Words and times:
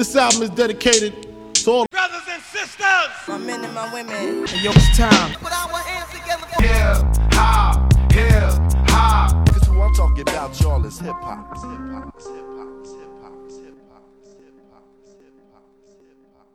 This 0.00 0.16
album 0.16 0.40
is 0.40 0.48
dedicated 0.48 1.12
to 1.56 1.70
all 1.70 1.86
brothers 1.90 2.22
and 2.26 2.42
sisters, 2.42 3.12
my 3.28 3.36
men 3.36 3.62
and 3.62 3.74
my 3.74 3.92
women. 3.92 4.46
Hey, 4.46 4.64
yo, 4.64 4.70
it's 4.70 4.96
time. 4.96 5.34
Put 5.34 5.52
our 5.52 5.76
hands 5.76 6.08
together 6.08 6.46
hip 6.56 7.04
hop, 7.34 7.92
hip 8.10 8.32
hop. 8.88 9.46
Cause 9.52 9.66
who 9.66 9.78
I'm 9.78 9.92
talking 9.92 10.22
about, 10.22 10.58
y'all, 10.58 10.82
is 10.86 10.98
hip 10.98 11.12
hop. 11.20 11.54
Hip 11.54 11.60
hop, 11.60 12.16
hip 12.16 12.32
hop, 12.56 12.80
hip 12.80 13.12
hop, 13.20 13.44
hip 13.52 13.60
hop, 13.60 13.60
hip 13.60 13.76
hop, 13.92 14.04
hip 14.40 14.54
hop, 14.72 14.88
hip 15.20 15.36
hop. 16.32 16.48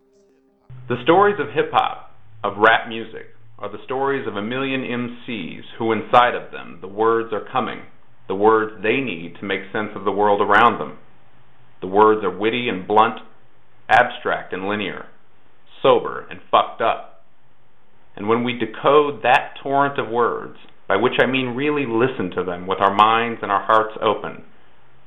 The 0.89 1.03
stories 1.03 1.39
of 1.39 1.53
hip 1.53 1.69
hop, 1.71 2.17
of 2.43 2.57
rap 2.57 2.89
music, 2.89 3.27
are 3.59 3.71
the 3.71 3.83
stories 3.85 4.27
of 4.27 4.37
a 4.37 4.41
million 4.41 4.81
MCs 4.81 5.65
who, 5.77 5.91
inside 5.91 6.33
of 6.33 6.51
them, 6.51 6.79
the 6.81 6.87
words 6.87 7.31
are 7.31 7.45
coming, 7.51 7.81
the 8.27 8.33
words 8.33 8.81
they 8.81 9.01
need 9.01 9.35
to 9.39 9.45
make 9.45 9.71
sense 9.71 9.91
of 9.95 10.03
the 10.03 10.11
world 10.11 10.41
around 10.41 10.79
them. 10.79 10.97
The 11.81 11.87
words 11.87 12.23
are 12.23 12.35
witty 12.35 12.69
and 12.69 12.87
blunt, 12.87 13.19
abstract 13.89 14.53
and 14.53 14.67
linear, 14.67 15.05
sober 15.81 16.27
and 16.29 16.39
fucked 16.51 16.81
up. 16.81 17.23
And 18.15 18.27
when 18.27 18.43
we 18.43 18.57
decode 18.57 19.23
that 19.23 19.55
torrent 19.61 19.99
of 19.99 20.09
words, 20.09 20.57
by 20.87 20.95
which 20.95 21.19
I 21.19 21.25
mean 21.25 21.55
really 21.55 21.85
listen 21.85 22.31
to 22.31 22.43
them 22.43 22.67
with 22.67 22.79
our 22.79 22.93
minds 22.93 23.39
and 23.41 23.51
our 23.51 23.63
hearts 23.63 23.97
open, 24.01 24.43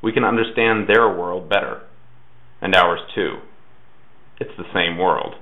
we 0.02 0.12
can 0.12 0.24
understand 0.24 0.88
their 0.88 1.08
world 1.08 1.48
better, 1.48 1.82
and 2.60 2.74
ours 2.74 3.00
too. 3.14 3.38
It's 4.40 4.56
the 4.56 4.72
same 4.72 4.98
world. 4.98 5.34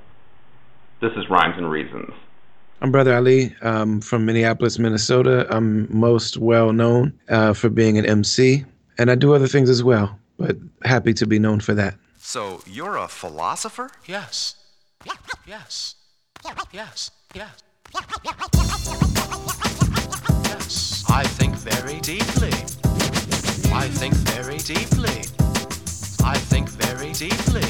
This 1.01 1.13
is 1.17 1.29
Rhymes 1.29 1.57
and 1.59 1.71
Reasons. 1.71 2.11
I'm 2.81 2.93
Brother 2.93 3.15
Ali 3.15 3.55
um, 3.63 4.01
from 4.01 4.27
Minneapolis, 4.27 4.79
Minnesota. 4.79 5.47
I'm 5.51 5.87
most 5.95 6.37
well 6.37 6.73
known 6.73 7.19
uh, 7.29 7.53
for 7.53 7.69
being 7.69 7.99
an 7.99 8.07
MC, 8.07 8.65
and 8.99 9.11
I 9.11 9.15
do 9.15 9.35
other 9.35 9.47
things 9.47 9.71
as 9.71 9.83
well, 9.83 10.19
but 10.39 10.57
happy 10.85 11.13
to 11.15 11.27
be 11.27 11.39
known 11.39 11.61
for 11.61 11.75
that. 11.75 11.97
So 12.27 12.61
you're 12.67 12.97
a 12.97 13.07
philosopher? 13.07 13.89
Yes. 14.05 14.57
Yes. 15.05 15.15
Yes. 15.47 15.95
Yes. 16.73 17.11
Yes. 17.33 17.63
I 21.09 21.23
think 21.23 21.55
very 21.55 22.01
deeply. 22.01 22.51
I 23.73 23.87
think 23.87 24.15
very 24.35 24.59
deeply. 24.59 25.23
I 26.27 26.37
think 26.51 26.69
very 26.71 27.13
deeply. 27.13 27.63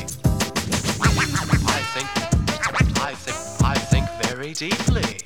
I 1.02 1.83
think. 1.92 2.08
I 3.02 3.14
think. 3.14 3.36
I 3.62 3.75
think 3.75 4.08
very 4.23 4.55
deeply. 4.55 5.20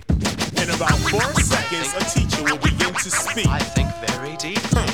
In 0.60 0.70
about 0.74 0.98
four 1.06 1.32
seconds, 1.40 1.94
a 1.94 2.02
teacher 2.18 2.42
will 2.42 2.58
begin 2.58 2.92
to 2.94 3.10
speak. 3.10 3.46
I 3.46 3.60
think 3.60 3.94
very 4.10 4.36
deeply. 4.38 4.90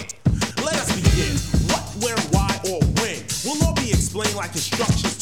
Let 0.63 0.75
us 0.75 0.95
begin. 0.95 1.46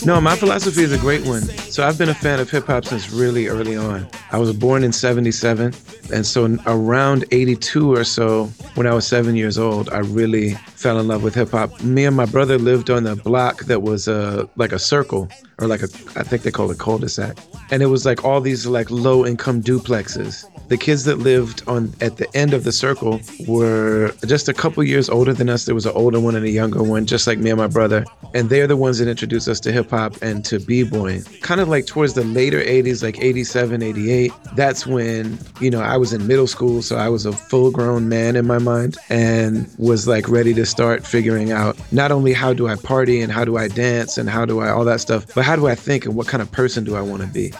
No, 0.06 0.20
my 0.20 0.36
philosophy 0.36 0.82
is 0.82 0.92
a 0.92 0.98
great 0.98 1.26
one. 1.26 1.42
So 1.42 1.86
I've 1.86 1.98
been 1.98 2.10
a 2.10 2.14
fan 2.14 2.40
of 2.40 2.50
hip 2.50 2.66
hop 2.66 2.84
since 2.84 3.10
really 3.10 3.48
early 3.48 3.76
on. 3.76 4.06
I 4.34 4.38
was 4.38 4.52
born 4.52 4.82
in 4.82 4.90
77, 4.90 5.72
and 6.12 6.26
so 6.26 6.58
around 6.66 7.24
82 7.30 7.92
or 7.92 8.02
so, 8.02 8.46
when 8.74 8.84
I 8.84 8.92
was 8.92 9.06
seven 9.06 9.36
years 9.36 9.58
old, 9.58 9.88
I 9.90 9.98
really 9.98 10.54
fell 10.74 10.98
in 10.98 11.06
love 11.06 11.22
with 11.22 11.36
hip 11.36 11.52
hop. 11.52 11.80
Me 11.82 12.04
and 12.04 12.16
my 12.16 12.26
brother 12.26 12.58
lived 12.58 12.90
on 12.90 13.06
a 13.06 13.14
block 13.14 13.66
that 13.66 13.82
was 13.82 14.08
uh, 14.08 14.44
like 14.56 14.72
a 14.72 14.78
circle, 14.80 15.28
or 15.60 15.68
like 15.68 15.82
a, 15.82 15.88
I 16.16 16.24
think 16.24 16.42
they 16.42 16.50
call 16.50 16.68
it 16.72 16.80
cul-de-sac. 16.80 17.38
And 17.70 17.80
it 17.80 17.86
was 17.86 18.04
like 18.04 18.24
all 18.24 18.40
these 18.40 18.66
like 18.66 18.90
low 18.90 19.24
income 19.24 19.62
duplexes. 19.62 20.44
The 20.68 20.76
kids 20.76 21.04
that 21.04 21.18
lived 21.18 21.62
on 21.68 21.92
at 22.00 22.16
the 22.16 22.26
end 22.36 22.54
of 22.54 22.64
the 22.64 22.72
circle 22.72 23.20
were 23.46 24.12
just 24.26 24.48
a 24.48 24.54
couple 24.54 24.82
years 24.82 25.08
older 25.08 25.32
than 25.32 25.48
us. 25.48 25.64
There 25.64 25.74
was 25.74 25.86
an 25.86 25.92
older 25.94 26.18
one 26.18 26.34
and 26.34 26.44
a 26.44 26.50
younger 26.50 26.82
one, 26.82 27.06
just 27.06 27.26
like 27.26 27.38
me 27.38 27.50
and 27.50 27.58
my 27.58 27.66
brother. 27.66 28.04
And 28.34 28.50
they're 28.50 28.66
the 28.66 28.76
ones 28.76 28.98
that 28.98 29.08
introduced 29.08 29.46
us 29.46 29.60
to 29.60 29.72
hip 29.72 29.90
hop 29.90 30.20
and 30.22 30.44
to 30.46 30.58
b-boying. 30.58 31.22
Kind 31.42 31.60
of 31.60 31.68
like 31.68 31.86
towards 31.86 32.14
the 32.14 32.24
later 32.24 32.60
80s, 32.60 33.02
like 33.02 33.22
87, 33.22 33.82
88. 33.82 34.23
That's 34.54 34.86
when, 34.86 35.38
you 35.60 35.70
know, 35.70 35.80
I 35.80 35.96
was 35.96 36.12
in 36.12 36.26
middle 36.26 36.46
school, 36.46 36.82
so 36.82 36.96
I 36.96 37.08
was 37.08 37.26
a 37.26 37.32
full 37.32 37.70
grown 37.70 38.08
man 38.08 38.36
in 38.36 38.46
my 38.46 38.58
mind 38.58 38.96
and 39.08 39.68
was 39.78 40.06
like 40.06 40.28
ready 40.28 40.54
to 40.54 40.66
start 40.66 41.06
figuring 41.06 41.52
out 41.52 41.78
not 41.92 42.12
only 42.12 42.32
how 42.32 42.52
do 42.52 42.68
I 42.68 42.76
party 42.76 43.20
and 43.20 43.32
how 43.32 43.44
do 43.44 43.56
I 43.56 43.68
dance 43.68 44.18
and 44.18 44.28
how 44.28 44.44
do 44.44 44.60
I 44.60 44.70
all 44.70 44.84
that 44.84 45.00
stuff, 45.00 45.26
but 45.34 45.44
how 45.44 45.56
do 45.56 45.66
I 45.66 45.74
think 45.74 46.04
and 46.04 46.14
what 46.14 46.28
kind 46.28 46.42
of 46.42 46.50
person 46.52 46.84
do 46.84 46.94
I 46.94 47.00
want 47.00 47.22
to 47.22 47.28
be? 47.28 47.52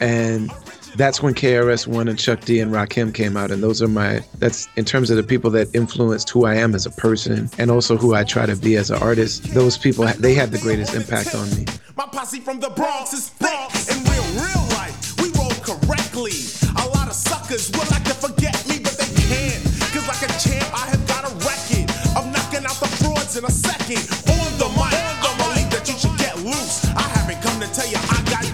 And 0.00 0.50
that's 0.96 1.22
when 1.22 1.34
KRS 1.34 1.86
One 1.86 2.08
and 2.08 2.18
Chuck 2.18 2.40
D 2.40 2.60
and 2.60 2.72
Rakim 2.72 3.14
came 3.14 3.36
out, 3.36 3.50
and 3.50 3.62
those 3.62 3.80
are 3.82 3.88
my. 3.88 4.22
That's 4.38 4.68
in 4.76 4.84
terms 4.84 5.10
of 5.10 5.16
the 5.16 5.22
people 5.22 5.50
that 5.50 5.72
influenced 5.74 6.30
who 6.30 6.46
I 6.46 6.56
am 6.56 6.74
as 6.74 6.86
a 6.86 6.90
person, 6.90 7.48
and 7.58 7.70
also 7.70 7.96
who 7.96 8.14
I 8.14 8.24
try 8.24 8.46
to 8.46 8.56
be 8.56 8.76
as 8.76 8.90
an 8.90 9.00
artist. 9.00 9.44
Those 9.54 9.78
people, 9.78 10.06
they 10.18 10.34
had 10.34 10.50
the 10.50 10.58
greatest 10.58 10.94
impact 10.94 11.34
on 11.34 11.48
me. 11.50 11.66
My 11.96 12.06
posse 12.06 12.40
from 12.40 12.60
the 12.60 12.70
Bronx 12.70 13.12
is 13.12 13.28
thick. 13.28 13.89
Suckers 17.50 17.70
would 17.72 17.90
like 17.90 18.04
to 18.04 18.14
forget 18.14 18.54
me, 18.68 18.78
but 18.78 18.96
they 18.96 19.10
can't. 19.26 19.62
Cause 19.92 20.06
like 20.06 20.22
a 20.22 20.30
champ, 20.38 20.66
I 20.72 20.86
have 20.86 21.04
got 21.06 21.24
a 21.24 21.32
record 21.42 21.90
of 22.16 22.30
knocking 22.32 22.64
out 22.64 22.78
the 22.78 22.86
frauds 23.02 23.36
in 23.36 23.44
a 23.44 23.50
second. 23.50 24.02
On 24.30 24.50
the 24.58 24.68
mic, 24.78 24.94
I 24.94 25.30
believe 25.38 25.70
that 25.70 25.88
you 25.88 25.98
should 25.98 26.16
get 26.18 26.36
loose. 26.38 26.86
I 26.94 27.02
haven't 27.02 27.42
come 27.42 27.58
to 27.60 27.66
tell 27.74 27.88
you 27.88 27.98
I 27.98 28.22
got 28.30 28.49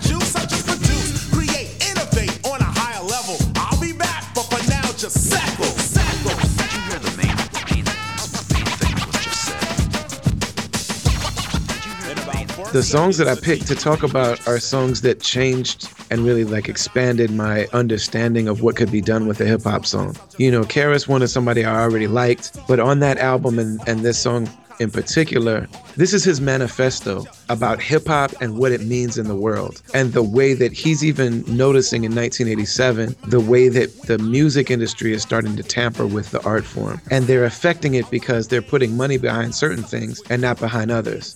the 12.72 12.82
songs 12.82 13.18
that 13.18 13.28
I 13.28 13.34
picked 13.34 13.66
to 13.66 13.74
talk 13.74 14.02
about 14.02 14.46
are 14.48 14.58
songs 14.58 15.02
that 15.02 15.20
changed 15.20 15.90
and 16.10 16.24
really 16.24 16.44
like 16.44 16.68
expanded 16.68 17.30
my 17.30 17.66
understanding 17.74 18.48
of 18.48 18.62
what 18.62 18.76
could 18.76 18.90
be 18.90 19.02
done 19.02 19.26
with 19.26 19.40
a 19.40 19.44
hip 19.44 19.62
hop 19.62 19.84
song. 19.84 20.16
You 20.38 20.50
know, 20.50 20.62
KRS 20.62 21.22
is 21.22 21.32
somebody 21.32 21.64
I 21.64 21.82
already 21.82 22.06
liked, 22.06 22.58
but 22.66 22.80
on 22.80 23.00
that 23.00 23.18
album 23.18 23.58
and, 23.58 23.80
and 23.86 24.00
this 24.00 24.18
song 24.18 24.48
in 24.78 24.90
particular, 24.90 25.68
this 25.96 26.12
is 26.12 26.24
his 26.24 26.40
manifesto 26.40 27.24
about 27.48 27.80
hip 27.80 28.06
hop 28.06 28.32
and 28.40 28.58
what 28.58 28.72
it 28.72 28.82
means 28.82 29.18
in 29.18 29.28
the 29.28 29.34
world. 29.34 29.82
And 29.94 30.12
the 30.12 30.22
way 30.22 30.54
that 30.54 30.72
he's 30.72 31.04
even 31.04 31.44
noticing 31.46 32.04
in 32.04 32.14
1987, 32.14 33.16
the 33.28 33.40
way 33.40 33.68
that 33.68 34.02
the 34.02 34.18
music 34.18 34.70
industry 34.70 35.12
is 35.12 35.22
starting 35.22 35.56
to 35.56 35.62
tamper 35.62 36.06
with 36.06 36.30
the 36.30 36.42
art 36.44 36.64
form. 36.64 37.00
And 37.10 37.26
they're 37.26 37.44
affecting 37.44 37.94
it 37.94 38.10
because 38.10 38.48
they're 38.48 38.62
putting 38.62 38.96
money 38.96 39.16
behind 39.16 39.54
certain 39.54 39.84
things 39.84 40.20
and 40.30 40.42
not 40.42 40.58
behind 40.58 40.90
others. 40.90 41.34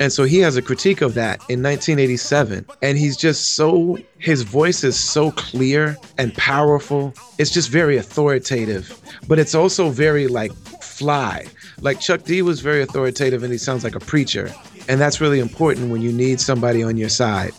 And 0.00 0.12
so 0.12 0.24
he 0.24 0.38
has 0.38 0.56
a 0.56 0.62
critique 0.62 1.00
of 1.00 1.14
that 1.14 1.38
in 1.48 1.62
1987. 1.62 2.66
And 2.82 2.98
he's 2.98 3.16
just 3.16 3.56
so, 3.56 3.98
his 4.18 4.42
voice 4.42 4.84
is 4.84 4.98
so 4.98 5.32
clear 5.32 5.96
and 6.18 6.32
powerful. 6.34 7.12
It's 7.38 7.50
just 7.50 7.68
very 7.68 7.96
authoritative, 7.96 9.00
but 9.26 9.38
it's 9.38 9.54
also 9.54 9.90
very 9.90 10.28
like 10.28 10.52
fly. 10.80 11.46
Like 11.80 12.00
Chuck 12.00 12.24
D 12.24 12.42
was 12.42 12.60
very 12.60 12.82
authoritative 12.82 13.42
and 13.42 13.52
he 13.52 13.58
sounds 13.58 13.84
like 13.84 13.94
a 13.94 14.00
preacher. 14.00 14.52
And 14.88 15.00
that's 15.00 15.20
really 15.20 15.38
important 15.38 15.90
when 15.90 16.02
you 16.02 16.12
need 16.12 16.40
somebody 16.40 16.82
on 16.82 16.96
your 16.96 17.08
side. 17.08 17.52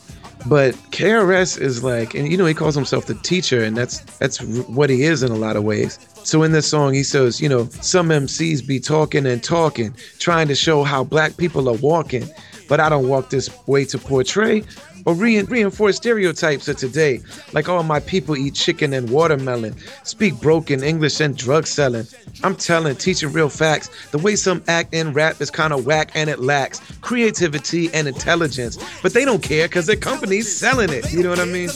But 0.45 0.73
KRS 0.91 1.59
is 1.59 1.83
like, 1.83 2.13
and 2.15 2.31
you 2.31 2.37
know, 2.37 2.45
he 2.45 2.53
calls 2.53 2.73
himself 2.73 3.07
the 3.07 3.15
teacher, 3.15 3.61
and 3.61 3.75
that's 3.75 3.99
that's 4.19 4.41
what 4.41 4.89
he 4.89 5.03
is 5.03 5.21
in 5.21 5.31
a 5.31 5.35
lot 5.35 5.57
of 5.57 5.63
ways. 5.63 5.99
So 6.23 6.43
in 6.43 6.53
this 6.53 6.65
song, 6.65 6.93
he 6.93 7.03
says, 7.03 7.41
you 7.41 7.49
know, 7.49 7.65
some 7.81 8.07
MCs 8.07 8.65
be 8.65 8.79
talking 8.79 9.25
and 9.25 9.43
talking, 9.43 9.93
trying 10.17 10.47
to 10.47 10.55
show 10.55 10.83
how 10.83 11.03
black 11.03 11.35
people 11.35 11.67
are 11.67 11.75
walking, 11.75 12.29
but 12.69 12.79
I 12.79 12.87
don't 12.87 13.09
walk 13.09 13.29
this 13.29 13.49
way 13.67 13.83
to 13.85 13.97
portray 13.97 14.63
or 15.05 15.13
re- 15.13 15.41
reinforce 15.43 15.97
stereotypes 15.97 16.67
of 16.67 16.77
today. 16.77 17.21
Like 17.53 17.69
all 17.69 17.83
my 17.83 17.99
people 17.99 18.35
eat 18.37 18.55
chicken 18.55 18.93
and 18.93 19.09
watermelon, 19.09 19.75
speak 20.03 20.39
broken 20.41 20.83
English 20.83 21.19
and 21.19 21.35
drug 21.35 21.67
selling. 21.67 22.05
I'm 22.43 22.55
telling, 22.55 22.95
teaching 22.95 23.31
real 23.31 23.49
facts. 23.49 23.89
The 24.11 24.17
way 24.17 24.35
some 24.35 24.63
act 24.67 24.93
in 24.93 25.13
rap 25.13 25.41
is 25.41 25.49
kind 25.51 25.73
of 25.73 25.85
whack 25.85 26.11
and 26.15 26.29
it 26.29 26.39
lacks 26.39 26.79
creativity 27.01 27.89
and 27.93 28.07
intelligence. 28.07 28.77
But 29.01 29.13
they 29.13 29.25
don't 29.25 29.43
care 29.43 29.67
because 29.67 29.85
their 29.87 29.95
company's 29.95 30.53
selling 30.53 30.91
it. 30.91 31.11
You 31.11 31.23
know 31.23 31.29
what 31.29 31.39
I 31.39 31.45
mean? 31.45 31.69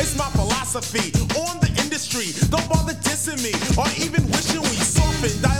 It's 0.00 0.16
my 0.16 0.30
philosophy 0.30 1.10
on 1.40 1.58
the 1.58 1.68
industry. 1.82 2.30
Don't 2.50 2.68
bother 2.68 2.94
dissing 3.02 3.42
me 3.42 3.50
or 3.76 3.86
even 3.98 4.24
wishing 4.30 4.62
we 4.62 4.76
soften, 4.78 5.57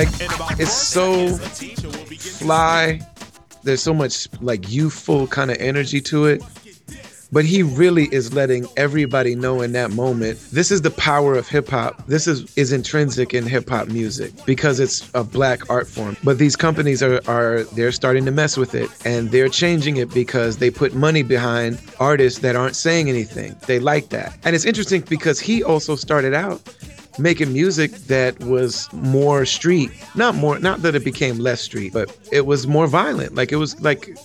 Like, 0.00 0.08
it's 0.58 0.72
so 0.72 1.28
fly. 1.36 3.06
There's 3.64 3.82
so 3.82 3.92
much 3.92 4.28
like 4.40 4.72
youthful 4.72 5.26
kind 5.26 5.50
of 5.50 5.58
energy 5.60 6.00
to 6.00 6.24
it. 6.24 6.42
But 7.32 7.44
he 7.44 7.62
really 7.62 8.06
is 8.06 8.32
letting 8.32 8.66
everybody 8.78 9.34
know 9.34 9.60
in 9.60 9.72
that 9.72 9.90
moment. 9.90 10.40
This 10.52 10.70
is 10.70 10.80
the 10.80 10.90
power 10.90 11.34
of 11.34 11.48
hip 11.48 11.68
hop. 11.68 12.06
This 12.06 12.26
is 12.26 12.50
is 12.56 12.72
intrinsic 12.72 13.34
in 13.34 13.44
hip 13.44 13.68
hop 13.68 13.88
music 13.88 14.32
because 14.46 14.80
it's 14.80 15.10
a 15.12 15.22
black 15.22 15.68
art 15.68 15.86
form. 15.86 16.16
But 16.24 16.38
these 16.38 16.56
companies 16.56 17.02
are 17.02 17.20
are 17.28 17.64
they're 17.64 17.92
starting 17.92 18.24
to 18.24 18.30
mess 18.30 18.56
with 18.56 18.74
it 18.74 18.88
and 19.04 19.30
they're 19.30 19.50
changing 19.50 19.98
it 19.98 20.14
because 20.14 20.56
they 20.56 20.70
put 20.70 20.94
money 20.94 21.22
behind 21.22 21.78
artists 22.00 22.38
that 22.38 22.56
aren't 22.56 22.74
saying 22.74 23.10
anything. 23.10 23.54
They 23.66 23.78
like 23.78 24.08
that. 24.08 24.38
And 24.44 24.56
it's 24.56 24.64
interesting 24.64 25.02
because 25.02 25.38
he 25.38 25.62
also 25.62 25.94
started 25.94 26.32
out 26.32 26.62
making 27.18 27.52
music 27.52 27.92
that 28.06 28.38
was 28.40 28.92
more 28.92 29.44
street. 29.44 29.90
Not 30.14 30.34
more 30.34 30.58
not 30.58 30.82
that 30.82 30.94
it 30.94 31.04
became 31.04 31.38
less 31.38 31.60
street 31.60 31.92
but 31.92 32.16
it 32.32 32.46
was 32.46 32.66
more 32.66 32.86
violent. 32.86 33.34
Like 33.34 33.52
it 33.52 33.56
was 33.56 33.80
like 33.80 34.16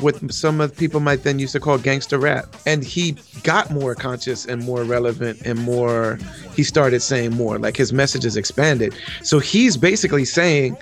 what 0.00 0.32
some 0.32 0.60
of 0.60 0.76
people 0.76 1.00
might 1.00 1.22
then 1.22 1.38
used 1.38 1.52
to 1.52 1.60
call 1.60 1.78
gangster 1.78 2.18
rap. 2.18 2.54
And 2.66 2.84
he 2.84 3.16
got 3.42 3.70
more 3.70 3.94
conscious 3.94 4.44
and 4.44 4.64
more 4.64 4.84
relevant 4.84 5.42
and 5.44 5.58
more 5.58 6.18
he 6.54 6.62
started 6.62 7.00
saying 7.00 7.34
more 7.34 7.58
like 7.58 7.76
his 7.76 7.92
messages 7.92 8.36
expanded. 8.36 8.94
So 9.22 9.38
he's 9.38 9.76
basically 9.76 10.24
saying 10.24 10.76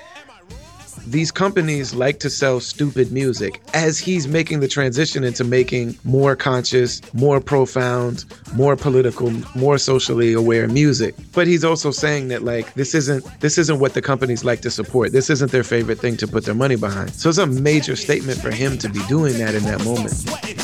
these 1.06 1.31
companies 1.31 1.94
like 1.94 2.20
to 2.20 2.31
sell 2.31 2.60
stupid 2.60 3.12
music 3.12 3.60
as 3.75 3.99
he's 3.99 4.28
making 4.28 4.60
the 4.60 4.69
transition 4.69 5.25
into 5.25 5.44
making 5.44 5.96
more 6.04 6.37
conscious, 6.37 7.00
more 7.14 7.40
profound, 7.40 8.25
more 8.54 8.76
political, 8.76 9.31
more 9.54 9.78
socially 9.78 10.32
aware 10.32 10.69
music. 10.69 11.14
But 11.32 11.46
he's 11.46 11.64
also 11.64 11.90
saying 11.90 12.28
that 12.28 12.43
like 12.43 12.72
this 12.75 12.94
isn't 12.94 13.25
this 13.40 13.58
isn't 13.58 13.78
what 13.78 13.94
the 13.94 14.02
companies 14.02 14.44
like 14.44 14.60
to 14.62 14.70
support. 14.70 15.12
This 15.12 15.31
isn't 15.31 15.50
their 15.52 15.64
favorite 15.64 15.99
thing 15.99 16.16
to 16.19 16.26
put 16.26 16.44
their 16.44 16.54
money 16.54 16.76
behind. 16.76 17.12
So 17.14 17.28
it's 17.28 17.38
a 17.38 17.46
major 17.46 17.96
statement 17.96 18.40
for 18.40 18.50
him 18.50 18.78
to 18.78 18.88
be 18.88 19.00
doing 19.08 19.38
that 19.38 19.54
in 19.54 19.64
that 19.64 19.84
moment. 19.84 20.14
Why? 20.28 20.54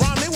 Well, 0.00 0.27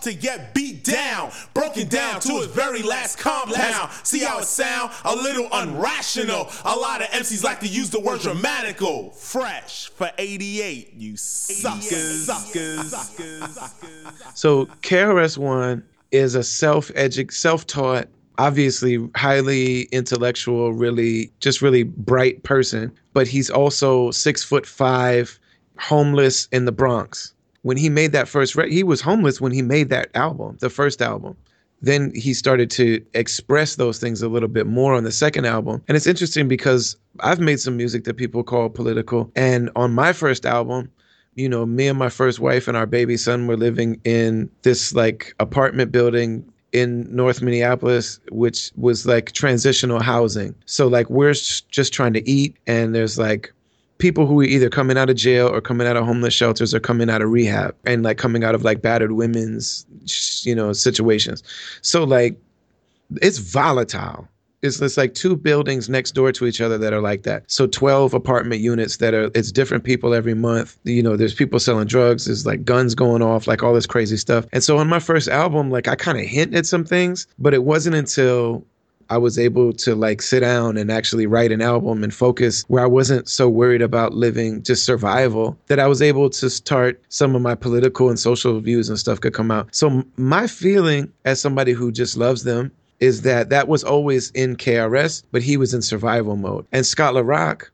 up 0.00 0.04
to 0.04 0.14
get 0.14 0.54
beat 0.54 0.84
down. 0.84 1.30
Broken 1.54 1.88
down 1.88 2.20
to 2.20 2.32
his 2.34 2.46
very 2.46 2.82
last 2.82 3.18
compound. 3.18 3.90
See 4.02 4.20
how 4.20 4.38
it 4.38 4.44
sound? 4.44 4.92
A 5.04 5.14
little 5.14 5.48
unrational. 5.50 6.50
A 6.64 6.76
lot 6.76 7.02
of 7.02 7.08
MCs 7.08 7.44
like 7.44 7.60
to 7.60 7.66
use 7.68 7.90
the 7.90 8.00
word 8.00 8.20
dramatical. 8.20 9.10
Fresh 9.10 9.90
for 9.90 10.10
88, 10.18 10.94
you 10.96 11.16
suckers. 11.16 12.26
Suckers. 12.26 12.94
So 14.34 14.66
KRS 14.82 15.38
One 15.38 15.84
is 16.10 16.34
a 16.34 16.42
self-edu- 16.42 17.32
self-taught, 17.32 18.08
obviously 18.38 19.08
highly 19.14 19.82
intellectual, 19.92 20.72
really 20.72 21.30
just 21.40 21.62
really 21.62 21.84
bright 21.84 22.42
person. 22.42 22.90
But 23.12 23.28
he's 23.28 23.50
also 23.50 24.10
six 24.10 24.42
foot 24.42 24.66
five, 24.66 25.38
homeless 25.78 26.48
in 26.52 26.64
the 26.64 26.72
Bronx. 26.72 27.34
When 27.62 27.76
he 27.76 27.88
made 27.88 28.12
that 28.12 28.28
first, 28.28 28.58
he 28.68 28.82
was 28.82 29.00
homeless 29.00 29.40
when 29.40 29.52
he 29.52 29.62
made 29.62 29.90
that 29.90 30.10
album, 30.14 30.56
the 30.60 30.70
first 30.70 31.02
album. 31.02 31.36
Then 31.82 32.12
he 32.14 32.34
started 32.34 32.70
to 32.72 33.04
express 33.14 33.76
those 33.76 33.98
things 33.98 34.22
a 34.22 34.28
little 34.28 34.48
bit 34.48 34.66
more 34.66 34.94
on 34.94 35.04
the 35.04 35.12
second 35.12 35.46
album. 35.46 35.82
And 35.88 35.96
it's 35.96 36.06
interesting 36.06 36.46
because 36.46 36.96
I've 37.20 37.40
made 37.40 37.60
some 37.60 37.76
music 37.76 38.04
that 38.04 38.16
people 38.16 38.42
call 38.42 38.68
political. 38.68 39.30
And 39.34 39.70
on 39.76 39.94
my 39.94 40.12
first 40.12 40.44
album, 40.44 40.90
you 41.36 41.48
know, 41.48 41.64
me 41.64 41.88
and 41.88 41.98
my 41.98 42.10
first 42.10 42.38
wife 42.38 42.68
and 42.68 42.76
our 42.76 42.86
baby 42.86 43.16
son 43.16 43.46
were 43.46 43.56
living 43.56 44.00
in 44.04 44.50
this 44.62 44.94
like 44.94 45.34
apartment 45.40 45.90
building 45.90 46.44
in 46.72 47.14
North 47.14 47.42
Minneapolis, 47.42 48.20
which 48.30 48.72
was 48.76 49.06
like 49.06 49.32
transitional 49.32 50.00
housing. 50.00 50.54
So 50.66 50.86
like 50.86 51.08
we're 51.08 51.32
just 51.32 51.92
trying 51.92 52.12
to 52.12 52.28
eat, 52.28 52.56
and 52.66 52.94
there's 52.94 53.18
like 53.18 53.52
people 54.00 54.26
who 54.26 54.40
are 54.40 54.44
either 54.44 54.68
coming 54.68 54.98
out 54.98 55.10
of 55.10 55.16
jail 55.16 55.48
or 55.48 55.60
coming 55.60 55.86
out 55.86 55.96
of 55.96 56.04
homeless 56.04 56.34
shelters 56.34 56.74
or 56.74 56.80
coming 56.80 57.08
out 57.08 57.22
of 57.22 57.30
rehab 57.30 57.74
and 57.84 58.02
like 58.02 58.18
coming 58.18 58.42
out 58.42 58.54
of 58.54 58.64
like 58.64 58.82
battered 58.82 59.12
women's, 59.12 59.86
you 60.42 60.54
know, 60.54 60.72
situations. 60.72 61.42
So 61.82 62.04
like 62.04 62.36
it's 63.22 63.38
volatile. 63.38 64.28
It's, 64.62 64.78
it's 64.80 64.98
like 64.98 65.14
two 65.14 65.36
buildings 65.36 65.88
next 65.88 66.10
door 66.10 66.32
to 66.32 66.46
each 66.46 66.60
other 66.60 66.76
that 66.76 66.92
are 66.92 67.00
like 67.00 67.22
that. 67.22 67.50
So 67.50 67.66
12 67.66 68.12
apartment 68.12 68.60
units 68.60 68.98
that 68.98 69.14
are, 69.14 69.30
it's 69.34 69.50
different 69.50 69.84
people 69.84 70.12
every 70.12 70.34
month. 70.34 70.78
You 70.84 71.02
know, 71.02 71.16
there's 71.16 71.32
people 71.32 71.58
selling 71.58 71.86
drugs, 71.86 72.26
there's 72.26 72.44
like 72.44 72.64
guns 72.64 72.94
going 72.94 73.22
off, 73.22 73.46
like 73.46 73.62
all 73.62 73.72
this 73.72 73.86
crazy 73.86 74.18
stuff. 74.18 74.44
And 74.52 74.62
so 74.62 74.76
on 74.76 74.86
my 74.86 74.98
first 74.98 75.28
album, 75.28 75.70
like 75.70 75.88
I 75.88 75.94
kind 75.94 76.18
of 76.18 76.26
hint 76.26 76.54
at 76.54 76.66
some 76.66 76.84
things, 76.84 77.26
but 77.38 77.54
it 77.54 77.64
wasn't 77.64 77.96
until 77.96 78.62
I 79.10 79.18
was 79.18 79.38
able 79.38 79.72
to 79.74 79.94
like 79.96 80.22
sit 80.22 80.40
down 80.40 80.76
and 80.76 80.90
actually 80.90 81.26
write 81.26 81.50
an 81.50 81.60
album 81.60 82.04
and 82.04 82.14
focus 82.14 82.64
where 82.68 82.82
I 82.82 82.86
wasn't 82.86 83.28
so 83.28 83.48
worried 83.48 83.82
about 83.82 84.14
living 84.14 84.62
just 84.62 84.84
survival 84.84 85.58
that 85.66 85.80
I 85.80 85.88
was 85.88 86.00
able 86.00 86.30
to 86.30 86.48
start 86.48 87.02
some 87.08 87.34
of 87.34 87.42
my 87.42 87.56
political 87.56 88.08
and 88.08 88.18
social 88.18 88.58
views 88.60 88.88
and 88.88 88.98
stuff 88.98 89.20
could 89.20 89.34
come 89.34 89.50
out. 89.50 89.74
So 89.74 90.04
my 90.16 90.46
feeling 90.46 91.12
as 91.24 91.40
somebody 91.40 91.72
who 91.72 91.90
just 91.90 92.16
loves 92.16 92.44
them 92.44 92.70
is 93.00 93.22
that 93.22 93.48
that 93.50 93.66
was 93.66 93.82
always 93.82 94.30
in 94.30 94.56
KRS, 94.56 95.24
but 95.32 95.42
he 95.42 95.56
was 95.56 95.74
in 95.74 95.82
survival 95.82 96.36
mode. 96.36 96.66
And 96.70 96.86
Scott 96.86 97.14
LaRock 97.14 97.70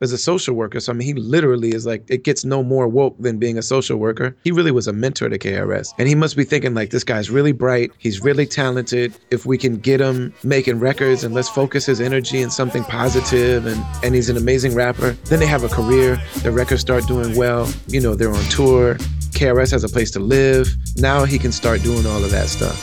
is 0.00 0.12
a 0.12 0.18
social 0.18 0.54
worker. 0.54 0.80
So 0.80 0.92
I 0.92 0.94
mean, 0.94 1.06
he 1.06 1.14
literally 1.14 1.74
is 1.74 1.86
like, 1.86 2.04
it 2.08 2.24
gets 2.24 2.44
no 2.44 2.62
more 2.62 2.88
woke 2.88 3.16
than 3.18 3.38
being 3.38 3.58
a 3.58 3.62
social 3.62 3.96
worker. 3.96 4.36
He 4.44 4.50
really 4.50 4.70
was 4.70 4.86
a 4.86 4.92
mentor 4.92 5.28
to 5.28 5.38
KRS. 5.38 5.92
And 5.98 6.08
he 6.08 6.14
must 6.14 6.36
be 6.36 6.44
thinking 6.44 6.74
like, 6.74 6.90
this 6.90 7.04
guy's 7.04 7.30
really 7.30 7.52
bright. 7.52 7.92
He's 7.98 8.20
really 8.22 8.46
talented. 8.46 9.14
If 9.30 9.46
we 9.46 9.58
can 9.58 9.76
get 9.76 10.00
him 10.00 10.34
making 10.42 10.80
records 10.80 11.24
and 11.24 11.34
let's 11.34 11.48
focus 11.48 11.86
his 11.86 12.00
energy 12.00 12.40
in 12.40 12.50
something 12.50 12.84
positive 12.84 13.66
and, 13.66 13.84
and 14.02 14.14
he's 14.14 14.28
an 14.28 14.36
amazing 14.36 14.74
rapper, 14.74 15.12
then 15.26 15.38
they 15.40 15.46
have 15.46 15.64
a 15.64 15.68
career. 15.68 16.20
The 16.42 16.50
records 16.50 16.80
start 16.80 17.06
doing 17.06 17.36
well. 17.36 17.72
You 17.86 18.00
know, 18.00 18.14
they're 18.14 18.34
on 18.34 18.44
tour. 18.44 18.96
KRS 19.34 19.70
has 19.72 19.84
a 19.84 19.88
place 19.88 20.10
to 20.12 20.20
live. 20.20 20.74
Now 20.96 21.24
he 21.24 21.38
can 21.38 21.52
start 21.52 21.82
doing 21.82 22.06
all 22.06 22.22
of 22.22 22.30
that 22.30 22.48
stuff. 22.48 22.78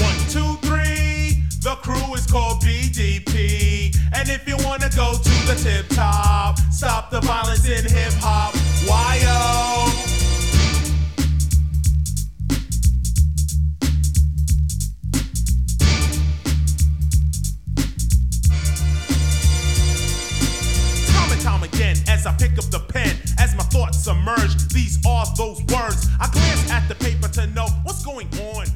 One, 0.00 0.16
two, 0.28 0.56
three. 0.66 1.44
The 1.62 1.76
crew 1.82 2.14
is 2.14 2.26
called 2.26 2.62
BDP. 2.62 3.96
And 4.14 4.28
if 4.28 4.48
you 4.48 4.56
wanna 4.66 4.90
go 4.96 5.16
to 5.16 5.29
the 5.54 5.62
tip 5.62 5.88
top, 5.88 6.58
stop 6.70 7.10
the 7.10 7.20
violence 7.22 7.66
in 7.66 7.84
hip 7.84 8.12
hop. 8.20 8.54
Why 8.86 9.18
again, 21.62 21.96
as 22.08 22.26
I 22.26 22.32
pick 22.36 22.58
up 22.58 22.64
the 22.70 22.78
pen, 22.78 23.16
as 23.38 23.54
my 23.56 23.64
thoughts 23.64 24.04
submerge, 24.04 24.68
these 24.68 24.98
are 25.06 25.26
those 25.36 25.60
words. 25.72 26.08
I 26.20 26.28
glance 26.30 26.70
at 26.70 26.88
the 26.88 26.94
paper 26.94 27.28
to 27.28 27.46
know 27.48 27.66
what's 27.82 28.04
going 28.04 28.28
on. 28.54 28.66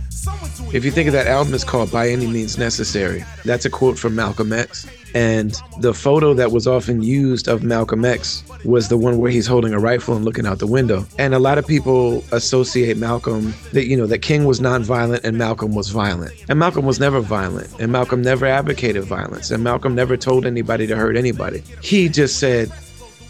If 0.72 0.84
you 0.84 0.90
think 0.90 1.06
of 1.06 1.12
that 1.12 1.26
album, 1.26 1.54
it's 1.54 1.64
called 1.64 1.92
By 1.92 2.08
Any 2.08 2.26
Means 2.26 2.58
Necessary. 2.58 3.24
That's 3.44 3.64
a 3.64 3.70
quote 3.70 3.98
from 3.98 4.14
Malcolm 4.14 4.52
X. 4.52 4.86
And 5.14 5.54
the 5.78 5.94
photo 5.94 6.34
that 6.34 6.50
was 6.50 6.66
often 6.66 7.02
used 7.02 7.46
of 7.46 7.62
Malcolm 7.62 8.04
X 8.04 8.42
was 8.64 8.88
the 8.88 8.96
one 8.96 9.18
where 9.18 9.30
he's 9.30 9.46
holding 9.46 9.72
a 9.72 9.78
rifle 9.78 10.16
and 10.16 10.24
looking 10.24 10.44
out 10.44 10.58
the 10.58 10.66
window. 10.66 11.06
And 11.18 11.34
a 11.34 11.38
lot 11.38 11.56
of 11.56 11.66
people 11.66 12.24
associate 12.32 12.96
Malcolm 12.96 13.54
that, 13.72 13.86
you 13.86 13.96
know, 13.96 14.06
that 14.06 14.22
King 14.22 14.44
was 14.44 14.58
nonviolent 14.58 15.22
and 15.22 15.38
Malcolm 15.38 15.74
was 15.74 15.90
violent. 15.90 16.32
And 16.48 16.58
Malcolm 16.58 16.84
was 16.84 16.98
never 16.98 17.20
violent. 17.20 17.72
And 17.78 17.92
Malcolm 17.92 18.22
never 18.22 18.44
advocated 18.44 19.04
violence. 19.04 19.52
And 19.52 19.62
Malcolm 19.62 19.94
never 19.94 20.16
told 20.16 20.46
anybody 20.46 20.88
to 20.88 20.96
hurt 20.96 21.16
anybody. 21.16 21.62
He 21.80 22.08
just 22.08 22.40
said, 22.40 22.72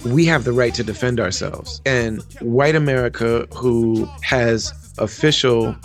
we 0.06 0.24
have 0.24 0.44
the 0.44 0.52
right 0.52 0.74
to 0.74 0.84
defend 0.84 1.20
ourselves. 1.20 1.82
And 1.84 2.22
white 2.40 2.76
America, 2.76 3.46
who 3.54 4.08
has 4.22 4.72
official 4.96 5.76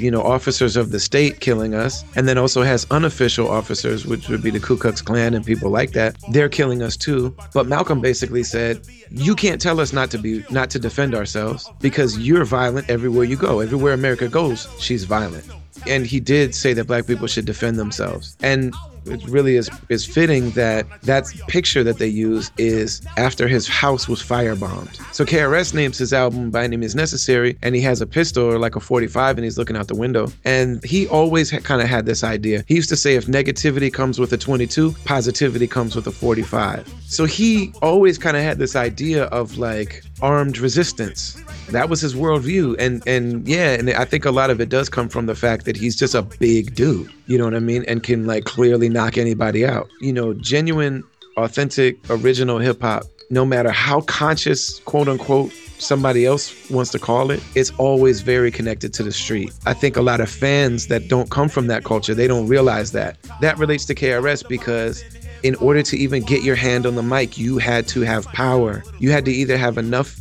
you 0.00 0.10
know, 0.10 0.22
officers 0.22 0.76
of 0.76 0.90
the 0.90 1.00
state 1.00 1.40
killing 1.40 1.74
us, 1.74 2.04
and 2.16 2.28
then 2.28 2.38
also 2.38 2.62
has 2.62 2.86
unofficial 2.90 3.48
officers, 3.48 4.06
which 4.06 4.28
would 4.28 4.42
be 4.42 4.50
the 4.50 4.60
Ku 4.60 4.76
Klux 4.76 5.02
Klan 5.02 5.34
and 5.34 5.44
people 5.44 5.70
like 5.70 5.92
that. 5.92 6.16
They're 6.30 6.48
killing 6.48 6.82
us 6.82 6.96
too. 6.96 7.34
But 7.54 7.66
Malcolm 7.66 8.00
basically 8.00 8.42
said, 8.42 8.80
"You 9.10 9.34
can't 9.34 9.60
tell 9.60 9.80
us 9.80 9.92
not 9.92 10.10
to 10.10 10.18
be 10.18 10.44
not 10.50 10.70
to 10.70 10.78
defend 10.78 11.14
ourselves 11.14 11.70
because 11.80 12.18
you're 12.18 12.44
violent 12.44 12.88
everywhere 12.88 13.24
you 13.24 13.36
go. 13.36 13.60
Everywhere 13.60 13.92
America 13.92 14.28
goes, 14.28 14.68
she's 14.78 15.04
violent." 15.04 15.44
And 15.86 16.06
he 16.06 16.20
did 16.20 16.54
say 16.54 16.72
that 16.72 16.86
black 16.86 17.06
people 17.06 17.28
should 17.28 17.44
defend 17.46 17.78
themselves. 17.78 18.36
And 18.42 18.74
it 19.06 19.22
really 19.28 19.56
is 19.56 19.70
is 19.88 20.04
fitting 20.04 20.50
that 20.50 20.86
that 21.02 21.26
picture 21.48 21.84
that 21.84 21.98
they 21.98 22.06
use 22.08 22.50
is 22.58 23.02
after 23.16 23.48
his 23.48 23.66
house 23.66 24.08
was 24.08 24.22
firebombed. 24.22 24.96
So 25.14 25.24
KRS 25.24 25.74
names 25.74 25.98
his 25.98 26.12
album 26.12 26.50
by 26.50 26.64
any 26.64 26.76
means 26.76 26.94
necessary, 26.94 27.56
and 27.62 27.74
he 27.74 27.80
has 27.82 28.00
a 28.00 28.06
pistol 28.06 28.44
or 28.44 28.58
like 28.58 28.76
a 28.76 28.80
45, 28.80 29.38
and 29.38 29.44
he's 29.44 29.58
looking 29.58 29.76
out 29.76 29.88
the 29.88 29.94
window. 29.94 30.32
And 30.44 30.82
he 30.84 31.06
always 31.08 31.50
ha- 31.50 31.60
kind 31.60 31.82
of 31.82 31.88
had 31.88 32.06
this 32.06 32.24
idea. 32.24 32.64
He 32.66 32.74
used 32.74 32.88
to 32.90 32.96
say, 32.96 33.14
if 33.14 33.26
negativity 33.26 33.92
comes 33.92 34.18
with 34.18 34.32
a 34.32 34.36
22, 34.36 34.92
positivity 35.04 35.66
comes 35.66 35.94
with 35.96 36.06
a 36.06 36.12
45. 36.12 36.92
So 37.06 37.24
he 37.24 37.72
always 37.82 38.18
kind 38.18 38.36
of 38.36 38.42
had 38.42 38.58
this 38.58 38.76
idea 38.76 39.24
of 39.24 39.58
like 39.58 40.04
armed 40.20 40.58
resistance 40.58 41.40
that 41.70 41.88
was 41.88 42.00
his 42.00 42.14
worldview 42.14 42.74
and 42.78 43.06
and 43.06 43.46
yeah 43.46 43.72
and 43.72 43.90
i 43.90 44.04
think 44.04 44.24
a 44.24 44.30
lot 44.30 44.50
of 44.50 44.60
it 44.60 44.68
does 44.68 44.88
come 44.88 45.08
from 45.08 45.26
the 45.26 45.34
fact 45.34 45.64
that 45.64 45.76
he's 45.76 45.94
just 45.94 46.14
a 46.14 46.22
big 46.22 46.74
dude 46.74 47.10
you 47.26 47.36
know 47.36 47.44
what 47.44 47.54
i 47.54 47.58
mean 47.58 47.84
and 47.86 48.02
can 48.02 48.26
like 48.26 48.44
clearly 48.44 48.87
knock 48.88 49.18
anybody 49.18 49.66
out. 49.66 49.88
You 50.00 50.12
know 50.12 50.34
genuine 50.34 51.04
authentic 51.36 51.98
original 52.10 52.58
hip-hop 52.58 53.04
no 53.30 53.44
matter 53.44 53.70
how 53.70 54.00
conscious 54.02 54.80
quote 54.80 55.08
unquote 55.08 55.52
somebody 55.78 56.26
else 56.26 56.68
wants 56.70 56.90
to 56.90 56.98
call 56.98 57.30
it 57.30 57.40
it's 57.54 57.70
always 57.78 58.20
very 58.22 58.50
connected 58.50 58.92
to 58.94 59.02
the 59.02 59.12
street. 59.12 59.52
I 59.66 59.74
think 59.74 59.96
a 59.96 60.02
lot 60.02 60.20
of 60.20 60.28
fans 60.28 60.88
that 60.88 61.08
don't 61.08 61.30
come 61.30 61.48
from 61.48 61.68
that 61.68 61.84
culture 61.84 62.14
they 62.14 62.26
don't 62.26 62.48
realize 62.48 62.92
that. 62.92 63.16
That 63.40 63.58
relates 63.58 63.84
to 63.86 63.94
krs 63.94 64.46
because 64.48 65.04
in 65.44 65.54
order 65.56 65.82
to 65.82 65.96
even 65.96 66.24
get 66.24 66.42
your 66.42 66.56
hand 66.56 66.84
on 66.86 66.96
the 66.96 67.02
mic 67.02 67.38
you 67.38 67.58
had 67.58 67.86
to 67.88 68.00
have 68.00 68.24
power. 68.26 68.82
You 68.98 69.12
had 69.12 69.24
to 69.26 69.30
either 69.30 69.56
have 69.56 69.78
enough 69.78 70.20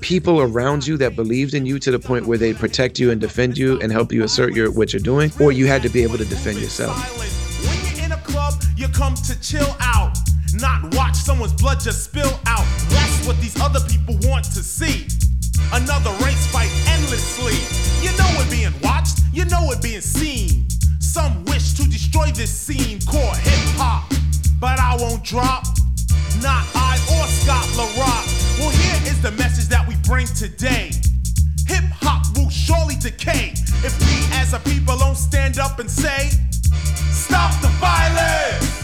people 0.00 0.40
around 0.40 0.86
you 0.86 0.96
that 0.98 1.16
believed 1.16 1.54
in 1.54 1.66
you 1.66 1.78
to 1.78 1.90
the 1.90 1.98
point 1.98 2.26
where 2.26 2.38
they 2.38 2.52
protect 2.54 2.98
you 2.98 3.10
and 3.10 3.20
defend 3.20 3.58
you 3.58 3.78
and 3.80 3.92
help 3.92 4.12
you 4.12 4.24
assert 4.24 4.54
your 4.54 4.70
what 4.70 4.92
you're 4.92 5.00
doing, 5.00 5.30
or 5.40 5.52
you 5.52 5.66
had 5.66 5.82
to 5.82 5.88
be 5.88 6.02
able 6.02 6.18
to 6.18 6.24
defend 6.24 6.58
yourself. 6.58 7.39
Come 9.00 9.14
to 9.14 9.40
chill 9.40 9.74
out, 9.80 10.12
not 10.52 10.94
watch 10.94 11.16
someone's 11.16 11.54
blood 11.54 11.80
just 11.80 12.04
spill 12.04 12.38
out. 12.44 12.66
That's 12.90 13.26
what 13.26 13.40
these 13.40 13.58
other 13.58 13.80
people 13.88 14.14
want 14.28 14.44
to 14.44 14.62
see. 14.62 15.08
Another 15.72 16.10
race 16.22 16.46
fight 16.48 16.68
endlessly. 16.86 17.56
You 18.04 18.14
know 18.18 18.28
it 18.42 18.50
being 18.50 18.74
watched, 18.82 19.20
you 19.32 19.46
know 19.46 19.70
it 19.70 19.80
being 19.80 20.02
seen. 20.02 20.68
Some 20.98 21.46
wish 21.46 21.72
to 21.78 21.88
destroy 21.88 22.26
this 22.32 22.52
scene 22.52 23.00
called 23.00 23.38
hip 23.38 23.64
hop, 23.80 24.12
but 24.60 24.78
I 24.78 24.96
won't 25.00 25.24
drop. 25.24 25.64
Not 26.42 26.62
I 26.74 27.00
or 27.16 27.26
Scott 27.26 27.64
LaRock. 27.80 28.58
Well, 28.58 28.68
here 28.68 29.00
is 29.10 29.22
the 29.22 29.30
message 29.30 29.68
that 29.68 29.88
we 29.88 29.94
bring 30.04 30.26
today. 30.26 30.90
Hip 31.68 31.84
hop 32.04 32.36
will 32.36 32.50
surely 32.50 32.96
decay 32.96 33.54
if 33.82 33.98
we 33.98 34.36
as 34.36 34.52
a 34.52 34.58
people 34.58 34.98
don't 34.98 35.16
stand 35.16 35.58
up 35.58 35.78
and 35.78 35.90
say, 35.90 36.28
Stop 37.10 37.58
the 37.62 37.68
violence! 37.80 38.79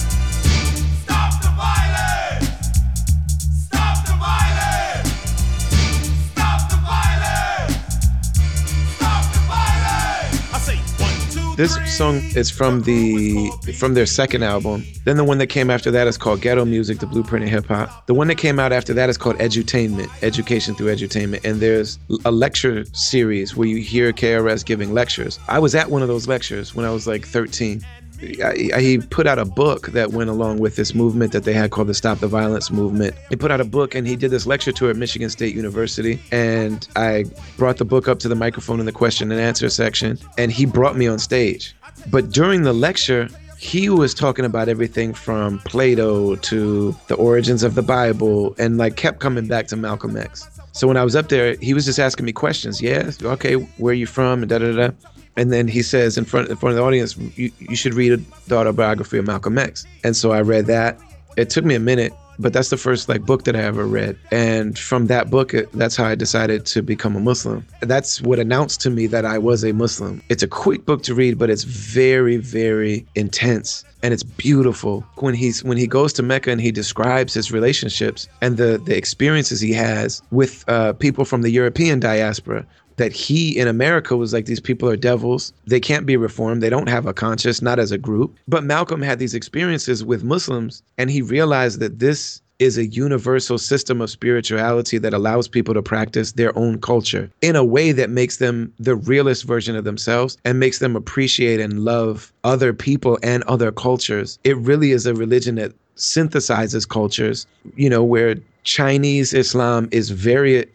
This 11.57 11.75
song 11.97 12.17
is 12.35 12.51
from 12.51 12.83
the 12.83 13.51
from 13.79 13.95
their 13.95 14.05
second 14.05 14.43
album. 14.43 14.85
Then 15.07 15.17
the 15.17 15.25
one 15.25 15.39
that 15.39 15.47
came 15.47 15.71
after 15.71 15.91
that 15.91 16.07
is 16.07 16.19
called 16.19 16.43
Ghetto 16.43 16.67
Music: 16.67 16.99
The 16.99 17.07
Blueprint 17.07 17.47
of 17.47 17.51
Hip 17.51 17.65
Hop. 17.69 18.07
The 18.07 18.13
one 18.13 18.27
that 18.27 18.35
came 18.35 18.59
out 18.59 18.73
after 18.73 18.93
that 18.93 19.09
is 19.09 19.17
called 19.17 19.39
Edutainment: 19.39 20.11
Education 20.23 20.75
Through 20.75 20.95
Edutainment. 20.95 21.47
And 21.47 21.59
there's 21.59 21.99
a 22.27 22.31
lecture 22.31 22.85
series 22.93 23.57
where 23.57 23.67
you 23.67 23.79
hear 23.79 24.13
KRS 24.13 24.67
giving 24.67 24.93
lectures. 24.93 25.39
I 25.49 25.59
was 25.59 25.75
at 25.75 25.91
one 25.91 26.03
of 26.03 26.09
those 26.09 26.29
lectures 26.29 26.75
when 26.75 26.85
I 26.85 26.91
was 26.91 27.07
like 27.07 27.27
13. 27.27 27.83
I, 28.23 28.99
put 29.11 29.27
out 29.27 29.39
a 29.39 29.45
book 29.45 29.89
that 29.89 30.13
went 30.13 30.31
along 30.31 30.59
with 30.59 30.77
this 30.77 30.95
movement 30.95 31.33
that 31.33 31.45
they 31.45 31.53
had 31.53 31.71
called 31.71 31.89
the 31.89 31.95
Stop 31.95 32.19
the 32.19 32.29
Violence 32.29 32.71
movement. 32.71 33.15
He 33.29 33.37
put 33.37 33.51
out 33.51 33.61
a 33.61 33.65
book 33.65 33.95
and 33.95 34.07
he 34.07 34.17
did 34.17 34.31
this 34.31 34.47
lecture 34.47 34.73
tour 34.73 34.91
at 34.91 34.97
Michigan 34.97 35.29
State 35.31 35.55
University. 35.55 36.21
And 36.33 36.87
I 36.97 37.25
brought 37.57 37.77
the 37.77 37.85
book 37.85 38.09
up 38.09 38.19
to 38.21 38.29
the 38.29 38.35
microphone 38.35 38.81
in 38.81 38.87
the 38.87 38.93
question 38.93 39.31
and 39.31 39.41
answer 39.41 39.69
section, 39.69 40.19
and 40.39 40.51
he 40.51 40.65
brought 40.65 40.97
me 40.97 41.07
on 41.07 41.19
stage. 41.19 41.75
But 42.11 42.31
during 42.31 42.63
the 42.63 42.73
lecture, 42.73 43.29
he 43.59 43.89
was 43.89 44.15
talking 44.15 44.45
about 44.45 44.69
everything 44.69 45.15
from 45.15 45.59
Plato 45.61 46.37
to 46.37 46.97
the 47.09 47.15
origins 47.15 47.63
of 47.63 47.75
the 47.75 47.83
Bible 47.83 48.55
and 48.59 48.77
like 48.77 48.97
kept 48.97 49.21
coming 49.21 49.47
back 49.47 49.67
to 49.69 49.77
Malcolm 49.77 50.17
X. 50.17 50.49
So 50.73 50.87
when 50.87 50.97
I 50.99 51.05
was 51.05 51.17
up 51.17 51.29
there, 51.29 51.57
he 51.61 51.73
was 51.73 51.87
just 51.87 51.99
asking 51.99 52.27
me 52.27 52.33
questions. 52.33 52.83
Yeah, 52.83 53.11
okay, 53.23 53.55
where 53.55 53.93
are 53.93 53.95
you 53.95 54.07
from? 54.07 54.43
And 54.43 54.49
da 54.51 54.59
da 54.59 54.73
da. 54.73 54.91
And 55.37 55.53
then 55.53 55.69
he 55.69 55.83
says 55.83 56.17
in 56.17 56.25
front 56.25 56.49
in 56.49 56.57
front 56.57 56.73
of 56.73 56.77
the 56.77 56.83
audience, 56.83 57.17
you, 57.37 57.53
you 57.59 57.77
should 57.77 57.95
read 57.95 58.25
the 58.47 58.57
autobiography 58.57 59.19
of 59.19 59.27
Malcolm 59.27 59.59
X. 59.59 59.87
And 60.05 60.17
so 60.17 60.33
I 60.33 60.41
read 60.41 60.67
that. 60.67 60.99
It 61.37 61.51
took 61.51 61.65
me 61.65 61.75
a 61.75 61.81
minute, 61.81 62.15
but 62.39 62.53
that's 62.53 62.71
the 62.71 62.77
first 62.77 63.09
like 63.09 63.23
book 63.27 63.45
that 63.45 63.55
I 63.55 63.61
ever 63.61 63.87
read. 63.87 64.17
And 64.31 64.79
from 64.79 65.07
that 65.09 65.31
book, 65.31 65.53
it, 65.53 65.71
that's 65.73 65.97
how 65.97 66.07
I 66.07 66.15
decided 66.15 66.65
to 66.67 66.83
become 66.83 67.17
a 67.17 67.21
Muslim. 67.21 67.67
That's 67.81 68.23
what 68.23 68.39
announced 68.39 68.81
to 68.83 68.91
me 68.91 69.07
that 69.09 69.27
I 69.27 69.37
was 69.37 69.65
a 69.65 69.73
Muslim. 69.73 70.23
It's 70.31 70.43
a 70.43 70.49
quick 70.49 70.87
book 70.87 71.03
to 71.05 71.15
read, 71.15 71.39
but 71.39 71.51
it's 71.51 71.65
very, 71.65 72.39
very 72.39 73.07
intense 73.15 73.85
and 74.03 74.15
it's 74.15 74.23
beautiful 74.23 75.05
when 75.17 75.35
he's 75.35 75.65
when 75.65 75.77
he 75.77 75.87
goes 75.87 76.13
to 76.13 76.23
Mecca 76.23 76.51
and 76.51 76.61
he 76.61 76.71
describes 76.71 77.35
his 77.35 77.51
relationships 77.51 78.29
and 78.41 78.57
the 78.57 78.81
the 78.85 78.97
experiences 78.97 79.61
he 79.61 79.73
has 79.73 80.23
with 80.31 80.65
uh, 80.69 80.93
people 80.93 81.25
from 81.25 81.43
the 81.43 81.51
European 81.51 81.99
diaspora 81.99 82.65
that 82.97 83.13
he 83.13 83.57
in 83.59 83.69
America 83.69 84.17
was 84.17 84.33
like 84.33 84.47
these 84.47 84.61
people 84.61 84.89
are 84.89 84.97
devils. 84.97 85.53
They 85.67 85.81
can't 85.81 86.07
be 86.07 86.17
reformed. 86.17 86.63
They 86.63 86.71
don't 86.71 86.89
have 86.89 87.07
a 87.07 87.15
conscience, 87.15 87.63
not 87.63 87.79
as 87.79 87.93
a 87.93 87.99
group. 87.99 88.37
But 88.49 88.65
Malcolm 88.65 89.03
had 89.03 89.19
these 89.19 89.35
experiences 89.35 90.05
with 90.05 90.25
Muslims 90.25 90.83
and 90.99 91.11
he 91.11 91.23
realized 91.23 91.81
that 91.81 91.99
this 91.99 92.41
is 92.59 92.79
a 92.79 92.87
universal 92.87 93.59
system 93.59 94.01
of 94.01 94.11
spirituality 94.11 94.99
that 94.99 95.13
allows 95.13 95.47
people 95.47 95.75
to 95.75 95.83
practice 95.83 96.33
their 96.33 96.57
own 96.59 96.81
culture 96.81 97.31
in 97.43 97.55
a 97.55 97.65
way 97.65 97.93
that 97.93 98.09
makes 98.09 98.39
them 98.39 98.73
the 98.79 98.97
realest 98.97 99.45
version 99.45 99.77
of 99.77 99.85
themselves 99.85 100.39
and 100.45 100.59
makes 100.59 100.79
them 100.79 100.97
appreciate 100.97 101.61
and 101.61 101.85
love 101.85 102.33
other 102.45 102.73
people 102.73 103.19
and 103.23 103.43
other 103.45 103.71
cultures. 103.71 104.39
It 104.45 104.57
really 104.57 104.93
is 104.93 105.07
a 105.07 105.15
religion 105.15 105.57
that 105.57 105.73
synthesizes 105.97 106.89
cultures, 106.89 107.47
you 107.75 107.91
know, 107.91 108.03
where 108.03 108.37
Chinese 108.65 109.35
Islam 109.35 109.89
is 109.93 110.11
very 110.11 110.67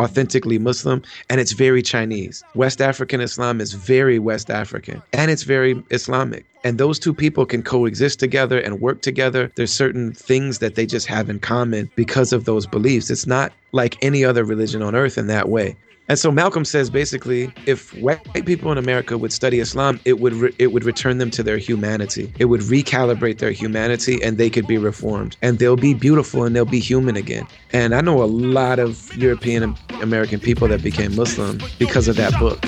authentically 0.00 0.58
Muslim 0.58 1.02
and 1.28 1.40
it's 1.40 1.52
very 1.52 1.82
Chinese. 1.82 2.44
West 2.54 2.80
African 2.80 3.20
Islam 3.20 3.60
is 3.60 3.72
very 3.72 4.18
West 4.18 4.50
African 4.50 5.02
and 5.12 5.30
it's 5.30 5.42
very 5.42 5.82
Islamic. 5.90 6.44
And 6.64 6.78
those 6.78 6.98
two 6.98 7.14
people 7.14 7.46
can 7.46 7.62
coexist 7.62 8.18
together 8.18 8.58
and 8.60 8.80
work 8.80 9.00
together. 9.00 9.50
There's 9.54 9.72
certain 9.72 10.12
things 10.12 10.58
that 10.58 10.74
they 10.74 10.86
just 10.86 11.06
have 11.06 11.30
in 11.30 11.38
common 11.38 11.90
because 11.94 12.32
of 12.32 12.44
those 12.44 12.66
beliefs. 12.66 13.10
It's 13.10 13.26
not 13.26 13.52
like 13.72 13.96
any 14.02 14.24
other 14.24 14.44
religion 14.44 14.82
on 14.82 14.94
earth 14.94 15.18
in 15.18 15.26
that 15.28 15.48
way. 15.48 15.76
And 16.08 16.18
so 16.18 16.32
Malcolm 16.32 16.64
says 16.64 16.88
basically, 16.88 17.52
if 17.66 17.94
white 17.98 18.46
people 18.46 18.72
in 18.72 18.78
America 18.78 19.18
would 19.18 19.32
study 19.32 19.60
Islam, 19.60 20.00
it 20.06 20.20
would 20.20 20.32
re- 20.32 20.54
it 20.58 20.68
would 20.72 20.84
return 20.84 21.18
them 21.18 21.30
to 21.32 21.42
their 21.42 21.58
humanity. 21.58 22.32
It 22.38 22.46
would 22.46 22.62
recalibrate 22.62 23.38
their 23.38 23.50
humanity, 23.50 24.22
and 24.22 24.38
they 24.38 24.48
could 24.48 24.66
be 24.66 24.78
reformed, 24.78 25.36
and 25.42 25.58
they'll 25.58 25.76
be 25.76 25.92
beautiful 25.92 26.44
and 26.44 26.56
they'll 26.56 26.64
be 26.64 26.80
human 26.80 27.16
again. 27.16 27.46
And 27.72 27.94
I 27.94 28.00
know 28.00 28.22
a 28.22 28.24
lot 28.24 28.78
of 28.78 29.14
European 29.16 29.76
American 30.00 30.40
people 30.40 30.66
that 30.68 30.82
became 30.82 31.14
Muslim 31.14 31.60
because 31.78 32.08
of 32.08 32.16
that 32.16 32.32
book. 32.40 32.64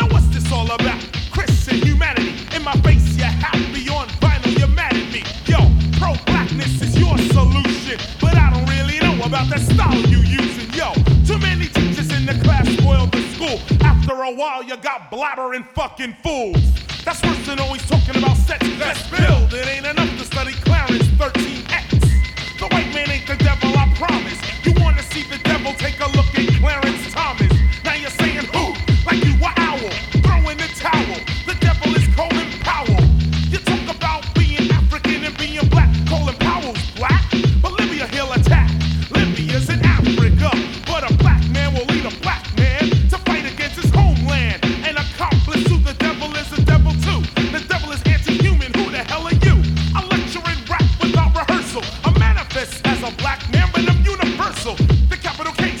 Now 0.00 0.08
what's 0.08 0.28
this 0.28 0.50
all 0.50 0.70
about? 0.70 1.04
Christian 1.30 1.76
humanity. 1.86 2.34
In 2.56 2.64
my 2.64 2.72
face, 2.80 3.16
you're 3.18 3.26
happy 3.26 3.88
on 3.90 4.08
vinyl, 4.20 4.58
you're 4.58 4.68
mad 4.68 4.94
at 4.94 5.12
me. 5.12 5.22
Yo, 5.44 5.58
pro-blackness 5.98 6.80
is 6.80 6.98
your 6.98 7.18
solution. 7.18 7.98
But 8.18 8.34
I 8.36 8.50
don't 8.50 8.68
really 8.70 8.98
know 9.00 9.22
about 9.24 9.46
style 9.60 9.94
you 10.08 10.20
using. 10.20 10.57
School. 13.56 13.78
After 13.86 14.12
a 14.22 14.32
while, 14.32 14.62
you 14.62 14.76
got 14.76 15.10
blabbering 15.10 15.66
fucking 15.74 16.16
fools. 16.22 16.62
That's 17.04 17.22
worse 17.22 17.46
than 17.46 17.58
always 17.60 17.86
talking 17.88 18.16
about 18.16 18.36
sex. 18.36 18.66
Let's 18.78 19.08
build. 19.10 19.52
It 19.54 19.66
ain't 19.66 19.86
enough 19.86 20.10
to 20.18 20.24
study 20.24 20.52
Clarence 20.52 21.06
13X. 21.16 22.58
The 22.58 22.66
white 22.66 22.92
man 22.92 23.10
ain't 23.10 23.26
the 23.26 23.36
devil, 23.36 23.70
I 23.76 23.92
promise. 23.96 24.38
You 24.64 24.74
wanna 24.82 25.02
see 25.02 25.22
the 25.24 25.38
devil? 25.44 25.72
Take 25.74 25.97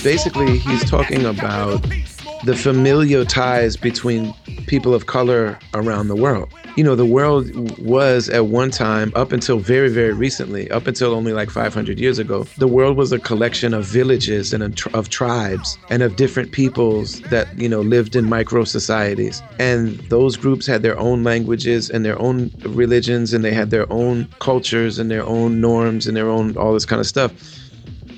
Basically, 0.08 0.56
he's 0.56 0.88
talking 0.88 1.26
about 1.26 1.86
the 2.42 2.56
familial 2.56 3.26
ties 3.26 3.76
between 3.76 4.32
people 4.66 4.94
of 4.94 5.04
color 5.04 5.58
around 5.74 6.08
the 6.08 6.16
world. 6.16 6.48
You 6.76 6.84
know, 6.84 6.94
the 6.94 7.04
world 7.04 7.78
was 7.78 8.30
at 8.30 8.46
one 8.46 8.70
time, 8.70 9.12
up 9.14 9.32
until 9.32 9.58
very, 9.58 9.90
very 9.90 10.14
recently, 10.14 10.70
up 10.70 10.86
until 10.86 11.12
only 11.12 11.34
like 11.34 11.50
500 11.50 12.00
years 12.00 12.18
ago, 12.18 12.44
the 12.56 12.66
world 12.66 12.96
was 12.96 13.12
a 13.12 13.18
collection 13.18 13.74
of 13.74 13.84
villages 13.84 14.54
and 14.54 14.62
of 14.94 15.10
tribes 15.10 15.76
and 15.90 16.02
of 16.02 16.16
different 16.16 16.52
peoples 16.52 17.20
that, 17.28 17.46
you 17.58 17.68
know, 17.68 17.82
lived 17.82 18.16
in 18.16 18.24
micro 18.30 18.64
societies. 18.64 19.42
And 19.58 19.98
those 20.08 20.38
groups 20.38 20.66
had 20.66 20.80
their 20.80 20.98
own 20.98 21.22
languages 21.22 21.90
and 21.90 22.02
their 22.02 22.18
own 22.18 22.50
religions 22.64 23.34
and 23.34 23.44
they 23.44 23.52
had 23.52 23.68
their 23.68 23.92
own 23.92 24.26
cultures 24.38 24.98
and 24.98 25.10
their 25.10 25.26
own 25.26 25.60
norms 25.60 26.06
and 26.06 26.16
their 26.16 26.30
own 26.30 26.56
all 26.56 26.72
this 26.72 26.86
kind 26.86 26.98
of 26.98 27.06
stuff 27.06 27.58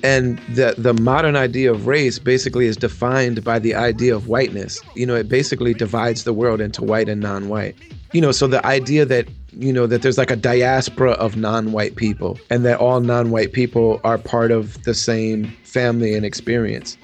and 0.02 0.38
the 0.48 0.74
the 0.78 0.94
modern 0.94 1.36
idea 1.36 1.70
of 1.70 1.86
race 1.86 2.18
basically 2.18 2.66
is 2.66 2.76
defined 2.76 3.44
by 3.44 3.58
the 3.58 3.74
idea 3.74 4.14
of 4.14 4.28
whiteness. 4.28 4.80
You 4.94 5.06
know 5.06 5.14
it 5.14 5.28
basically 5.28 5.74
divides 5.74 6.24
the 6.24 6.32
world 6.32 6.60
into 6.60 6.82
white 6.82 7.08
and 7.08 7.20
non-white. 7.20 7.76
You 8.12 8.20
know 8.20 8.32
so 8.32 8.46
the 8.46 8.64
idea 8.66 9.04
that 9.04 9.28
you 9.52 9.72
know 9.72 9.86
that 9.86 10.02
there's 10.02 10.18
like 10.18 10.30
a 10.30 10.36
diaspora 10.36 11.12
of 11.12 11.36
non-white 11.36 11.96
people 11.96 12.38
and 12.50 12.64
that 12.64 12.78
all 12.78 13.00
non-white 13.00 13.52
people 13.52 14.00
are 14.04 14.18
part 14.18 14.50
of 14.50 14.82
the 14.84 14.94
same 14.94 15.46
family 15.64 16.14
and 16.14 16.24
experience. 16.24 16.96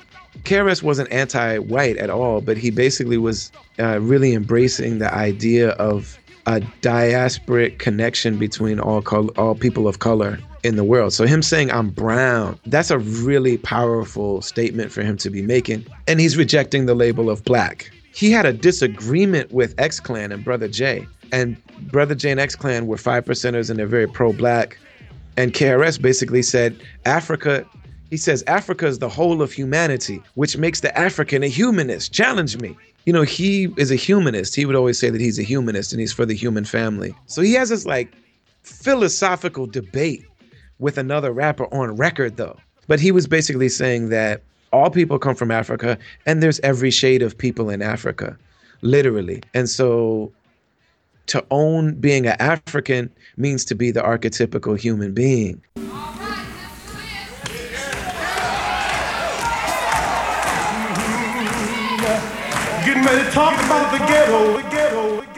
KRS 0.43 0.83
wasn't 0.83 1.11
anti-white 1.11 1.97
at 1.97 2.11
all 2.11 2.41
but 2.41 2.57
he 2.57 2.71
basically 2.71 3.19
was 3.19 3.51
uh, 3.79 4.01
really 4.01 4.35
embracing 4.35 4.99
the 4.99 5.13
idea 5.13 5.71
of 5.71 6.19
a 6.47 6.61
diasporic 6.81 7.79
connection 7.79 8.39
between 8.39 8.79
all 8.79 9.03
col- 9.03 9.31
all 9.37 9.55
people 9.55 9.89
of 9.89 9.99
color 9.99 10.39
in 10.67 10.77
the 10.77 10.85
world. 10.85 11.13
So 11.13 11.27
him 11.27 11.43
saying 11.43 11.71
I'm 11.71 11.91
brown, 11.91 12.59
that's 12.67 12.91
a 12.91 12.99
really 12.99 13.59
powerful 13.59 14.43
statement 14.43 14.93
for 14.93 15.03
him 15.03 15.17
to 15.19 15.31
be 15.31 15.43
making. 15.43 15.87
And 16.07 16.21
he's 16.21 16.37
rejecting 16.37 16.87
the 16.87 16.95
label 16.95 17.31
of 17.31 17.45
black. 17.45 17.91
He 18.13 18.31
had 18.31 18.47
a 18.47 18.53
disagreement 18.53 19.53
with 19.53 19.75
X 19.79 20.01
Clan 20.01 20.33
and 20.33 20.45
Brother 20.45 20.69
J. 20.69 21.07
And 21.33 21.57
Brother 21.91 22.15
J 22.15 22.31
and 22.31 22.41
X 22.41 22.55
Clan 22.57 22.87
were 22.87 22.97
five 22.97 23.25
percenters 23.25 23.71
and 23.71 23.79
they're 23.79 23.87
very 23.87 24.07
pro-black. 24.07 24.79
And 25.37 25.53
KRS 25.53 26.01
basically 26.01 26.43
said 26.43 26.81
Africa 27.05 27.67
he 28.09 28.17
says 28.17 28.45
Africa 28.47 28.87
is 28.87 29.01
the 29.01 29.09
whole 29.09 29.43
of 29.43 29.53
humanity, 29.53 30.23
which 30.35 30.57
makes 30.57 30.81
the 30.81 30.97
African 30.97 31.43
a 31.43 31.49
humanist. 31.49 32.13
Challenge 32.13 32.57
me 32.61 32.77
you 33.07 33.13
know, 33.13 33.23
he 33.23 33.69
is 33.79 33.91
a 33.91 33.97
humanist. 33.97 34.55
He 34.55 34.67
would 34.67 34.75
always 34.75 34.99
say 34.99 35.11
that 35.11 35.21
he's 35.21 35.39
a 35.39 35.45
humanist 35.45 35.93
and 35.93 36.01
he's 36.01 36.13
for 36.13 36.27
the 36.27 36.35
human 36.35 36.65
family. 36.65 37.15
So 37.27 37.41
he 37.41 37.55
has 37.55 37.69
this 37.69 37.87
like 37.87 38.13
philosophical 38.63 39.67
debate 39.67 40.27
with 40.79 40.99
another 40.99 41.33
rapper 41.33 41.73
on 41.73 41.97
record, 41.97 42.37
though. 42.37 42.57
But 42.89 43.01
he 43.01 43.11
was 43.11 43.27
basically 43.27 43.69
saying 43.69 44.11
that 44.11 44.43
all 44.73 44.91
people 44.91 45.19
come 45.19 45.35
from 45.35 45.51
Africa 45.51 45.99
and 46.27 46.43
there's 46.43 46.61
every 46.61 46.91
shade 46.91 47.23
of 47.23 47.37
people 47.37 47.71
in 47.71 47.83
Africa, 47.83 48.37
literally. 48.83 49.43
And 49.55 49.69
so 49.69 50.33
to 51.27 51.45
own 51.51 51.95
being 51.95 52.27
an 52.27 52.37
African 52.39 53.11
means 53.37 53.65
to 53.67 53.75
be 53.75 53.91
the 53.91 54.03
archetypical 54.03 54.79
human 54.79 55.13
being. 55.13 55.63
ready 63.07 63.23
to 63.23 63.31
talk 63.31 63.55
about 63.65 63.93
the 63.93 63.99
ghetto, 63.99 64.57
the 64.57 64.69
ghetto, 64.69 65.21
the 65.21 65.27
ghetto, 65.27 65.36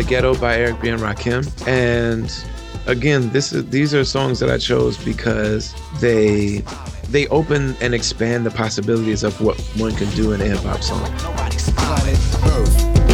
the 0.00 0.08
Ghetto 0.08 0.34
by 0.34 0.56
Eric 0.56 0.80
B. 0.80 0.88
and 0.88 1.00
Rakim, 1.00 1.44
and 1.68 2.32
again, 2.86 3.28
this 3.30 3.52
is 3.52 3.68
these 3.68 3.92
are 3.94 4.02
songs 4.02 4.38
that 4.38 4.48
I 4.48 4.56
chose 4.56 4.96
because 5.04 5.74
they 6.00 6.64
they 7.10 7.26
open 7.28 7.76
and 7.82 7.94
expand 7.94 8.46
the 8.46 8.50
possibilities 8.50 9.22
of 9.24 9.38
what 9.42 9.60
one 9.76 9.94
can 9.94 10.08
do 10.10 10.32
in 10.32 10.40
a 10.40 10.44
hip 10.44 10.60
hop 10.60 10.82
song. 10.82 11.02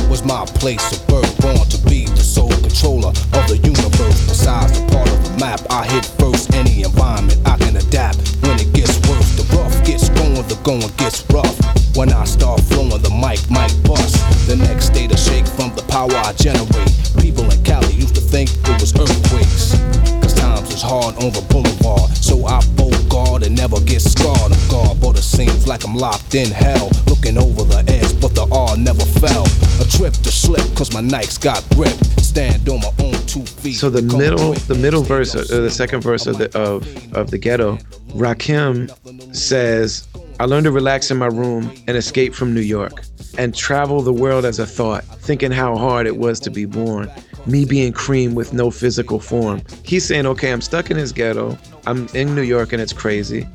Was 0.08 0.24
my 0.24 0.44
place 0.46 0.86
of 0.92 1.04
birth, 1.08 1.40
born 1.40 1.56
to 1.56 1.78
be 1.90 2.06
the 2.06 2.22
sole 2.22 2.50
controller 2.50 3.08
of 3.08 3.48
the 3.48 3.58
universe. 3.64 4.28
Besides 4.28 4.80
the 4.80 4.86
part 4.92 5.08
of 5.08 5.24
the 5.24 5.36
map, 5.40 5.60
I 5.68 5.86
hit 5.86 6.04
first. 6.20 6.54
Any 6.54 6.84
environment 6.84 7.40
I 7.44 7.56
can 7.56 7.76
adapt 7.76 8.18
when 8.42 8.60
it 8.60 8.72
gets 8.72 8.96
worse. 9.08 9.34
The 9.34 9.56
rough 9.56 9.84
gets 9.84 10.08
going, 10.10 10.46
the 10.46 10.58
going 10.62 10.92
gets 10.98 11.28
rough. 11.30 11.85
When 11.96 12.12
I 12.12 12.24
start 12.24 12.60
flowing, 12.60 13.00
the 13.00 13.10
mic 13.10 13.40
might 13.50 13.72
bust. 13.82 14.16
The 14.46 14.56
next 14.56 14.90
day 14.90 15.06
to 15.06 15.16
shake 15.16 15.46
from 15.46 15.74
the 15.74 15.82
power 15.88 16.12
I 16.12 16.32
generate. 16.34 16.92
People 17.18 17.50
in 17.50 17.62
Cali 17.64 17.94
used 17.94 18.14
to 18.16 18.20
think 18.20 18.50
it 18.52 18.80
was 18.80 18.92
earthquakes. 18.92 19.72
Cause 20.20 20.34
times 20.34 20.68
was 20.70 20.82
hard 20.82 21.16
on 21.24 21.32
the 21.32 21.40
boulevard. 21.48 22.10
So 22.16 22.44
I 22.44 22.60
guard 23.08 23.42
and 23.44 23.56
never 23.56 23.80
get 23.80 24.00
scarred. 24.00 24.52
I'm 24.52 24.68
guard, 24.68 25.00
but 25.00 25.18
it 25.18 25.22
seems 25.22 25.66
like 25.66 25.84
I'm 25.84 25.94
locked 25.94 26.34
in 26.34 26.50
hell. 26.50 26.90
Looking 27.06 27.38
over 27.38 27.64
the 27.64 27.82
edge, 27.88 28.20
but 28.20 28.34
the 28.34 28.46
R 28.52 28.76
never 28.76 29.04
fell. 29.20 29.46
A 29.80 29.84
trip 29.88 30.12
to 30.24 30.30
slip, 30.30 30.66
cause 30.76 30.92
my 30.92 31.00
Nikes 31.00 31.40
got 31.40 31.66
grip. 31.74 31.96
Stand 32.20 32.68
on 32.68 32.80
my 32.80 32.92
own 33.00 33.14
two 33.26 33.44
feet. 33.44 33.76
So 33.76 33.88
the 33.90 34.02
middle, 34.02 34.52
the 34.52 34.74
middle 34.74 35.02
verse, 35.02 35.34
or 35.34 35.62
the 35.62 35.70
second 35.70 36.02
verse 36.02 36.26
of 36.26 36.38
the 36.38 36.48
of 36.58 36.84
of 37.14 37.30
the 37.30 37.38
ghetto, 37.38 37.76
Rakim 38.12 38.90
says, 39.34 40.06
"I 40.38 40.44
learned 40.44 40.64
to 40.64 40.72
relax 40.72 41.10
in 41.10 41.16
my 41.16 41.26
room 41.26 41.72
and 41.86 41.96
escape 41.96 42.34
from 42.34 42.54
New 42.54 42.60
York, 42.60 43.02
and 43.38 43.54
travel 43.54 44.02
the 44.02 44.12
world 44.12 44.44
as 44.44 44.58
a 44.58 44.66
thought, 44.66 45.04
thinking 45.04 45.52
how 45.52 45.76
hard 45.76 46.06
it 46.06 46.16
was 46.16 46.40
to 46.40 46.50
be 46.50 46.64
born." 46.64 47.10
me 47.46 47.64
being 47.64 47.92
cream 47.92 48.34
with 48.34 48.52
no 48.52 48.70
physical 48.70 49.20
form. 49.20 49.62
He's 49.84 50.04
saying, 50.04 50.26
okay, 50.26 50.52
I'm 50.52 50.60
stuck 50.60 50.90
in 50.90 50.96
his 50.96 51.12
ghetto. 51.12 51.56
I'm 51.86 52.08
in 52.08 52.34
New 52.34 52.42
York 52.42 52.72
and 52.72 52.82
it's 52.82 52.92
crazy. 52.92 53.46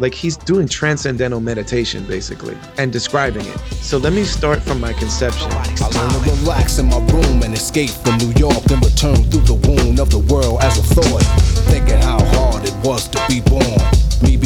Like 0.00 0.14
he's 0.14 0.36
doing 0.36 0.68
transcendental 0.68 1.40
meditation 1.40 2.06
basically 2.06 2.56
and 2.76 2.92
describing 2.92 3.44
it. 3.44 3.58
So 3.80 3.98
let 3.98 4.12
me 4.12 4.24
start 4.24 4.62
from 4.62 4.80
my 4.80 4.92
conception. 4.92 5.50
I 5.50 5.88
learned 5.88 6.24
to 6.24 6.30
relax 6.42 6.78
in 6.78 6.86
my 6.86 6.98
room 7.12 7.42
and 7.42 7.52
escape 7.52 7.90
from 7.90 8.18
New 8.18 8.32
York 8.36 8.70
and 8.70 8.84
return 8.84 9.16
through 9.24 9.42
the 9.42 9.54
wound 9.66 9.98
of 9.98 10.10
the 10.10 10.20
world 10.32 10.62
as 10.62 10.78
a 10.78 10.82
thought. 10.94 11.22
Thinking 11.66 11.98
how 11.98 12.22
hard 12.36 12.64
it 12.64 12.74
was 12.84 13.08
to 13.08 13.24
be 13.28 13.40
born. 13.40 13.97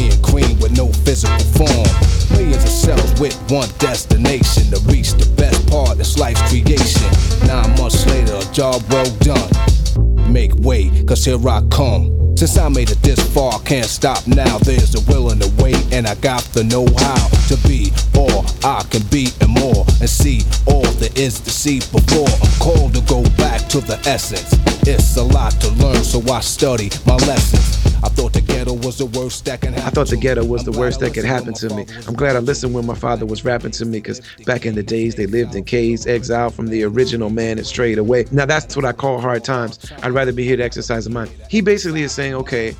Being 0.03 0.23
cream 0.23 0.59
with 0.59 0.77
no 0.77 0.89
physical 1.07 1.39
form. 1.55 1.87
Millions 2.33 2.65
of 2.65 2.71
cells 2.71 3.21
with 3.21 3.39
one 3.49 3.69
destination 3.79 4.65
to 4.73 4.81
reach 4.91 5.13
the 5.13 5.31
best 5.37 5.71
part 5.71 6.01
of 6.01 6.19
life's 6.19 6.43
creation. 6.51 7.07
Nine 7.47 7.71
months 7.79 8.05
later, 8.07 8.35
a 8.35 8.53
job 8.53 8.83
well 8.91 9.09
done. 9.21 10.33
Make 10.33 10.57
way, 10.57 10.91
cause 11.05 11.25
here 11.25 11.39
I 11.49 11.63
come. 11.71 12.35
Since 12.37 12.59
I 12.59 12.69
made 12.69 12.91
it 12.91 13.01
this 13.03 13.21
far, 13.33 13.61
can't 13.61 13.87
stop 13.87 14.27
now. 14.27 14.59
There's 14.59 14.91
the 14.91 15.05
will 15.07 15.31
and 15.31 15.41
the 15.41 15.63
way, 15.63 15.75
and 15.97 16.09
I 16.09 16.17
got 16.17 16.43
the 16.53 16.65
know 16.65 16.87
how 16.99 17.29
to 17.47 17.57
be 17.69 17.93
all 18.19 18.45
I 18.65 18.83
can 18.91 19.03
be 19.07 19.29
and 19.41 19.51
more, 19.51 19.85
and 20.01 20.11
see 20.11 20.43
all 20.67 20.83
there 20.99 21.15
is 21.15 21.39
to 21.39 21.51
see 21.51 21.79
before. 21.79 22.27
I'm 22.43 22.59
called 22.59 22.95
to 22.95 23.03
go 23.03 23.23
back 23.39 23.69
to 23.69 23.81
the 23.81 24.03
essence. 24.05 24.51
It's 24.83 25.17
a 25.17 25.23
lot 25.23 25.53
to 25.61 25.71
learn, 25.79 26.03
so 26.03 26.21
I 26.33 26.41
study 26.41 26.91
my 27.07 27.15
lessons. 27.31 27.79
I 28.03 28.09
thought 28.09 28.33
the 28.33 28.41
ghetto 28.65 28.87
was 28.87 28.99
the 28.99 29.07
worst 29.07 29.45
that 29.45 29.61
can 29.61 29.73
happen. 29.73 29.89
I 29.89 29.91
thought 29.91 30.09
the 30.09 30.17
ghetto 30.17 30.45
was 30.45 30.65
the 30.65 30.71
worst 30.73 31.01
that 31.01 31.15
could 31.15 31.25
happen 31.25 31.53
to 31.55 31.75
me. 31.75 31.85
I'm 32.07 32.15
glad 32.15 32.37
I 32.37 32.39
listened 32.39 32.75
when 32.75 32.87
my 32.87 32.95
father 32.95 33.27
was 33.27 33.45
rapping 33.45 33.73
to 33.73 33.85
me 33.85 33.99
because 33.99 34.21
back 34.47 34.65
in 34.65 34.77
the 34.77 34.85
days 34.85 35.17
they 35.17 35.27
lived 35.27 35.55
in 35.57 35.65
caves, 35.65 36.07
exiled 36.07 36.55
from 36.55 36.69
the 36.69 36.85
original 36.85 37.29
man 37.29 37.59
and 37.59 37.67
strayed 37.67 37.99
away. 37.99 38.27
Now 38.31 38.47
that's 38.47 38.77
what 38.77 38.85
I 38.85 38.93
call 38.93 39.21
hard 39.21 39.43
times. 39.43 39.81
I'd 40.03 40.13
rather 40.13 40.33
be 40.33 40.45
here 40.45 40.57
to 40.57 40.63
exercise 40.63 41.05
the 41.05 41.11
mind. 41.11 41.31
He 41.51 41.61
basically 41.61 42.03
is 42.03 42.13
saying, 42.13 42.35
okay, 42.35 42.73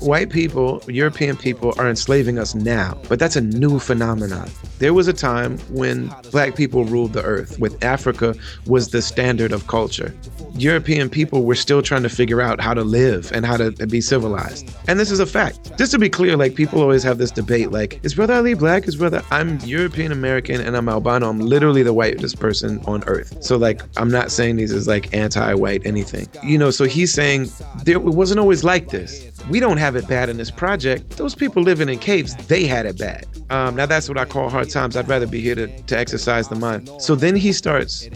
white 0.00 0.30
people, 0.30 0.82
European 0.88 1.36
people 1.36 1.74
are 1.78 1.88
enslaving 1.88 2.38
us 2.38 2.54
now, 2.54 3.00
but 3.08 3.20
that's 3.20 3.36
a 3.36 3.40
new 3.40 3.78
phenomenon. 3.78 4.50
There 4.80 4.94
was 4.94 5.08
a 5.08 5.12
time 5.12 5.58
when 5.68 6.10
black 6.30 6.56
people 6.56 6.86
ruled 6.86 7.12
the 7.12 7.22
earth, 7.22 7.60
with 7.60 7.84
Africa 7.84 8.34
was 8.64 8.88
the 8.88 9.02
standard 9.02 9.52
of 9.52 9.66
culture. 9.66 10.14
European 10.54 11.10
people 11.10 11.44
were 11.44 11.54
still 11.54 11.82
trying 11.82 12.02
to 12.02 12.08
figure 12.08 12.40
out 12.40 12.62
how 12.62 12.72
to 12.72 12.82
live 12.82 13.30
and 13.32 13.44
how 13.44 13.58
to 13.58 13.72
be 13.88 14.00
civilized. 14.00 14.74
And 14.88 14.98
this 14.98 15.10
is 15.10 15.20
a 15.20 15.26
fact. 15.26 15.76
Just 15.76 15.92
to 15.92 15.98
be 15.98 16.08
clear, 16.08 16.34
like 16.34 16.54
people 16.54 16.80
always 16.80 17.02
have 17.02 17.18
this 17.18 17.30
debate 17.30 17.70
like, 17.70 18.00
is 18.02 18.14
Brother 18.14 18.32
Ali 18.32 18.54
black? 18.54 18.88
Is 18.88 18.96
Brother, 18.96 19.22
I'm 19.30 19.58
European 19.60 20.12
American 20.12 20.62
and 20.62 20.74
I'm 20.74 20.88
albino. 20.88 21.28
I'm 21.28 21.40
literally 21.40 21.82
the 21.82 21.92
whitest 21.92 22.40
person 22.40 22.82
on 22.86 23.04
earth. 23.04 23.36
So, 23.44 23.58
like, 23.58 23.82
I'm 23.98 24.10
not 24.10 24.30
saying 24.30 24.56
these 24.56 24.72
as 24.72 24.88
like 24.88 25.12
anti 25.14 25.52
white 25.52 25.84
anything. 25.84 26.26
You 26.42 26.56
know, 26.56 26.70
so 26.70 26.86
he's 26.86 27.12
saying 27.12 27.50
there, 27.84 27.96
it 27.96 28.02
wasn't 28.02 28.40
always 28.40 28.64
like 28.64 28.88
this. 28.88 29.30
We 29.50 29.60
don't 29.60 29.76
have 29.76 29.94
it 29.96 30.08
bad 30.08 30.30
in 30.30 30.38
this 30.38 30.50
project. 30.50 31.18
Those 31.18 31.34
people 31.34 31.62
living 31.62 31.90
in 31.90 31.98
caves, 31.98 32.34
they 32.46 32.64
had 32.64 32.86
it 32.86 32.98
bad. 32.98 33.26
Um, 33.50 33.74
now, 33.76 33.86
that's 33.86 34.08
what 34.08 34.16
I 34.16 34.24
call 34.24 34.48
hard 34.48 34.69
times. 34.70 34.96
I'd 34.96 35.08
rather 35.08 35.26
be 35.26 35.40
here 35.40 35.54
to, 35.54 35.82
to 35.82 35.98
exercise 35.98 36.48
the 36.48 36.56
mind. 36.56 36.90
So 36.98 37.14
then 37.14 37.36
he 37.36 37.52
starts 37.52 38.08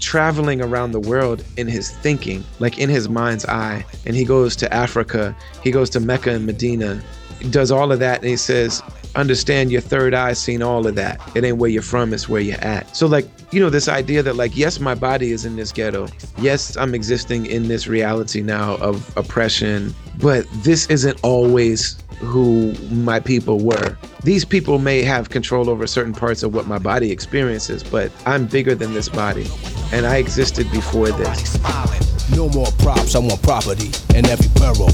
traveling 0.00 0.60
around 0.60 0.92
the 0.92 1.00
world 1.00 1.44
in 1.56 1.68
his 1.68 1.90
thinking, 1.90 2.44
like 2.58 2.78
in 2.78 2.88
his 2.88 3.08
mind's 3.08 3.46
eye. 3.46 3.84
And 4.04 4.16
he 4.16 4.24
goes 4.24 4.56
to 4.56 4.72
Africa, 4.72 5.34
he 5.62 5.70
goes 5.70 5.88
to 5.90 6.00
Mecca 6.00 6.30
and 6.30 6.44
Medina, 6.44 7.02
does 7.50 7.70
all 7.70 7.92
of 7.92 7.98
that, 8.00 8.20
and 8.20 8.28
he 8.28 8.36
says, 8.36 8.82
understand 9.14 9.70
your 9.70 9.80
third 9.80 10.14
eye 10.14 10.32
seen 10.32 10.62
all 10.62 10.86
of 10.86 10.94
that. 10.96 11.20
It 11.36 11.44
ain't 11.44 11.58
where 11.58 11.70
you're 11.70 11.82
from, 11.82 12.12
it's 12.12 12.28
where 12.28 12.40
you're 12.40 12.60
at. 12.60 12.96
So 12.96 13.06
like, 13.06 13.26
you 13.52 13.60
know, 13.60 13.68
this 13.68 13.86
idea 13.86 14.22
that 14.22 14.36
like, 14.36 14.56
yes, 14.56 14.80
my 14.80 14.94
body 14.94 15.30
is 15.30 15.44
in 15.44 15.56
this 15.56 15.72
ghetto. 15.72 16.08
Yes, 16.38 16.74
I'm 16.76 16.94
existing 16.94 17.46
in 17.46 17.68
this 17.68 17.86
reality 17.86 18.40
now 18.40 18.76
of 18.76 19.14
oppression, 19.16 19.94
but 20.18 20.46
this 20.62 20.86
isn't 20.86 21.20
always 21.22 21.98
who 22.20 22.72
my 22.90 23.20
people 23.20 23.58
were. 23.58 23.96
These 24.24 24.44
people 24.46 24.78
may 24.78 25.02
have 25.02 25.28
control 25.28 25.68
over 25.68 25.86
certain 25.86 26.14
parts 26.14 26.42
of 26.42 26.54
what 26.54 26.66
my 26.66 26.78
body 26.78 27.10
experiences, 27.10 27.82
but 27.82 28.10
I'm 28.24 28.46
bigger 28.46 28.74
than 28.74 28.94
this 28.94 29.08
body. 29.08 29.46
And 29.92 30.06
I 30.06 30.16
existed 30.16 30.70
before 30.70 31.10
this. 31.10 31.58
No 32.34 32.48
more 32.48 32.68
props, 32.78 33.14
I 33.14 33.18
want 33.18 33.42
property 33.42 33.90
in 34.16 34.24
every 34.26 34.48
borough. 34.54 34.88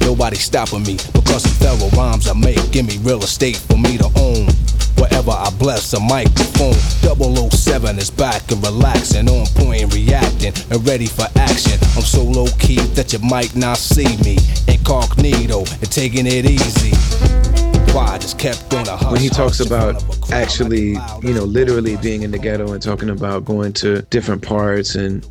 Nobody 0.00 0.36
stopping 0.36 0.82
me 0.82 0.96
because 1.12 1.44
of 1.44 1.52
thorough 1.52 1.90
rhymes 1.90 2.26
I 2.26 2.32
make. 2.32 2.72
Give 2.72 2.84
me 2.84 2.98
real 3.02 3.22
estate 3.22 3.56
for 3.56 3.76
me 3.78 3.98
to 3.98 4.10
own. 4.16 4.48
Wherever 5.24 5.40
I 5.40 5.50
bless 5.56 5.92
a 5.92 6.00
microphone. 6.00 6.74
007 6.74 7.98
is 7.98 8.10
back 8.10 8.50
and 8.50 8.60
relaxing, 8.60 9.28
on 9.28 9.46
point 9.54 9.82
and 9.82 9.94
reacting 9.94 10.52
and 10.70 10.84
ready 10.84 11.06
for 11.06 11.26
action. 11.36 11.78
I'm 11.94 12.02
so 12.02 12.24
low 12.24 12.48
key 12.58 12.80
that 12.96 13.12
you 13.12 13.20
might 13.20 13.54
not 13.54 13.76
see 13.76 14.16
me. 14.24 14.38
Incognito 14.66 15.60
and 15.60 15.92
taking 15.92 16.26
it 16.26 16.44
easy. 16.44 16.90
Why 17.92 18.06
I 18.06 18.18
just 18.18 18.36
kept 18.36 18.74
on 18.74 18.88
a 18.88 18.96
hush, 18.96 19.12
when 19.12 19.20
he 19.20 19.28
talks 19.28 19.60
about 19.60 20.02
of 20.02 20.08
a 20.08 20.20
crowd 20.26 20.32
actually, 20.32 20.96
you 21.22 21.34
know, 21.34 21.44
literally 21.44 21.96
being 21.98 22.22
in 22.22 22.32
the 22.32 22.38
ghetto 22.38 22.72
and 22.72 22.82
talking 22.82 23.10
about 23.10 23.44
going 23.44 23.74
to 23.74 24.02
different 24.02 24.42
parts 24.42 24.96
and 24.96 25.22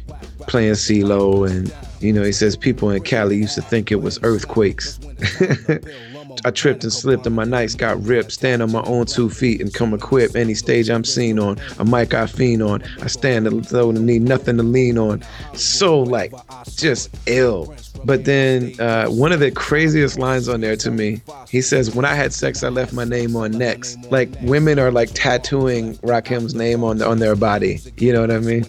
playing 0.48 0.74
CeeLo 0.74 1.50
and 1.50 1.74
you 2.00 2.14
know, 2.14 2.24
he 2.24 2.32
says 2.32 2.56
people 2.56 2.90
in 2.90 3.04
Cali 3.04 3.38
used 3.38 3.56
to 3.56 3.62
think 3.62 3.92
it 3.92 4.02
was 4.02 4.20
earthquakes. 4.24 5.00
I 6.46 6.52
tripped 6.52 6.84
and 6.84 6.94
slipped 6.94 7.26
and 7.26 7.36
my 7.36 7.44
nights 7.44 7.76
got 7.76 8.02
ripped. 8.04 8.32
Stand 8.32 8.62
on 8.62 8.72
my 8.72 8.84
own 8.84 9.06
two 9.06 9.30
feet 9.30 9.62
and 9.62 9.74
come 9.74 9.94
equipped. 9.94 10.36
Any 10.36 10.54
stage 10.54 10.90
I'm 10.90 11.04
seen 11.04 11.40
on, 11.40 11.60
a 11.80 11.86
mic 11.86 12.14
I 12.14 12.28
fiend 12.28 12.64
on. 12.64 12.84
I 13.02 13.08
stand 13.08 13.48
though 13.48 13.90
and 13.90 14.06
need 14.06 14.22
nothing 14.22 14.58
to 14.58 14.64
lean 14.64 14.98
on. 14.98 15.24
So 15.54 16.00
like, 16.00 16.34
just 16.76 17.10
ill. 17.28 17.74
But 18.04 18.26
then 18.26 18.80
uh, 18.80 19.08
one 19.08 19.32
of 19.32 19.40
the 19.40 19.52
craziest 19.52 20.18
lines 20.18 20.50
on 20.50 20.62
there 20.62 20.76
to 20.78 20.92
me, 20.92 21.22
he 21.50 21.62
says, 21.62 21.94
"When 21.94 22.06
I 22.06 22.16
had 22.16 22.34
sex, 22.34 22.64
I 22.64 22.70
left 22.70 22.94
my 22.94 23.04
name 23.04 23.36
on 23.36 23.52
necks." 23.52 23.98
Like 24.10 24.30
women 24.42 24.80
are 24.80 24.92
like 24.92 25.10
tattooing 25.14 25.96
Rakim's 25.98 26.56
name 26.56 26.84
on 26.84 27.02
on 27.02 27.20
their 27.20 27.36
body. 27.36 27.80
You 27.98 28.14
know 28.14 28.22
what 28.22 28.32
I 28.32 28.40
mean? 28.40 28.66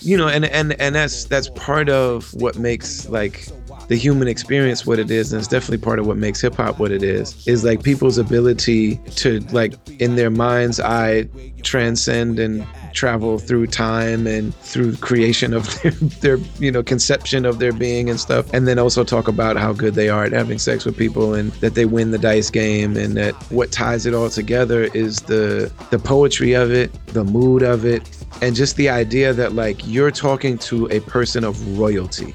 You 0.00 0.16
know, 0.16 0.28
and 0.28 0.44
and 0.46 0.72
and 0.80 0.94
that's 0.94 1.24
that's 1.24 1.50
part 1.50 1.88
of 1.88 2.32
what 2.34 2.58
makes 2.58 3.08
like 3.08 3.46
the 3.88 3.96
human 3.96 4.28
experience 4.28 4.86
what 4.86 4.98
it 4.98 5.10
is 5.10 5.32
and 5.32 5.40
it's 5.40 5.48
definitely 5.48 5.78
part 5.78 5.98
of 5.98 6.06
what 6.06 6.16
makes 6.16 6.40
hip 6.40 6.54
hop 6.54 6.78
what 6.78 6.90
it 6.90 7.02
is 7.02 7.46
is 7.46 7.64
like 7.64 7.82
people's 7.82 8.18
ability 8.18 8.96
to 9.16 9.40
like 9.52 9.74
in 10.00 10.16
their 10.16 10.30
mind's 10.30 10.80
eye 10.80 11.28
transcend 11.62 12.38
and 12.38 12.66
travel 12.92 13.38
through 13.38 13.66
time 13.66 14.26
and 14.26 14.54
through 14.56 14.96
creation 14.96 15.54
of 15.54 15.82
their, 15.82 15.92
their 15.92 16.36
you 16.58 16.70
know 16.70 16.82
conception 16.82 17.44
of 17.44 17.58
their 17.58 17.72
being 17.72 18.10
and 18.10 18.20
stuff 18.20 18.52
and 18.52 18.66
then 18.68 18.78
also 18.78 19.04
talk 19.04 19.28
about 19.28 19.56
how 19.56 19.72
good 19.72 19.94
they 19.94 20.08
are 20.08 20.24
at 20.24 20.32
having 20.32 20.58
sex 20.58 20.84
with 20.84 20.96
people 20.96 21.34
and 21.34 21.52
that 21.54 21.74
they 21.74 21.84
win 21.84 22.10
the 22.10 22.18
dice 22.18 22.50
game 22.50 22.96
and 22.96 23.16
that 23.16 23.34
what 23.50 23.72
ties 23.72 24.06
it 24.06 24.14
all 24.14 24.30
together 24.30 24.84
is 24.94 25.20
the 25.22 25.72
the 25.90 25.98
poetry 25.98 26.52
of 26.52 26.70
it 26.70 26.92
the 27.08 27.24
mood 27.24 27.62
of 27.62 27.84
it 27.84 28.08
and 28.40 28.54
just 28.54 28.76
the 28.76 28.88
idea 28.88 29.32
that 29.32 29.52
like 29.52 29.80
you're 29.86 30.10
talking 30.10 30.58
to 30.58 30.86
a 30.90 31.00
person 31.00 31.44
of 31.44 31.78
royalty 31.78 32.34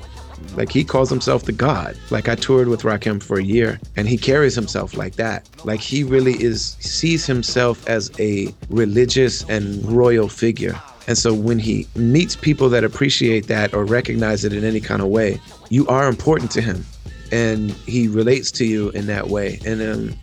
like 0.58 0.72
he 0.72 0.84
calls 0.84 1.10
himself 1.10 1.44
the 1.44 1.52
god. 1.52 1.96
Like 2.10 2.28
I 2.28 2.36
toured 2.36 2.68
with 2.68 2.82
Rakim 2.82 3.22
for 3.22 3.38
a 3.38 3.44
year 3.44 3.80
and 3.96 4.08
he 4.08 4.18
carries 4.18 4.56
himself 4.56 4.98
like 4.98 5.16
that. 5.16 5.48
Like 5.64 5.80
he 5.80 6.04
really 6.04 6.34
is 6.34 6.76
sees 6.80 7.26
himself 7.28 7.88
as 7.88 8.12
a 8.20 8.54
religious 8.70 9.44
and 9.48 9.86
royal 9.86 10.28
figure. 10.28 10.78
And 11.08 11.16
so 11.18 11.34
when 11.34 11.60
he 11.60 11.88
meets 11.96 12.36
people 12.36 12.70
that 12.70 12.84
appreciate 12.84 13.48
that 13.48 13.74
or 13.74 13.86
recognize 13.86 14.44
it 14.44 14.52
in 14.52 14.64
any 14.66 14.82
kind 14.82 15.02
of 15.02 15.08
way, 15.10 15.40
you 15.70 15.88
are 15.88 16.10
important 16.10 16.50
to 16.52 16.62
him. 16.62 16.84
And 17.32 17.72
he 17.72 18.08
relates 18.08 18.52
to 18.52 18.66
you 18.66 18.90
in 18.90 19.06
that 19.06 19.28
way. 19.28 19.60
And 19.64 19.82
um 19.82 20.16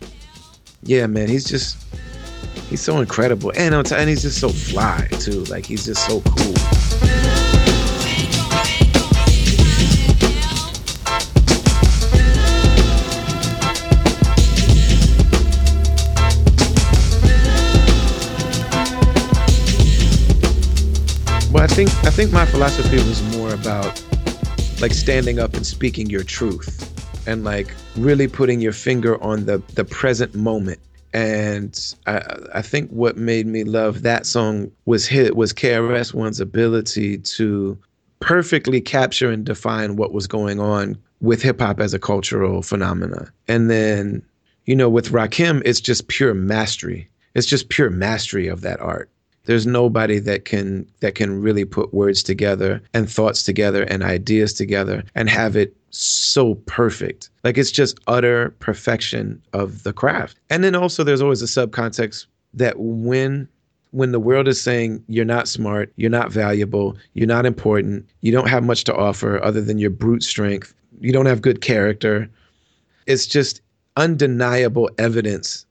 yeah, 0.82 1.06
man, 1.06 1.28
he's 1.28 1.44
just 1.44 1.78
he's 2.68 2.80
so 2.80 2.98
incredible. 2.98 3.52
And 3.56 3.72
on 3.72 3.84
t- 3.84 3.94
and 3.94 4.10
he's 4.10 4.22
just 4.22 4.40
so 4.40 4.48
fly 4.48 5.06
too. 5.20 5.44
Like 5.44 5.64
he's 5.64 5.84
just 5.84 6.04
so 6.06 6.20
cool. 6.22 6.83
I 21.64 21.66
think 21.66 21.88
I 22.04 22.10
think 22.10 22.30
my 22.30 22.44
philosophy 22.44 22.96
was 22.96 23.22
more 23.34 23.54
about 23.54 24.04
like 24.82 24.92
standing 24.92 25.38
up 25.38 25.54
and 25.54 25.66
speaking 25.66 26.10
your 26.10 26.22
truth 26.22 26.92
and 27.26 27.42
like 27.42 27.74
really 27.96 28.28
putting 28.28 28.60
your 28.60 28.74
finger 28.74 29.20
on 29.24 29.46
the 29.46 29.62
the 29.74 29.82
present 29.82 30.34
moment. 30.34 30.78
And 31.14 31.74
I, 32.06 32.20
I 32.56 32.60
think 32.60 32.90
what 32.90 33.16
made 33.16 33.46
me 33.46 33.64
love 33.64 34.02
that 34.02 34.26
song 34.26 34.70
was 34.84 35.06
hit 35.06 35.36
was 35.36 35.54
KRS 35.54 36.12
One's 36.12 36.38
ability 36.38 37.16
to 37.16 37.78
perfectly 38.20 38.82
capture 38.82 39.30
and 39.30 39.42
define 39.42 39.96
what 39.96 40.12
was 40.12 40.26
going 40.26 40.60
on 40.60 40.98
with 41.22 41.40
hip 41.40 41.62
hop 41.62 41.80
as 41.80 41.94
a 41.94 41.98
cultural 41.98 42.60
phenomena. 42.60 43.32
And 43.48 43.70
then, 43.70 44.22
you 44.66 44.76
know, 44.76 44.90
with 44.90 45.12
Rakim, 45.12 45.62
it's 45.64 45.80
just 45.80 46.08
pure 46.08 46.34
mastery. 46.34 47.08
It's 47.34 47.46
just 47.46 47.70
pure 47.70 47.88
mastery 47.88 48.48
of 48.48 48.60
that 48.60 48.80
art 48.80 49.08
there's 49.44 49.66
nobody 49.66 50.18
that 50.20 50.44
can 50.44 50.86
that 51.00 51.14
can 51.14 51.40
really 51.40 51.64
put 51.64 51.92
words 51.92 52.22
together 52.22 52.82
and 52.92 53.10
thoughts 53.10 53.42
together 53.42 53.84
and 53.84 54.02
ideas 54.02 54.52
together 54.54 55.04
and 55.14 55.28
have 55.28 55.56
it 55.56 55.76
so 55.90 56.54
perfect. 56.66 57.30
Like 57.44 57.58
it's 57.58 57.70
just 57.70 57.98
utter 58.06 58.50
perfection 58.58 59.40
of 59.52 59.82
the 59.82 59.92
craft. 59.92 60.38
And 60.50 60.64
then 60.64 60.74
also 60.74 61.04
there's 61.04 61.22
always 61.22 61.42
a 61.42 61.46
subcontext 61.46 62.26
that 62.54 62.78
when 62.78 63.48
when 63.90 64.10
the 64.10 64.20
world 64.20 64.48
is 64.48 64.60
saying 64.60 65.04
you're 65.06 65.24
not 65.24 65.46
smart 65.46 65.92
you're 65.96 66.10
not 66.10 66.32
valuable 66.32 66.96
you're 67.12 67.28
not 67.28 67.46
important 67.46 68.04
you 68.22 68.32
don't 68.32 68.48
have 68.48 68.64
much 68.64 68.82
to 68.84 68.94
offer 68.94 69.42
other 69.44 69.60
than 69.60 69.78
your 69.78 69.90
brute 69.90 70.24
strength 70.24 70.74
you 71.00 71.12
don't 71.12 71.26
have 71.26 71.40
good 71.40 71.60
character 71.60 72.28
it's 73.06 73.24
just 73.24 73.60
undeniable 73.96 74.90
evidence 74.98 75.64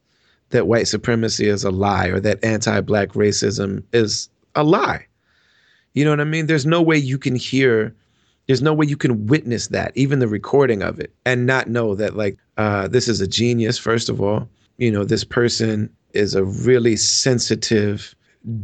that 0.53 0.67
white 0.67 0.87
supremacy 0.87 1.47
is 1.47 1.63
a 1.63 1.71
lie 1.71 2.07
or 2.07 2.19
that 2.21 2.43
anti-black 2.43 3.09
racism 3.09 3.83
is 3.91 4.29
a 4.55 4.63
lie. 4.63 5.05
You 5.93 6.05
know 6.05 6.11
what 6.11 6.21
I 6.21 6.25
mean? 6.25 6.47
There's 6.47 6.65
no 6.65 6.81
way 6.81 6.97
you 6.97 7.17
can 7.17 7.35
hear 7.35 7.93
there's 8.47 8.61
no 8.61 8.73
way 8.73 8.85
you 8.85 8.97
can 8.97 9.27
witness 9.27 9.67
that, 9.69 9.93
even 9.95 10.19
the 10.19 10.27
recording 10.27 10.81
of 10.81 10.99
it, 10.99 11.13
and 11.25 11.45
not 11.45 11.69
know 11.69 11.95
that 11.95 12.15
like 12.15 12.37
uh, 12.57 12.87
this 12.87 13.07
is 13.07 13.21
a 13.21 13.27
genius. 13.27 13.77
First 13.77 14.09
of 14.09 14.21
all, 14.21 14.49
you 14.77 14.91
know 14.91 15.03
this 15.03 15.23
person 15.23 15.89
is 16.11 16.35
a 16.35 16.43
really 16.43 16.95
sensitive, 16.95 18.13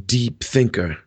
deep 0.05 0.43
thinker. 0.43 0.97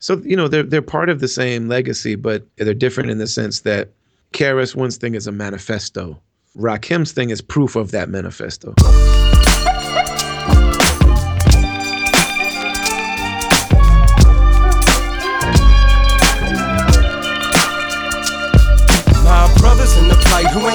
So 0.00 0.20
you 0.24 0.36
know 0.36 0.48
they're 0.48 0.64
they're 0.64 0.82
part 0.82 1.08
of 1.08 1.20
the 1.20 1.28
same 1.28 1.68
legacy, 1.68 2.14
but 2.14 2.46
they're 2.56 2.74
different 2.74 3.10
in 3.10 3.18
the 3.18 3.26
sense 3.26 3.60
that 3.60 3.90
KRS 4.32 4.74
One's 4.74 4.98
thing 4.98 5.14
is 5.14 5.26
a 5.26 5.32
manifesto. 5.32 6.20
Rakim's 6.56 7.12
thing 7.12 7.30
is 7.30 7.40
proof 7.40 7.74
of 7.74 7.90
that 7.92 8.08
manifesto. 8.10 8.74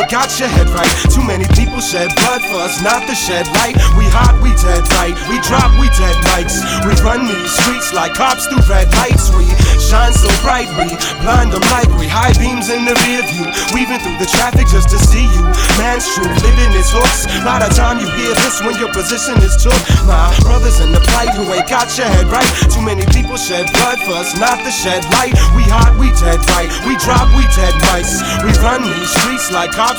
Got 0.09 0.33
your 0.41 0.49
head 0.49 0.67
right. 0.73 0.89
Too 1.13 1.21
many 1.21 1.45
people 1.53 1.77
shed 1.79 2.09
blood 2.25 2.41
for 2.49 2.57
us 2.65 2.81
not 2.81 3.05
to 3.05 3.13
shed 3.13 3.45
light. 3.61 3.77
We 3.93 4.09
hot, 4.09 4.41
we 4.41 4.49
dead 4.57 4.81
right. 4.97 5.13
We 5.29 5.37
drop, 5.45 5.69
we 5.77 5.85
dead 5.93 6.17
mics. 6.33 6.57
We 6.81 6.97
run 7.05 7.29
these 7.29 7.53
streets 7.61 7.93
like 7.93 8.17
cops 8.17 8.49
through 8.49 8.65
red 8.65 8.89
lights. 8.97 9.29
We 9.37 9.45
shine 9.77 10.11
so 10.11 10.27
bright, 10.41 10.67
we 10.81 10.89
blind 11.21 11.53
them 11.53 11.61
like 11.69 11.87
we 12.01 12.09
high 12.09 12.33
beams 12.41 12.73
in 12.73 12.89
the 12.89 12.97
rear 13.05 13.21
view. 13.29 13.45
Weaving 13.69 14.01
through 14.01 14.17
the 14.17 14.25
traffic 14.25 14.65
just 14.73 14.89
to 14.89 14.97
see 14.97 15.29
you. 15.29 15.45
Man's 15.77 16.09
truth, 16.17 16.33
living 16.41 16.73
his 16.73 16.89
hooks. 16.89 17.29
Lot 17.45 17.61
of 17.61 17.69
time 17.77 18.01
you 18.01 18.09
hear 18.17 18.33
this 18.41 18.65
when 18.65 18.81
your 18.81 18.89
position 18.89 19.37
is 19.45 19.53
took. 19.61 19.77
My 20.09 20.33
brothers 20.41 20.81
in 20.81 20.89
the 20.89 21.05
plight 21.13 21.37
who 21.37 21.45
ain't 21.53 21.69
got 21.69 21.85
your 21.93 22.09
head 22.09 22.25
right. 22.33 22.49
Too 22.73 22.81
many 22.81 23.05
people 23.13 23.37
shed 23.37 23.69
blood 23.77 24.01
for 24.09 24.17
us 24.17 24.33
not 24.41 24.57
to 24.65 24.73
shed 24.73 25.05
light. 25.21 25.37
We 25.53 25.69
hot, 25.69 25.93
we 26.01 26.09
dead 26.17 26.41
right. 26.57 26.69
We 26.89 26.97
drop, 26.97 27.29
we 27.37 27.45
dead 27.53 27.77
mics. 27.93 28.17
We 28.41 28.49
run 28.65 28.81
these 28.81 29.13
streets 29.13 29.53
like 29.53 29.69
cops 29.77 29.98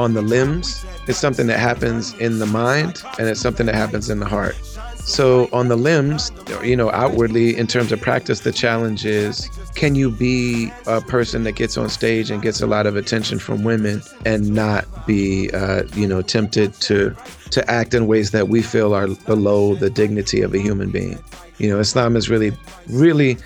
on 0.00 0.14
the 0.14 0.22
limbs, 0.22 0.84
it's 1.06 1.18
something 1.18 1.46
that 1.46 1.58
happens 1.58 2.14
in 2.14 2.38
the 2.38 2.46
mind, 2.46 3.02
and 3.18 3.28
it's 3.28 3.40
something 3.40 3.66
that 3.66 3.74
happens 3.74 4.08
in 4.08 4.18
the 4.18 4.26
heart. 4.26 4.56
So, 5.04 5.48
on 5.52 5.68
the 5.68 5.76
limbs, 5.76 6.30
you 6.62 6.76
know, 6.76 6.90
outwardly, 6.92 7.56
in 7.56 7.66
terms 7.66 7.90
of 7.92 8.00
practice, 8.00 8.40
the 8.40 8.52
challenge 8.52 9.04
is 9.04 9.48
can 9.74 9.94
you 9.94 10.10
be 10.10 10.70
a 10.86 11.00
person 11.00 11.44
that 11.44 11.52
gets 11.52 11.76
on 11.76 11.88
stage 11.88 12.30
and 12.30 12.42
gets 12.42 12.60
a 12.60 12.66
lot 12.66 12.86
of 12.86 12.96
attention 12.96 13.38
from 13.38 13.64
women 13.64 14.02
and 14.24 14.54
not 14.54 14.84
be, 15.06 15.50
uh, 15.50 15.82
you 15.94 16.06
know, 16.06 16.22
tempted 16.22 16.74
to 16.74 17.14
to 17.50 17.68
act 17.68 17.94
in 17.94 18.06
ways 18.06 18.30
that 18.30 18.48
we 18.48 18.62
feel 18.62 18.94
are 18.94 19.08
below 19.26 19.74
the 19.74 19.90
dignity 19.90 20.42
of 20.42 20.54
a 20.54 20.58
human 20.58 20.90
being? 20.90 21.18
You 21.58 21.68
know, 21.68 21.78
Islam 21.78 22.16
is 22.16 22.30
really, 22.30 22.52
really 22.88 23.36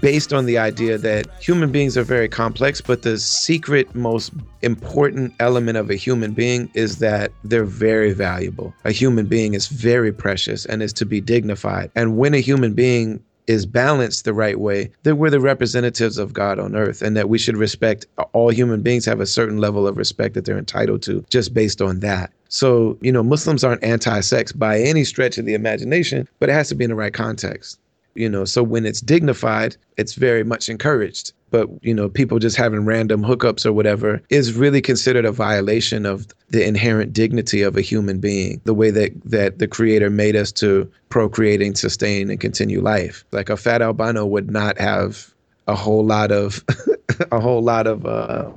based 0.00 0.32
on 0.32 0.46
the 0.46 0.58
idea 0.58 0.98
that 0.98 1.26
human 1.40 1.70
beings 1.70 1.96
are 1.96 2.04
very 2.04 2.28
complex, 2.28 2.80
but 2.80 3.02
the 3.02 3.18
secret, 3.18 3.94
most 3.94 4.32
important 4.62 5.34
element 5.40 5.76
of 5.76 5.90
a 5.90 5.94
human 5.94 6.32
being 6.32 6.70
is 6.74 6.98
that 6.98 7.32
they're 7.44 7.64
very 7.64 8.12
valuable. 8.12 8.74
A 8.84 8.92
human 8.92 9.26
being 9.26 9.54
is 9.54 9.68
very 9.68 10.12
precious 10.12 10.66
and 10.66 10.82
is 10.82 10.92
to 10.94 11.06
be 11.06 11.20
dignified. 11.20 11.90
And 11.94 12.16
when 12.16 12.34
a 12.34 12.40
human 12.40 12.74
being 12.74 13.22
is 13.46 13.66
balanced 13.66 14.24
the 14.24 14.32
right 14.32 14.58
way, 14.58 14.90
that 15.02 15.16
we're 15.16 15.30
the 15.30 15.40
representatives 15.40 16.18
of 16.18 16.32
God 16.32 16.58
on 16.58 16.74
earth 16.74 17.02
and 17.02 17.16
that 17.16 17.28
we 17.28 17.38
should 17.38 17.56
respect 17.56 18.06
all 18.32 18.50
human 18.50 18.80
beings 18.80 19.04
have 19.04 19.20
a 19.20 19.26
certain 19.26 19.58
level 19.58 19.86
of 19.86 19.96
respect 19.96 20.34
that 20.34 20.44
they're 20.44 20.58
entitled 20.58 21.02
to 21.02 21.24
just 21.28 21.52
based 21.52 21.82
on 21.82 22.00
that. 22.00 22.32
So, 22.48 22.96
you 23.00 23.12
know, 23.12 23.22
Muslims 23.22 23.64
aren't 23.64 23.82
anti 23.82 24.20
sex 24.20 24.52
by 24.52 24.80
any 24.80 25.04
stretch 25.04 25.38
of 25.38 25.44
the 25.44 25.54
imagination, 25.54 26.28
but 26.38 26.48
it 26.48 26.52
has 26.52 26.68
to 26.68 26.74
be 26.74 26.84
in 26.84 26.90
the 26.90 26.96
right 26.96 27.12
context. 27.12 27.78
You 28.14 28.28
know, 28.28 28.44
so 28.44 28.62
when 28.62 28.86
it's 28.86 29.00
dignified, 29.00 29.76
it's 29.96 30.14
very 30.14 30.44
much 30.44 30.68
encouraged. 30.68 31.32
But, 31.50 31.68
you 31.82 31.94
know, 31.94 32.08
people 32.08 32.40
just 32.40 32.56
having 32.56 32.84
random 32.84 33.22
hookups 33.22 33.64
or 33.64 33.72
whatever 33.72 34.20
is 34.28 34.54
really 34.54 34.80
considered 34.80 35.24
a 35.24 35.30
violation 35.30 36.04
of 36.04 36.26
the 36.50 36.66
inherent 36.66 37.12
dignity 37.12 37.62
of 37.62 37.76
a 37.76 37.80
human 37.80 38.18
being, 38.18 38.60
the 38.64 38.74
way 38.74 38.90
that, 38.90 39.12
that 39.24 39.58
the 39.60 39.68
creator 39.68 40.10
made 40.10 40.34
us 40.34 40.50
to 40.52 40.90
procreate 41.10 41.62
and 41.62 41.78
sustain, 41.78 42.28
and 42.28 42.40
continue 42.40 42.80
life. 42.80 43.24
Like 43.30 43.50
a 43.50 43.56
fat 43.56 43.82
albino 43.82 44.26
would 44.26 44.50
not 44.50 44.78
have 44.78 45.32
a 45.68 45.76
whole 45.76 46.04
lot 46.04 46.32
of, 46.32 46.64
a 47.30 47.38
whole 47.38 47.62
lot 47.62 47.86
of, 47.86 48.04
uh, 48.04 48.50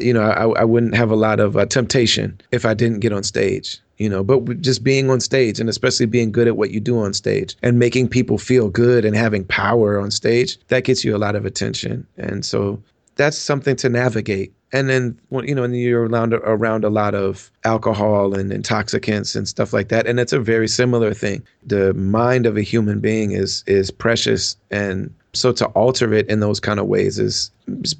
you 0.00 0.12
know, 0.12 0.22
I, 0.22 0.60
I 0.60 0.64
wouldn't 0.64 0.94
have 0.94 1.10
a 1.10 1.16
lot 1.16 1.40
of 1.40 1.56
uh, 1.56 1.66
temptation 1.66 2.40
if 2.52 2.64
I 2.64 2.74
didn't 2.74 3.00
get 3.00 3.12
on 3.12 3.22
stage, 3.22 3.78
you 3.96 4.08
know, 4.08 4.22
but 4.22 4.60
just 4.60 4.84
being 4.84 5.10
on 5.10 5.20
stage 5.20 5.60
and 5.60 5.68
especially 5.68 6.06
being 6.06 6.30
good 6.30 6.46
at 6.46 6.56
what 6.56 6.70
you 6.70 6.80
do 6.80 6.98
on 6.98 7.14
stage 7.14 7.56
and 7.62 7.78
making 7.78 8.08
people 8.08 8.38
feel 8.38 8.68
good 8.68 9.04
and 9.04 9.16
having 9.16 9.44
power 9.44 9.98
on 9.98 10.10
stage, 10.10 10.58
that 10.68 10.84
gets 10.84 11.04
you 11.04 11.16
a 11.16 11.18
lot 11.18 11.36
of 11.36 11.46
attention. 11.46 12.06
And 12.16 12.44
so 12.44 12.82
that's 13.16 13.36
something 13.36 13.76
to 13.76 13.88
navigate. 13.88 14.52
And 14.70 14.90
then, 14.90 15.18
you 15.30 15.54
know, 15.54 15.64
and 15.64 15.74
you're 15.74 16.06
around, 16.06 16.34
around 16.34 16.84
a 16.84 16.90
lot 16.90 17.14
of 17.14 17.50
alcohol 17.64 18.34
and 18.34 18.52
intoxicants 18.52 19.34
and 19.34 19.48
stuff 19.48 19.72
like 19.72 19.88
that. 19.88 20.06
And 20.06 20.20
it's 20.20 20.34
a 20.34 20.40
very 20.40 20.68
similar 20.68 21.14
thing. 21.14 21.42
The 21.66 21.94
mind 21.94 22.44
of 22.44 22.58
a 22.58 22.62
human 22.62 23.00
being 23.00 23.32
is 23.32 23.64
is 23.66 23.90
precious 23.90 24.56
and 24.70 25.14
so 25.38 25.52
to 25.52 25.66
alter 25.68 26.12
it 26.12 26.28
in 26.28 26.40
those 26.40 26.60
kind 26.60 26.80
of 26.80 26.86
ways 26.86 27.18
is, 27.18 27.50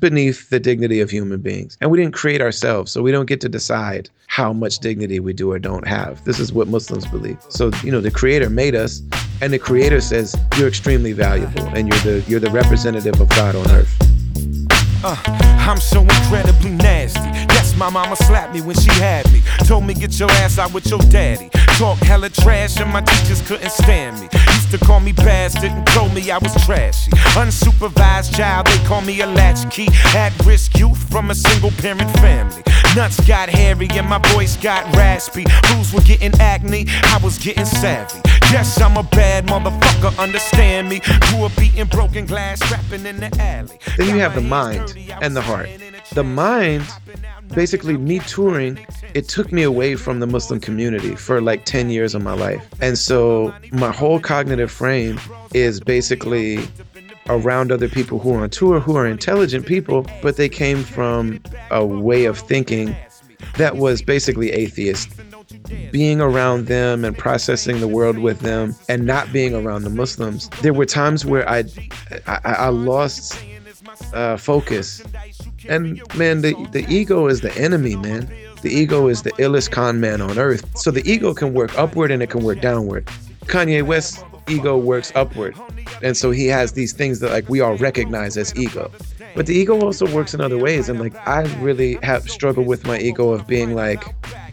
beneath 0.01 0.51
the 0.51 0.59
dignity 0.59 1.01
of 1.01 1.11
human 1.11 1.41
beings. 1.41 1.77
And 1.81 1.91
we 1.91 1.99
didn't 1.99 2.15
create 2.15 2.41
ourselves, 2.41 2.91
so 2.91 3.03
we 3.03 3.13
don't 3.13 3.27
get 3.27 3.41
to 3.43 3.49
decide 3.49 4.09
how 4.27 4.53
much 4.53 4.79
dignity 4.79 5.21
we 5.21 5.33
do 5.33 5.53
or 5.53 5.59
don't 5.59 5.87
have. 5.87 6.25
This 6.25 6.39
is 6.39 6.53
what 6.53 6.69
Muslims 6.69 7.07
believe. 7.07 7.39
So, 7.49 7.71
you 7.83 7.93
know, 7.93 8.01
the 8.01 8.11
creator 8.11 8.51
made 8.51 8.75
us 8.75 9.03
and 9.41 9.53
the 9.53 9.59
creator 9.59 10.01
says 10.01 10.37
you're 10.57 10.69
extremely 10.69 11.13
valuable 11.13 11.67
and 11.69 11.89
you're 11.89 12.01
the 12.01 12.25
you're 12.29 12.41
the 12.41 12.51
representative 12.51 13.21
of 13.21 13.29
God 13.31 13.55
on 13.55 13.71
earth. 13.71 13.95
Uh, 15.05 15.17
I'm 15.27 15.79
so 15.79 16.01
incredibly 16.03 16.71
nasty. 16.71 17.21
Yes, 17.21 17.77
my 17.77 17.89
mama 17.89 18.17
slapped 18.17 18.53
me 18.53 18.63
when 18.63 18.77
she 18.77 18.91
had 18.91 19.31
me. 19.33 19.43
Told 19.65 19.85
me 19.85 19.95
get 19.95 20.19
your 20.19 20.31
ass 20.31 20.59
out 20.59 20.75
with 20.75 20.87
your 20.89 20.99
daddy. 21.11 21.51
Talk 21.79 21.99
hella 21.99 22.29
trash 22.29 22.81
and 22.81 22.93
my 22.93 23.01
teachers 23.03 23.41
couldn't 23.43 23.71
stand 23.71 24.19
me. 24.19 24.29
Used 24.33 24.73
to 24.73 24.79
call 24.79 24.99
me 24.99 25.13
bastard 25.13 25.71
and 25.71 25.87
told 25.87 26.13
me 26.13 26.29
I 26.29 26.39
was 26.39 26.53
trashy. 26.67 27.13
Unsupervised 27.39 28.37
child, 28.37 28.67
they 28.67 28.79
call 28.85 29.01
me 29.01 29.21
a 29.21 29.27
latchkey. 29.29 29.87
At 30.07 30.33
risk 30.45 30.77
youth 30.77 30.99
from 31.09 31.31
a 31.31 31.37
single 31.37 31.71
parent 31.71 32.11
family. 32.19 32.65
Nuts 32.97 33.21
got 33.29 33.49
hairy 33.49 33.87
and 33.93 34.09
my 34.09 34.19
voice 34.33 34.57
got 34.57 34.93
raspy. 34.97 35.45
Fools 35.67 35.95
were 35.95 36.01
getting 36.01 36.35
acne, 36.41 36.87
I 36.89 37.21
was 37.23 37.39
getting 37.39 37.65
savvy. 37.65 38.23
Yes, 38.51 38.81
I'm 38.81 38.97
a 38.97 39.05
bad 39.05 39.47
motherfucker, 39.47 40.19
understand 40.19 40.89
me. 40.89 40.99
Grew 41.31 41.45
up 41.45 41.53
beating 41.57 41.87
broken 41.87 42.27
glass, 42.27 42.61
rapping 42.73 43.07
in 43.07 43.21
the 43.21 43.31
alley. 43.41 43.79
Then 43.97 44.09
you 44.09 44.17
have 44.17 44.35
the 44.35 44.41
mind 44.41 44.97
and 45.23 45.37
the 45.37 45.43
heart. 45.43 45.69
The 46.13 46.25
mind, 46.25 46.85
basically, 47.55 47.97
me 47.97 48.19
touring, 48.21 48.79
it 49.15 49.29
took 49.29 49.53
me 49.53 49.63
away 49.63 49.95
from 49.95 50.21
the 50.21 50.27
Muslim 50.27 50.61
community 50.61 51.15
for 51.15 51.41
like 51.41 51.65
10 51.65 51.91
years 51.91 52.15
of 52.15 52.23
my 52.23 52.35
life. 52.35 52.67
And 52.81 52.99
so 52.99 53.55
my 53.73 53.93
whole 53.93 54.21
cognitive 54.21 54.71
frame 54.71 55.21
is 55.55 55.81
basically 55.81 56.67
around 57.29 57.71
other 57.71 57.89
people 57.89 58.19
who 58.19 58.35
are 58.35 58.43
on 58.43 58.51
tour, 58.51 58.81
who 58.81 58.97
are 58.97 59.07
intelligent 59.07 59.67
people, 59.67 60.07
but 60.23 60.37
they 60.37 60.49
came 60.49 60.83
from 60.83 61.41
a 61.71 61.85
way 61.85 62.25
of 62.25 62.39
thinking 62.39 62.97
that 63.57 63.77
was 63.77 64.03
basically 64.03 64.51
atheist. 64.53 65.11
Being 65.91 66.21
around 66.21 66.67
them 66.67 67.05
and 67.05 67.17
processing 67.17 67.81
the 67.81 67.89
world 67.89 68.19
with 68.19 68.41
them 68.41 68.75
and 68.89 69.07
not 69.07 69.33
being 69.33 69.55
around 69.55 69.83
the 69.83 69.91
Muslims, 69.91 70.49
there 70.63 70.75
were 70.75 70.85
times 70.85 71.25
where 71.25 71.49
I, 71.49 71.65
I, 72.27 72.41
I 72.45 72.69
lost 72.69 73.39
uh, 74.13 74.37
focus. 74.37 75.03
And 75.69 76.01
man, 76.17 76.41
the, 76.41 76.55
the 76.73 76.87
ego 76.89 77.27
is 77.27 77.41
the 77.41 77.57
enemy, 77.57 77.97
man. 77.97 78.31
The 78.63 78.71
ego 78.71 79.07
is 79.07 79.23
the 79.23 79.33
illest 79.33 79.71
con 79.71 80.01
man 80.01 80.21
on 80.21 80.39
earth. 80.39 80.77
So 80.77 80.91
the 80.91 81.09
ego 81.09 81.35
can 81.35 81.53
work 81.53 81.77
upward 81.79 82.11
and 82.11 82.23
it 82.23 82.31
can 82.31 82.43
work 82.43 82.61
downward. 82.61 83.07
Kanye 83.45 83.83
West's 83.83 84.25
ego 84.49 84.77
works 84.77 85.13
upward. 85.15 85.55
And 86.03 86.17
so 86.17 86.31
he 86.31 86.47
has 86.47 86.73
these 86.73 86.93
things 86.93 87.21
that 87.21 87.31
like 87.31 87.49
we 87.49 87.61
all 87.61 87.77
recognize 87.77 88.37
as 88.37 88.55
ego. 88.57 88.91
But 89.35 89.47
the 89.47 89.55
ego 89.55 89.81
also 89.81 90.13
works 90.13 90.35
in 90.35 90.41
other 90.41 90.59
ways. 90.59 90.89
And 90.89 90.99
like 90.99 91.15
I 91.27 91.43
really 91.61 91.99
have 92.03 92.29
struggled 92.29 92.67
with 92.67 92.87
my 92.87 92.99
ego 92.99 93.31
of 93.31 93.47
being 93.47 93.75
like, 93.75 94.03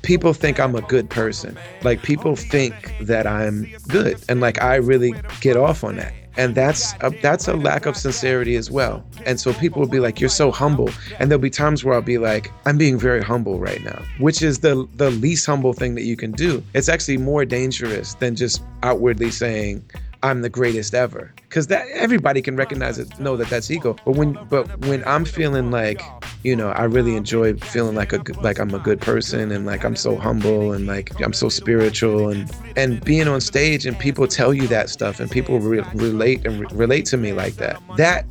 people 0.01 0.33
think 0.33 0.59
I'm 0.59 0.75
a 0.75 0.81
good 0.81 1.09
person. 1.09 1.57
Like 1.81 2.03
people 2.03 2.35
think 2.35 2.93
that 3.01 3.25
I'm 3.25 3.67
good. 3.87 4.21
And 4.29 4.41
like 4.41 4.61
I 4.61 4.75
really 4.75 5.13
get 5.41 5.57
off 5.57 5.83
on 5.83 5.95
that 5.95 6.13
and 6.37 6.55
that's 6.55 6.93
a, 7.01 7.09
that's 7.21 7.47
a 7.47 7.53
lack 7.53 7.85
of 7.85 7.95
sincerity 7.95 8.55
as 8.55 8.69
well. 8.69 9.03
And 9.25 9.39
so 9.39 9.53
people 9.53 9.81
will 9.81 9.89
be 9.89 9.99
like 9.99 10.19
you're 10.19 10.29
so 10.29 10.51
humble. 10.51 10.89
And 11.19 11.31
there'll 11.31 11.41
be 11.41 11.49
times 11.49 11.83
where 11.83 11.95
i'll 11.95 12.01
be 12.01 12.17
like 12.17 12.51
i'm 12.65 12.77
being 12.77 12.97
very 12.97 13.21
humble 13.21 13.59
right 13.59 13.83
now 13.83 14.01
which 14.19 14.41
is 14.41 14.59
the 14.59 14.87
the 14.95 15.11
least 15.11 15.45
humble 15.45 15.73
thing 15.73 15.95
that 15.95 16.03
you 16.03 16.15
can 16.15 16.31
do. 16.31 16.63
It's 16.73 16.89
actually 16.89 17.17
more 17.17 17.45
dangerous 17.45 18.13
than 18.15 18.35
just 18.35 18.63
outwardly 18.83 19.31
saying 19.31 19.83
I'm 20.25 20.41
the 20.41 20.49
greatest 20.49 20.95
ever. 20.95 21.31
Because 21.43 21.67
that 21.67 21.87
everybody 21.89 22.41
can 22.41 22.55
recognize 22.55 22.97
it 22.97 23.19
know 23.19 23.37
that 23.37 23.47
that's 23.47 23.69
ego. 23.69 23.95
But 24.05 24.15
when 24.15 24.33
but 24.49 24.65
when 24.87 25.03
I'm 25.05 25.23
feeling 25.23 25.69
like 25.69 26.01
you 26.43 26.55
know 26.55 26.69
I 26.69 26.85
really 26.85 27.15
enjoy 27.15 27.55
feeling 27.57 27.95
like 27.95 28.11
a 28.11 28.21
like 28.41 28.57
I'm 28.57 28.73
a 28.73 28.79
good 28.79 28.99
person 28.99 29.51
and 29.51 29.67
like 29.67 29.85
I'm 29.85 29.95
so 29.95 30.15
humble 30.15 30.73
and 30.73 30.87
like 30.87 31.21
I'm 31.21 31.33
so 31.33 31.47
spiritual 31.47 32.29
and 32.29 32.51
and 32.75 33.03
being 33.05 33.27
on 33.27 33.39
stage 33.39 33.85
and 33.85 33.97
people 33.99 34.27
tell 34.27 34.51
you 34.51 34.67
that 34.67 34.89
stuff 34.89 35.19
and 35.19 35.29
people 35.29 35.59
re- 35.59 35.83
relate 35.93 36.43
and 36.47 36.61
re- 36.61 36.67
relate 36.73 37.05
to 37.07 37.17
me 37.17 37.31
like 37.31 37.53
that 37.57 37.79
that 37.97 38.25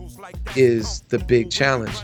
is 0.57 1.03
the 1.11 1.21
big 1.21 1.51
challenge. 1.51 1.97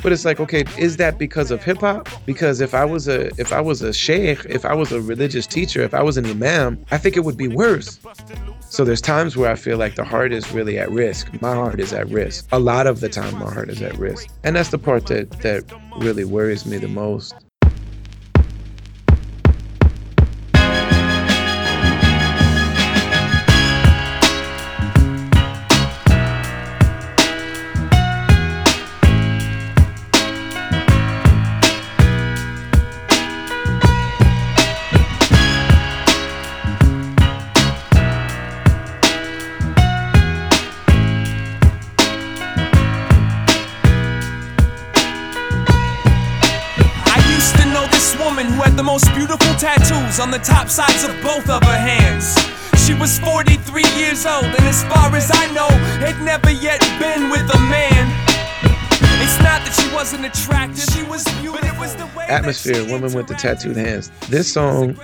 But 0.00 0.12
it's 0.12 0.24
like 0.24 0.38
okay 0.38 0.64
is 0.78 0.96
that 0.98 1.18
because 1.18 1.50
of 1.50 1.64
hip 1.64 1.78
hop? 1.78 2.08
Because 2.24 2.60
if 2.60 2.72
i 2.72 2.84
was 2.84 3.08
a 3.08 3.26
if 3.40 3.52
i 3.52 3.60
was 3.60 3.82
a 3.82 3.92
sheikh 3.92 4.44
if 4.44 4.64
i 4.64 4.74
was 4.74 4.92
a 4.92 5.00
religious 5.00 5.46
teacher 5.46 5.82
if 5.82 5.94
i 5.94 6.02
was 6.02 6.16
an 6.16 6.26
imam 6.26 6.84
i 6.90 6.98
think 6.98 7.16
it 7.16 7.24
would 7.24 7.36
be 7.36 7.48
worse 7.48 7.98
so 8.74 8.84
there's 8.84 9.00
times 9.00 9.36
where 9.36 9.50
i 9.52 9.54
feel 9.54 9.78
like 9.78 9.94
the 9.94 10.02
heart 10.04 10.32
is 10.32 10.50
really 10.52 10.78
at 10.78 10.90
risk. 10.90 11.30
My 11.40 11.54
heart 11.54 11.78
is 11.78 11.92
at 11.92 12.08
risk. 12.08 12.48
A 12.50 12.58
lot 12.58 12.88
of 12.88 12.98
the 12.98 13.08
time 13.08 13.38
my 13.38 13.52
heart 13.52 13.70
is 13.70 13.80
at 13.80 13.96
risk. 13.98 14.28
And 14.42 14.56
that's 14.56 14.70
the 14.70 14.78
part 14.78 15.06
that 15.06 15.30
that 15.42 15.64
really 15.98 16.24
worries 16.24 16.66
me 16.66 16.78
the 16.78 16.88
most 16.88 17.34
Atmosphere, 62.28 62.84
Woman 62.90 63.12
with 63.14 63.28
the 63.28 63.34
Tattooed 63.34 63.76
Hands. 63.76 64.10
This 64.28 64.52
song 64.52 64.96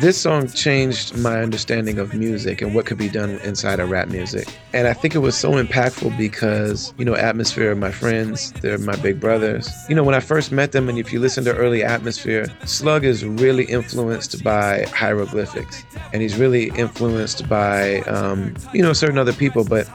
this 0.00 0.20
song 0.20 0.46
changed 0.48 1.16
my 1.18 1.42
understanding 1.42 1.98
of 1.98 2.14
music 2.14 2.62
and 2.62 2.72
what 2.72 2.86
could 2.86 2.98
be 2.98 3.08
done 3.08 3.30
inside 3.42 3.80
of 3.80 3.90
rap 3.90 4.08
music. 4.08 4.46
And 4.72 4.86
I 4.86 4.92
think 4.92 5.14
it 5.14 5.18
was 5.18 5.36
so 5.36 5.52
impactful 5.52 6.16
because, 6.16 6.92
you 6.98 7.04
know, 7.04 7.16
Atmosphere 7.16 7.74
my 7.74 7.90
friends, 7.90 8.52
they're 8.60 8.78
my 8.78 8.94
big 8.96 9.18
brothers. 9.18 9.68
You 9.88 9.96
know, 9.96 10.04
when 10.04 10.14
I 10.14 10.20
first 10.20 10.52
met 10.52 10.70
them, 10.70 10.88
and 10.88 10.98
if 10.98 11.12
you 11.12 11.18
listen 11.18 11.42
to 11.46 11.56
early 11.56 11.82
Atmosphere, 11.82 12.46
Slug 12.64 13.04
is 13.04 13.24
really 13.24 13.64
influenced 13.64 14.44
by 14.44 14.84
hieroglyphics. 14.94 15.82
And 16.12 16.22
he's 16.22 16.36
really 16.36 16.70
influenced 16.76 17.48
by, 17.48 18.00
um, 18.02 18.54
you 18.72 18.82
know, 18.82 18.92
certain 18.92 19.18
other 19.18 19.32
people. 19.32 19.64
But 19.64 19.88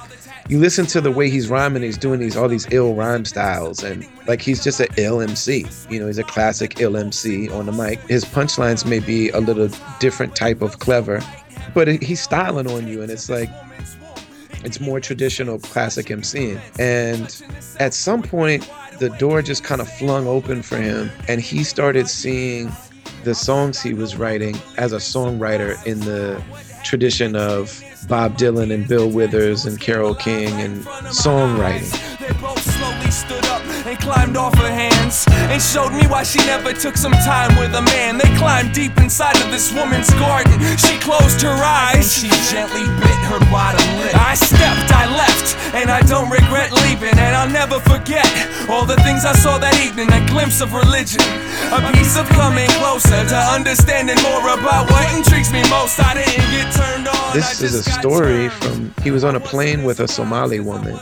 you 0.49 0.59
listen 0.59 0.85
to 0.87 1.01
the 1.01 1.11
way 1.11 1.29
he's 1.29 1.49
rhyming, 1.49 1.83
he's 1.83 1.97
doing 1.97 2.19
these 2.19 2.35
all 2.35 2.47
these 2.47 2.67
ill 2.71 2.95
rhyme 2.95 3.25
styles, 3.25 3.83
and 3.83 4.07
like 4.27 4.41
he's 4.41 4.63
just 4.63 4.79
an 4.79 4.87
ill 4.97 5.21
MC. 5.21 5.65
You 5.89 5.99
know, 5.99 6.07
he's 6.07 6.17
a 6.17 6.23
classic 6.23 6.79
ill 6.81 6.97
MC 6.97 7.49
on 7.49 7.65
the 7.65 7.71
mic. 7.71 7.99
His 8.07 8.25
punchlines 8.25 8.85
may 8.85 8.99
be 8.99 9.29
a 9.29 9.39
little 9.39 9.69
different 9.99 10.35
type 10.35 10.61
of 10.61 10.79
clever, 10.79 11.21
but 11.73 11.87
he's 11.87 12.21
styling 12.21 12.69
on 12.69 12.87
you, 12.87 13.01
and 13.01 13.11
it's 13.11 13.29
like 13.29 13.49
it's 14.65 14.79
more 14.79 14.99
traditional 14.99 15.59
classic 15.59 16.07
MCing. 16.07 16.59
And 16.79 17.43
at 17.79 17.93
some 17.93 18.21
point, 18.21 18.69
the 18.99 19.09
door 19.09 19.41
just 19.41 19.63
kind 19.63 19.81
of 19.81 19.89
flung 19.89 20.27
open 20.27 20.61
for 20.61 20.77
him, 20.77 21.09
and 21.27 21.41
he 21.41 21.63
started 21.63 22.09
seeing 22.09 22.71
the 23.23 23.33
songs 23.33 23.81
he 23.81 23.93
was 23.93 24.17
writing 24.17 24.57
as 24.77 24.91
a 24.91 24.97
songwriter 24.97 25.83
in 25.85 26.01
the 26.01 26.41
tradition 26.83 27.37
of 27.37 27.81
Bob 28.07 28.37
Dylan 28.37 28.73
and 28.73 28.87
Bill 28.87 29.09
Withers 29.09 29.65
and 29.65 29.79
Carole 29.79 30.15
King 30.15 30.49
and 30.61 30.83
songwriting. 30.83 31.91
They 33.93 33.99
both 33.99 34.05
slowly 34.05 34.33
stood 34.33 34.33
up 34.33 34.33
and 34.33 34.35
climbed 34.35 34.37
off 34.37 34.55
her 34.57 34.71
hands 34.71 35.25
and 35.29 35.61
showed 35.61 35.93
me 35.93 36.07
why 36.07 36.23
she 36.23 36.39
never 36.45 36.73
took 36.73 36.97
some 36.97 37.13
time 37.25 37.55
with 37.59 37.73
a 37.75 37.81
man. 37.81 38.17
They 38.17 38.29
climbed 38.37 38.73
deep 38.73 38.97
inside 38.97 39.35
of 39.41 39.51
this 39.51 39.71
woman's 39.73 40.09
garden. 40.15 40.53
She 40.77 40.97
closed 40.99 41.41
her 41.41 41.53
eyes 41.53 41.95
and 41.95 42.05
she 42.05 42.29
gently 42.51 42.85
bit 42.99 43.19
her 43.29 43.39
bottom 43.51 43.85
lip. 43.99 44.15
I 44.15 44.35
stepped, 44.35 44.91
I 44.91 45.05
left, 45.05 45.57
and 45.73 45.89
I 45.89 46.01
don't 46.01 46.29
regret 46.29 46.71
leaving. 46.71 47.17
And 47.17 47.35
I'll 47.35 47.49
never 47.49 47.79
forget 47.79 48.25
all 48.69 48.85
the 48.85 48.97
things 49.03 49.25
I 49.25 49.33
saw 49.33 49.57
that 49.59 49.75
evening 49.79 50.11
a 50.11 50.25
glimpse 50.27 50.61
of 50.61 50.73
religion, 50.73 51.23
a 51.71 51.79
piece 51.93 52.17
of 52.17 52.27
coming 52.29 52.69
closer 52.81 53.21
to 53.29 53.39
understanding 53.53 54.17
more 54.23 54.53
about 54.53 54.89
what 54.89 55.05
intrigues 55.13 55.51
me 55.51 55.61
most. 55.69 55.99
I 55.99 56.13
didn't 56.13 56.49
get 56.51 56.73
turned 56.73 57.07
on. 57.07 57.33
This 57.33 57.61
is 57.61 57.75
a 57.75 57.83
story 57.83 58.49
from 58.49 58.93
he 59.03 59.11
was 59.11 59.23
on 59.23 59.35
a 59.35 59.39
plane 59.39 59.83
with 59.83 59.99
a 59.99 60.07
Somali 60.07 60.59
woman 60.59 60.97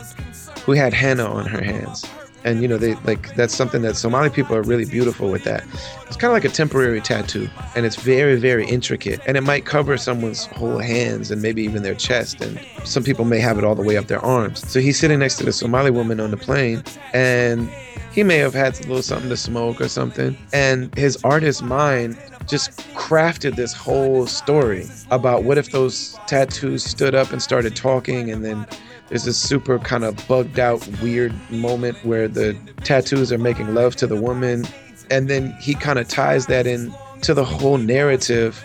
who 0.64 0.72
had 0.72 0.92
henna 0.92 1.24
on 1.24 1.46
her 1.46 1.62
hands. 1.62 2.04
And 2.44 2.62
you 2.62 2.68
know, 2.68 2.76
they 2.76 2.94
like 3.04 3.34
that's 3.34 3.54
something 3.54 3.82
that 3.82 3.96
Somali 3.96 4.30
people 4.30 4.56
are 4.56 4.62
really 4.62 4.84
beautiful 4.84 5.30
with 5.30 5.44
that. 5.44 5.64
It's 6.06 6.16
kind 6.16 6.30
of 6.30 6.32
like 6.32 6.44
a 6.44 6.54
temporary 6.54 7.00
tattoo, 7.00 7.48
and 7.74 7.86
it's 7.86 7.96
very, 7.96 8.36
very 8.36 8.66
intricate. 8.66 9.20
And 9.26 9.36
it 9.36 9.42
might 9.42 9.64
cover 9.64 9.96
someone's 9.96 10.46
whole 10.46 10.78
hands 10.78 11.30
and 11.30 11.40
maybe 11.40 11.62
even 11.62 11.82
their 11.82 11.94
chest. 11.94 12.40
And 12.40 12.60
some 12.84 13.02
people 13.04 13.24
may 13.24 13.38
have 13.38 13.58
it 13.58 13.64
all 13.64 13.74
the 13.74 13.82
way 13.82 13.96
up 13.96 14.06
their 14.08 14.24
arms. 14.24 14.68
So 14.68 14.80
he's 14.80 14.98
sitting 14.98 15.20
next 15.20 15.36
to 15.38 15.44
the 15.44 15.52
Somali 15.52 15.90
woman 15.90 16.20
on 16.20 16.30
the 16.30 16.36
plane, 16.36 16.82
and 17.12 17.70
he 18.12 18.22
may 18.22 18.36
have 18.38 18.54
had 18.54 18.78
a 18.78 18.82
little 18.82 19.02
something 19.02 19.30
to 19.30 19.36
smoke 19.36 19.80
or 19.80 19.88
something. 19.88 20.36
And 20.52 20.94
his 20.96 21.16
artist 21.24 21.62
mind 21.62 22.18
just 22.46 22.76
crafted 22.94 23.56
this 23.56 23.72
whole 23.72 24.26
story 24.26 24.86
about 25.10 25.44
what 25.44 25.58
if 25.58 25.70
those 25.72 26.18
tattoos 26.26 26.84
stood 26.84 27.14
up 27.14 27.32
and 27.32 27.42
started 27.42 27.74
talking 27.74 28.30
and 28.30 28.44
then 28.44 28.66
there's 29.12 29.24
this 29.24 29.36
super 29.36 29.78
kind 29.78 30.04
of 30.04 30.26
bugged 30.26 30.58
out 30.58 30.88
weird 31.02 31.34
moment 31.50 32.02
where 32.02 32.26
the 32.26 32.56
tattoos 32.82 33.30
are 33.30 33.36
making 33.36 33.74
love 33.74 33.94
to 33.94 34.06
the 34.06 34.16
woman 34.16 34.64
and 35.10 35.28
then 35.28 35.52
he 35.60 35.74
kind 35.74 35.98
of 35.98 36.08
ties 36.08 36.46
that 36.46 36.66
in 36.66 36.90
to 37.20 37.34
the 37.34 37.44
whole 37.44 37.76
narrative 37.76 38.64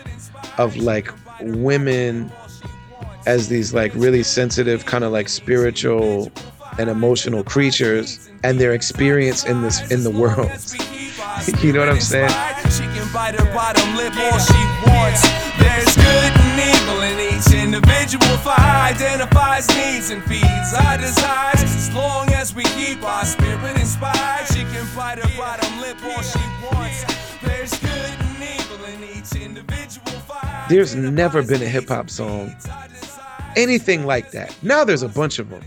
of 0.58 0.78
like 0.78 1.12
women 1.42 2.32
as 3.26 3.50
these 3.50 3.74
like 3.74 3.94
really 3.94 4.24
sensitive 4.24 4.86
kind 4.86 5.04
of 5.04 5.12
like 5.12 5.28
spiritual 5.28 6.32
and 6.80 6.90
emotional 6.90 7.44
creatures 7.44 8.30
and 8.42 8.58
their 8.58 8.72
experience 8.72 9.44
in 9.44 9.64
this 9.64 9.92
in 9.92 10.06
the 10.06 10.12
world. 10.12 10.50
You 11.62 11.72
know 11.72 11.80
what 11.82 11.90
i'm 11.90 12.02
saying 12.02 12.32
each 17.38 17.54
individual. 17.54 18.26
Identifies 18.48 19.68
needs 19.70 20.10
and 20.10 20.24
feeds 20.24 20.74
our 20.74 20.98
desires. 20.98 21.62
As 21.62 21.94
long 21.94 22.30
as 22.34 22.56
we 22.56 22.64
keep 22.64 23.04
our 23.04 23.26
spirit 23.26 23.78
inspired, 23.78 24.48
she 24.48 24.62
can 24.62 24.88
bite 24.96 25.20
her 25.20 25.38
bottom 25.38 25.82
lip 25.82 25.98
all 26.04 26.22
she 26.22 26.40
wants. 26.64 27.04
There's 27.44 27.78
good 27.80 27.90
and 27.92 28.44
evil 28.44 28.86
in 28.86 29.04
each 29.04 29.34
individual 29.34 30.20
fire. 30.22 30.66
there's 30.70 30.96
never 30.96 31.44
been 31.44 31.62
a 31.62 31.68
hip-hop 31.68 32.10
song 32.10 32.54
anything 33.56 34.06
like 34.06 34.32
that 34.32 34.56
now 34.62 34.84
there's 34.84 35.04
a 35.04 35.10
bunch 35.10 35.40
of 35.40 35.50
them 35.50 35.64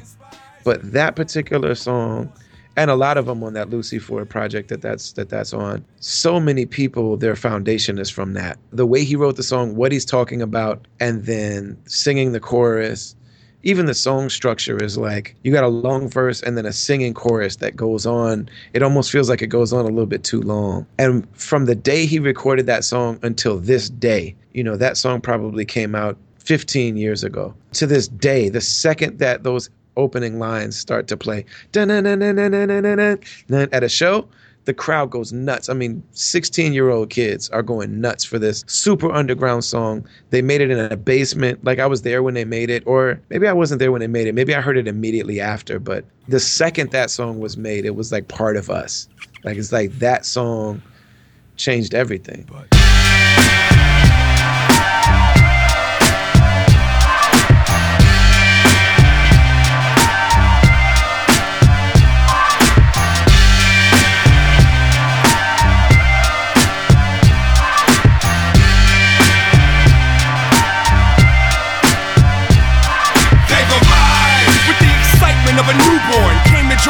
but 0.65 0.93
that 0.93 1.17
particular 1.17 1.75
song 1.75 2.31
and 2.77 2.91
a 2.91 2.97
lot 2.97 3.19
of 3.19 3.27
them 3.27 3.43
on 3.43 3.53
that 3.55 3.71
Lucy 3.71 3.99
Ford 3.99 4.29
project 4.29 4.69
that 4.69 4.83
that's 4.83 5.13
that 5.13 5.29
that's 5.29 5.53
on. 5.53 5.85
So 6.01 6.41
many 6.41 6.67
people, 6.67 7.17
their 7.17 7.37
foundation 7.37 7.99
is 7.99 8.11
from 8.11 8.35
that. 8.35 8.59
The 8.73 8.87
way 8.87 9.05
he 9.05 9.17
wrote 9.17 9.37
the 9.37 9.43
song, 9.43 9.77
what 9.77 9.93
he's 9.93 10.05
talking 10.05 10.41
about, 10.41 10.87
and 10.99 11.25
then 11.25 11.77
singing 11.87 12.33
the 12.33 12.41
chorus. 12.41 13.17
Even 13.63 13.85
the 13.85 13.95
song 13.95 14.31
structure 14.31 14.83
is 14.83 14.97
like 14.97 15.37
you 15.43 15.53
got 15.53 15.65
a 15.65 15.69
long 15.69 16.09
verse 16.09 16.43
and 16.43 16.57
then 16.57 16.65
a 16.65 16.73
singing 16.73 17.13
chorus 17.13 17.57
that 17.57 17.77
goes 17.77 18.07
on. 18.07 18.49
It 18.73 18.83
almost 18.83 19.13
feels 19.13 19.29
like 19.29 19.43
it 19.43 19.49
goes 19.49 19.73
on 19.73 19.85
a 19.85 19.89
little 19.89 20.07
bit 20.07 20.25
too 20.25 20.41
long. 20.41 20.87
And 20.99 21.29
from 21.37 21.67
the 21.67 21.75
day 21.75 22.07
he 22.07 22.19
recorded 22.19 22.65
that 22.67 22.85
song 22.85 23.19
until 23.23 23.59
this 23.59 23.91
day, 23.91 24.35
you 24.55 24.65
know, 24.65 24.77
that 24.77 24.97
song 24.97 25.21
probably 25.21 25.67
came 25.67 25.95
out 25.95 26.17
15 26.39 26.97
years 26.97 27.23
ago. 27.23 27.55
To 27.75 27.87
this 27.87 28.09
day, 28.09 28.49
the 28.49 28.63
second 28.63 29.19
that 29.19 29.43
those 29.43 29.69
opening 29.97 30.39
lines 30.39 30.77
start 30.79 31.09
to 31.09 31.17
play 31.17 31.45
at 33.73 33.83
a 33.83 33.89
show, 33.89 34.29
the 34.65 34.75
crowd 34.75 35.11
goes 35.11 35.33
nuts. 35.33 35.69
I 35.69 35.75
mean, 35.75 36.03
16 36.13 36.73
year 36.73 36.91
old 36.91 37.11
kids 37.11 37.49
are 37.51 37.63
going 37.63 38.01
nuts 38.01 38.25
for 38.25 38.39
this 38.39 38.65
super 38.67 39.11
underground 39.11 39.65
song. 39.65 40.07
They 40.31 40.43
made 40.43 40.61
it 40.61 40.71
in 40.71 40.79
a 40.79 40.97
basement. 40.97 41.65
Like 41.65 41.79
I 41.79 41.87
was 41.87 42.03
there 42.03 42.23
when 42.23 42.35
they 42.35 42.45
made 42.45 42.71
it, 42.71 42.83
or 42.87 43.21
maybe 43.31 43.49
I 43.49 43.53
wasn't 43.53 43.79
there 43.79 43.91
when 43.91 44.01
they 44.01 44.07
made 44.07 44.27
it. 44.27 44.35
Maybe 44.35 44.55
I 44.55 44.61
heard 44.61 44.77
it 44.77 44.87
immediately 44.87 45.41
after. 45.41 45.79
But 45.79 46.05
the 46.29 46.41
second 46.41 46.91
that 46.91 47.11
song 47.11 47.41
was 47.41 47.57
made, 47.57 47.85
it 47.85 47.97
was 47.97 48.13
like 48.13 48.29
part 48.29 48.57
of 48.57 48.71
us. 48.71 49.09
Like 49.45 49.57
it's 49.57 49.73
like 49.73 49.93
that 49.99 50.25
song 50.25 50.83
changed 51.57 51.95
everything. 51.95 52.47
They 52.49 52.80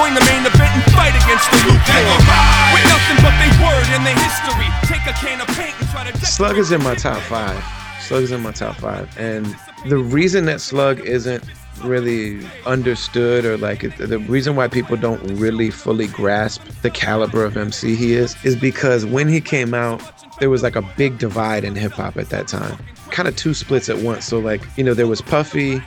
join 0.01 0.15
the 0.15 0.25
main 0.33 0.47
event 0.47 0.73
and 0.73 0.85
fight 0.97 1.13
against 1.13 1.51
the 1.51 1.59
lukewarm. 1.69 2.25
With 2.73 2.85
nothing 2.89 3.19
but 3.21 3.35
they 3.37 3.53
word 3.61 3.85
history. 4.17 4.69
Take 4.89 5.05
a 5.07 5.13
can 5.13 5.41
of 5.43 5.49
paint 5.49 5.75
and 5.79 5.89
try 5.91 6.11
to. 6.11 6.27
Slug 6.27 6.57
is 6.57 6.73
in 6.73 6.83
my 6.83 6.95
top 6.95 7.21
five. 7.25 7.63
Slug 8.01 8.23
is 8.23 8.33
in 8.33 8.41
my 8.41 8.53
top 8.53 8.77
five. 8.77 9.07
And 9.19 9.55
the 9.89 9.99
reason 9.99 10.47
that 10.47 10.63
Slug 10.63 11.01
isn't 11.01 11.45
really 11.85 12.47
understood 12.67 13.45
or 13.45 13.57
like 13.59 13.97
the 13.97 14.19
reason 14.21 14.57
why 14.57 14.69
people 14.69 14.97
don't 14.97 15.23
really 15.39 15.71
fully 15.71 16.07
grasp 16.07 16.63
the 16.83 16.91
caliber 16.91 17.43
of 17.43 17.57
MC 17.57 17.95
he 17.95 18.13
is 18.13 18.37
is 18.45 18.55
because 18.55 19.07
when 19.07 19.29
he 19.29 19.41
came 19.41 19.73
out 19.73 20.03
there 20.41 20.51
was 20.51 20.63
like 20.63 20.77
a 20.77 20.83
big 20.99 21.17
divide 21.17 21.65
in 21.65 21.75
hip 21.75 21.93
hop 21.93 22.19
at 22.19 22.29
that 22.31 22.49
time. 22.49 22.77
Kind 23.11 23.29
of 23.29 23.37
two 23.37 23.55
splits 23.55 23.89
at 23.89 23.99
once. 23.99 24.27
So 24.27 24.39
like, 24.39 24.63
you 24.77 24.85
know, 24.85 24.95
there 24.95 25.07
was 25.07 25.23
Puffy 25.23 25.83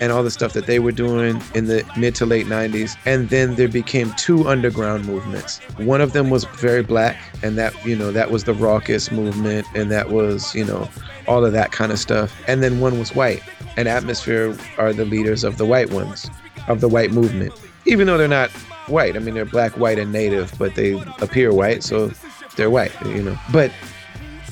and 0.00 0.10
all 0.10 0.22
the 0.22 0.30
stuff 0.30 0.52
that 0.54 0.66
they 0.66 0.78
were 0.78 0.92
doing 0.92 1.40
in 1.54 1.66
the 1.66 1.84
mid 1.96 2.14
to 2.16 2.26
late 2.26 2.46
90s 2.46 2.96
and 3.04 3.28
then 3.28 3.54
there 3.54 3.68
became 3.68 4.12
two 4.14 4.48
underground 4.48 5.04
movements. 5.04 5.58
One 5.76 6.00
of 6.00 6.12
them 6.12 6.30
was 6.30 6.44
very 6.44 6.82
black 6.82 7.16
and 7.42 7.56
that 7.58 7.74
you 7.84 7.94
know 7.94 8.10
that 8.12 8.30
was 8.30 8.44
the 8.44 8.54
Rawkus 8.54 9.12
movement 9.12 9.66
and 9.74 9.90
that 9.90 10.10
was 10.10 10.54
you 10.54 10.64
know 10.64 10.88
all 11.28 11.44
of 11.44 11.52
that 11.52 11.72
kind 11.72 11.92
of 11.92 11.98
stuff. 11.98 12.34
And 12.48 12.62
then 12.62 12.80
one 12.80 12.98
was 12.98 13.14
white 13.14 13.42
and 13.76 13.86
atmosphere 13.86 14.56
are 14.78 14.92
the 14.92 15.04
leaders 15.04 15.44
of 15.44 15.58
the 15.58 15.66
white 15.66 15.90
ones 15.90 16.28
of 16.68 16.80
the 16.80 16.88
white 16.88 17.12
movement. 17.12 17.52
Even 17.86 18.06
though 18.06 18.18
they're 18.18 18.28
not 18.28 18.50
white 18.90 19.16
i 19.16 19.20
mean 19.20 19.34
they're 19.34 19.44
black 19.44 19.76
white 19.76 20.00
and 20.00 20.10
native 20.10 20.52
but 20.58 20.74
they 20.74 21.00
appear 21.20 21.52
white 21.52 21.84
so 21.84 22.10
they're 22.56 22.70
white 22.70 22.92
you 23.06 23.22
know. 23.22 23.38
But 23.52 23.70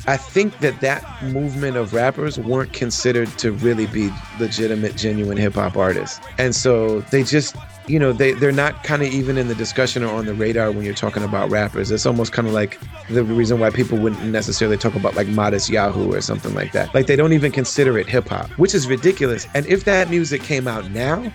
I 0.08 0.16
think 0.16 0.60
that 0.60 0.80
that 0.80 1.04
movement 1.22 1.76
of 1.76 1.92
rappers 1.92 2.38
weren't 2.38 2.72
considered 2.72 3.28
to 3.36 3.52
really 3.52 3.86
be 3.86 4.10
legitimate, 4.40 4.96
genuine 4.96 5.36
hip 5.36 5.52
hop 5.52 5.76
artists. 5.76 6.18
And 6.38 6.56
so 6.56 7.02
they 7.12 7.22
just, 7.22 7.54
you 7.88 7.98
know, 7.98 8.14
they, 8.14 8.32
they're 8.32 8.50
not 8.50 8.84
kind 8.84 9.02
of 9.02 9.08
even 9.08 9.36
in 9.36 9.48
the 9.48 9.54
discussion 9.54 10.02
or 10.02 10.14
on 10.14 10.24
the 10.24 10.32
radar 10.32 10.72
when 10.72 10.86
you're 10.86 10.94
talking 10.94 11.22
about 11.22 11.50
rappers. 11.50 11.90
It's 11.90 12.06
almost 12.06 12.32
kind 12.32 12.48
of 12.48 12.54
like 12.54 12.80
the 13.10 13.22
reason 13.22 13.60
why 13.60 13.68
people 13.68 13.98
wouldn't 13.98 14.24
necessarily 14.24 14.78
talk 14.78 14.94
about 14.94 15.14
like 15.14 15.28
Modest 15.28 15.68
Yahoo 15.68 16.14
or 16.14 16.22
something 16.22 16.54
like 16.54 16.72
that. 16.72 16.94
Like 16.94 17.06
they 17.06 17.16
don't 17.16 17.34
even 17.34 17.52
consider 17.52 17.98
it 17.98 18.08
hip 18.08 18.28
hop, 18.28 18.48
which 18.52 18.74
is 18.74 18.86
ridiculous. 18.86 19.46
And 19.54 19.66
if 19.66 19.84
that 19.84 20.08
music 20.08 20.42
came 20.42 20.66
out 20.66 20.90
now, 20.90 21.30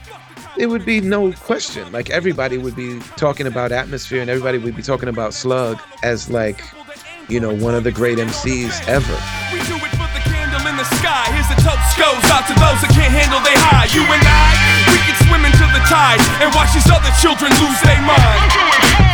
it 0.58 0.66
would 0.66 0.84
be 0.84 1.00
no 1.00 1.32
question. 1.34 1.92
Like 1.92 2.10
everybody 2.10 2.58
would 2.58 2.76
be 2.76 3.00
talking 3.18 3.46
about 3.46 3.72
atmosphere 3.72 4.22
and 4.22 4.32
everybody 4.32 4.58
would 4.58 4.76
be 4.76 4.82
talking 4.82 5.10
about 5.10 5.36
Slug 5.36 5.80
as 6.02 6.32
like, 6.32 6.64
you 7.30 7.40
know, 7.40 7.56
one 7.56 7.76
of 7.76 7.84
the 7.84 7.92
great 7.92 8.18
MCs 8.18 8.84
ever. 8.88 9.16
We 9.54 9.60
do 9.64 9.80
it 9.80 9.94
for 9.96 10.10
the 10.12 10.24
candle 10.28 10.64
in 10.68 10.76
the 10.76 10.88
sky. 11.00 11.32
Here's 11.32 11.48
the 11.48 11.60
toast 11.64 11.96
goes 11.96 12.26
out 12.34 12.46
to 12.52 12.56
those 12.60 12.80
that 12.84 12.92
can't 12.92 13.12
handle 13.12 13.40
they 13.46 13.56
high. 13.56 13.88
You 13.96 14.04
and 14.04 14.24
I, 14.24 14.50
we 14.92 15.00
can 15.08 15.16
swim 15.28 15.44
into 15.48 15.66
the 15.72 15.84
tide 15.88 16.20
and 16.44 16.52
watch 16.52 16.76
these 16.76 16.88
other 16.92 17.12
children 17.24 17.54
lose 17.64 17.80
their 17.88 18.02
mind. 18.04 18.44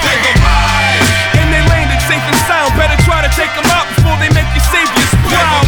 They 0.01 0.16
go 0.26 0.34
by, 0.41 1.38
and 1.38 1.47
they 1.53 1.62
landed 1.70 2.01
safe 2.10 2.24
and 2.24 2.39
sound. 2.49 2.74
Better 2.80 2.97
try 3.05 3.22
to 3.22 3.32
take 3.38 3.51
them 3.53 3.68
out 3.70 3.86
before 3.93 4.18
they 4.18 4.32
make 4.34 4.47
your 4.57 4.66
saviors 4.74 5.12
proud. 5.30 5.66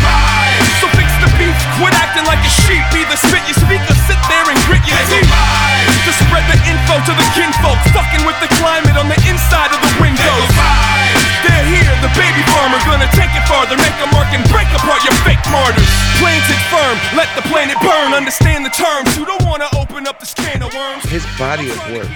So 0.82 0.90
fix 0.98 1.08
the 1.22 1.30
beef, 1.38 1.54
quit 1.78 1.94
acting 1.94 2.26
like 2.26 2.42
a 2.42 2.54
sheep. 2.66 2.82
Either 2.96 3.18
spit 3.22 3.44
your 3.46 3.60
speaker, 3.60 3.94
sit 4.10 4.18
there 4.32 4.46
and 4.50 4.58
grit 4.66 4.82
your 4.90 4.98
teeth. 5.08 5.30
To 5.30 6.12
spread 6.26 6.46
the 6.50 6.58
info 6.66 6.98
to 7.06 7.14
the 7.14 7.28
kinfolk, 7.38 7.78
fucking 7.94 8.26
with 8.26 8.40
the 8.42 8.50
climate 8.58 8.98
on 8.98 9.06
the 9.06 9.20
inside 9.30 9.70
of 9.70 9.80
the 9.84 9.94
windows. 10.02 11.21
They're 11.46 11.66
here, 11.66 11.94
the 12.06 12.12
baby 12.18 12.44
farmer, 12.54 12.78
gonna 12.86 13.10
take 13.18 13.32
it 13.34 13.46
farther, 13.48 13.78
make 13.78 13.98
a 14.02 14.08
mark 14.14 14.30
and 14.34 14.44
break 14.50 14.70
apart 14.78 15.02
your 15.04 15.16
fake 15.26 15.42
martyrs. 15.50 15.90
Planted 16.22 16.62
firm, 16.70 16.98
let 17.18 17.30
the 17.36 17.42
planet 17.50 17.78
burn. 17.82 18.14
Understand 18.14 18.66
the 18.66 18.70
terms. 18.70 19.18
You 19.18 19.26
don't 19.26 19.46
wanna 19.46 19.68
open 19.78 20.08
up 20.08 20.20
this 20.20 20.34
can 20.34 20.62
of 20.62 20.74
worms. 20.74 21.04
His 21.10 21.26
body 21.38 21.70
of 21.70 21.80
work. 21.92 22.08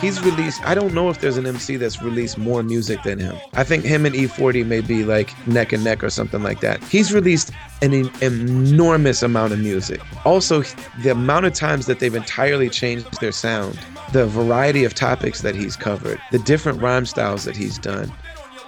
He's 0.00 0.20
released, 0.20 0.60
I 0.66 0.74
don't 0.74 0.94
know 0.94 1.10
if 1.10 1.20
there's 1.20 1.36
an 1.36 1.46
MC 1.46 1.76
that's 1.76 2.02
released 2.02 2.36
more 2.36 2.64
music 2.64 3.02
than 3.04 3.20
him. 3.20 3.36
I 3.54 3.62
think 3.62 3.84
him 3.84 4.04
and 4.04 4.14
E40 4.14 4.66
may 4.66 4.80
be 4.80 5.04
like 5.04 5.30
neck 5.46 5.72
and 5.72 5.84
neck 5.84 6.02
or 6.02 6.10
something 6.10 6.42
like 6.42 6.58
that. 6.60 6.82
He's 6.84 7.12
released 7.12 7.52
an 7.82 7.94
en- 7.94 8.10
enormous 8.20 9.22
amount 9.22 9.52
of 9.52 9.60
music. 9.60 10.00
Also, 10.24 10.64
the 11.04 11.10
amount 11.12 11.46
of 11.46 11.52
times 11.52 11.86
that 11.86 12.00
they've 12.00 12.14
entirely 12.16 12.68
changed 12.68 13.20
their 13.20 13.30
sound, 13.30 13.78
the 14.12 14.26
variety 14.26 14.82
of 14.82 14.92
topics 14.92 15.42
that 15.42 15.54
he's 15.54 15.76
covered, 15.76 16.20
the 16.32 16.38
different 16.40 16.82
rhyme 16.82 17.06
styles 17.06 17.44
that 17.44 17.56
he's 17.56 17.78
done, 17.78 18.12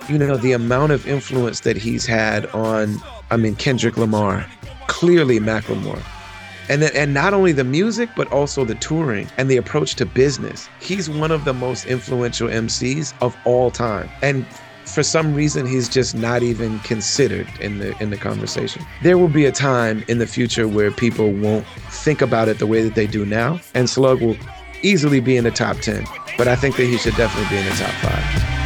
you 0.09 0.19
know, 0.19 0.37
the 0.37 0.53
amount 0.53 0.93
of 0.93 1.07
influence 1.07 1.61
that 1.61 1.77
he's 1.77 2.07
had 2.07 2.47
on, 2.47 3.01
I 3.31 3.37
mean, 3.37 3.57
Kendrick 3.57 3.97
Lamar, 3.97 4.47
clearly 4.87 5.41
Macklemore. 5.41 6.03
And 6.69 6.81
then, 6.81 6.91
and 6.95 7.13
not 7.13 7.35
only 7.35 7.53
the 7.53 7.65
music, 7.65 8.09
but 8.17 8.31
also 8.33 8.65
the 8.65 8.75
touring 8.77 9.29
and 9.37 9.51
the 9.51 9.57
approach 9.57 9.97
to 9.97 10.07
business. 10.07 10.69
He's 10.81 11.11
one 11.11 11.31
of 11.31 11.45
the 11.45 11.53
most 11.53 11.85
influential 11.85 12.49
MCs 12.49 13.13
of 13.21 13.37
all 13.45 13.71
time. 13.71 14.09
And 14.23 14.47
for 14.87 15.03
some 15.03 15.35
reason 15.35 15.67
he's 15.67 15.89
just 15.89 16.15
not 16.15 16.43
even 16.43 16.79
considered 16.81 17.49
in 17.61 17.79
the 17.79 17.97
in 18.03 18.11
the 18.11 18.17
conversation. 18.17 18.85
There 19.03 19.19
will 19.19 19.29
be 19.29 19.45
a 19.47 19.53
time 19.53 20.05
in 20.09 20.19
the 20.19 20.27
future 20.27 20.69
where 20.69 20.91
people 20.91 21.33
won't 21.33 21.67
think 21.91 22.23
about 22.23 22.49
it 22.49 22.59
the 22.59 22.67
way 22.67 22.83
that 22.83 22.95
they 22.95 23.07
do 23.07 23.25
now, 23.25 23.61
and 23.75 23.89
Slug 23.89 24.21
will 24.21 24.37
easily 24.83 25.21
be 25.21 25.37
in 25.37 25.45
the 25.45 25.51
top 25.51 25.79
10. 25.79 26.07
But 26.37 26.49
I 26.49 26.57
think 26.57 26.77
that 26.77 26.85
he 26.85 26.99
should 26.99 27.17
definitely 27.17 27.57
be 27.57 27.63
in 27.63 27.65
the 27.65 27.77
top 27.77 27.93
5. 28.51 28.64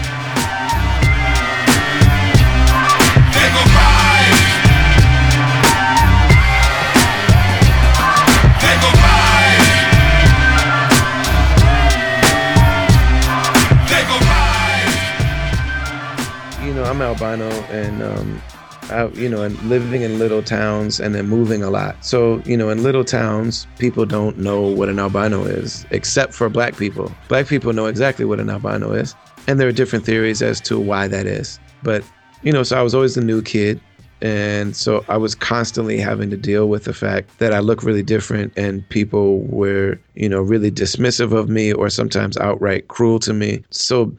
I'm 16.98 17.02
albino 17.02 17.48
and 17.70 18.02
um 18.02 18.42
I, 18.90 19.06
you 19.08 19.28
know, 19.28 19.42
and 19.42 19.56
living 19.68 20.02
in 20.02 20.18
little 20.18 20.42
towns 20.42 20.98
and 20.98 21.14
then 21.14 21.28
moving 21.28 21.62
a 21.62 21.70
lot. 21.70 22.02
So, 22.04 22.42
you 22.44 22.56
know, 22.56 22.70
in 22.70 22.82
little 22.82 23.04
towns, 23.04 23.68
people 23.78 24.04
don't 24.04 24.38
know 24.38 24.62
what 24.62 24.88
an 24.88 24.98
albino 24.98 25.44
is, 25.44 25.86
except 25.90 26.32
for 26.34 26.48
black 26.48 26.76
people. 26.76 27.12
Black 27.28 27.46
people 27.46 27.72
know 27.72 27.86
exactly 27.86 28.24
what 28.24 28.40
an 28.40 28.48
albino 28.48 28.92
is. 28.92 29.14
And 29.46 29.60
there 29.60 29.68
are 29.68 29.72
different 29.72 30.06
theories 30.06 30.40
as 30.40 30.60
to 30.62 30.80
why 30.80 31.06
that 31.06 31.26
is. 31.26 31.60
But, 31.82 32.02
you 32.42 32.50
know, 32.50 32.62
so 32.62 32.78
I 32.78 32.82
was 32.82 32.94
always 32.94 33.14
the 33.14 33.20
new 33.20 33.42
kid. 33.42 33.78
And 34.22 34.74
so 34.74 35.04
I 35.06 35.18
was 35.18 35.34
constantly 35.34 35.98
having 35.98 36.30
to 36.30 36.36
deal 36.36 36.68
with 36.68 36.84
the 36.84 36.94
fact 36.94 37.38
that 37.38 37.52
I 37.52 37.60
look 37.60 37.84
really 37.84 38.02
different 38.02 38.54
and 38.56 38.88
people 38.88 39.40
were, 39.42 40.00
you 40.14 40.30
know, 40.30 40.40
really 40.40 40.72
dismissive 40.72 41.32
of 41.32 41.48
me 41.48 41.74
or 41.74 41.90
sometimes 41.90 42.38
outright 42.38 42.88
cruel 42.88 43.18
to 43.20 43.34
me. 43.34 43.62
So 43.70 44.12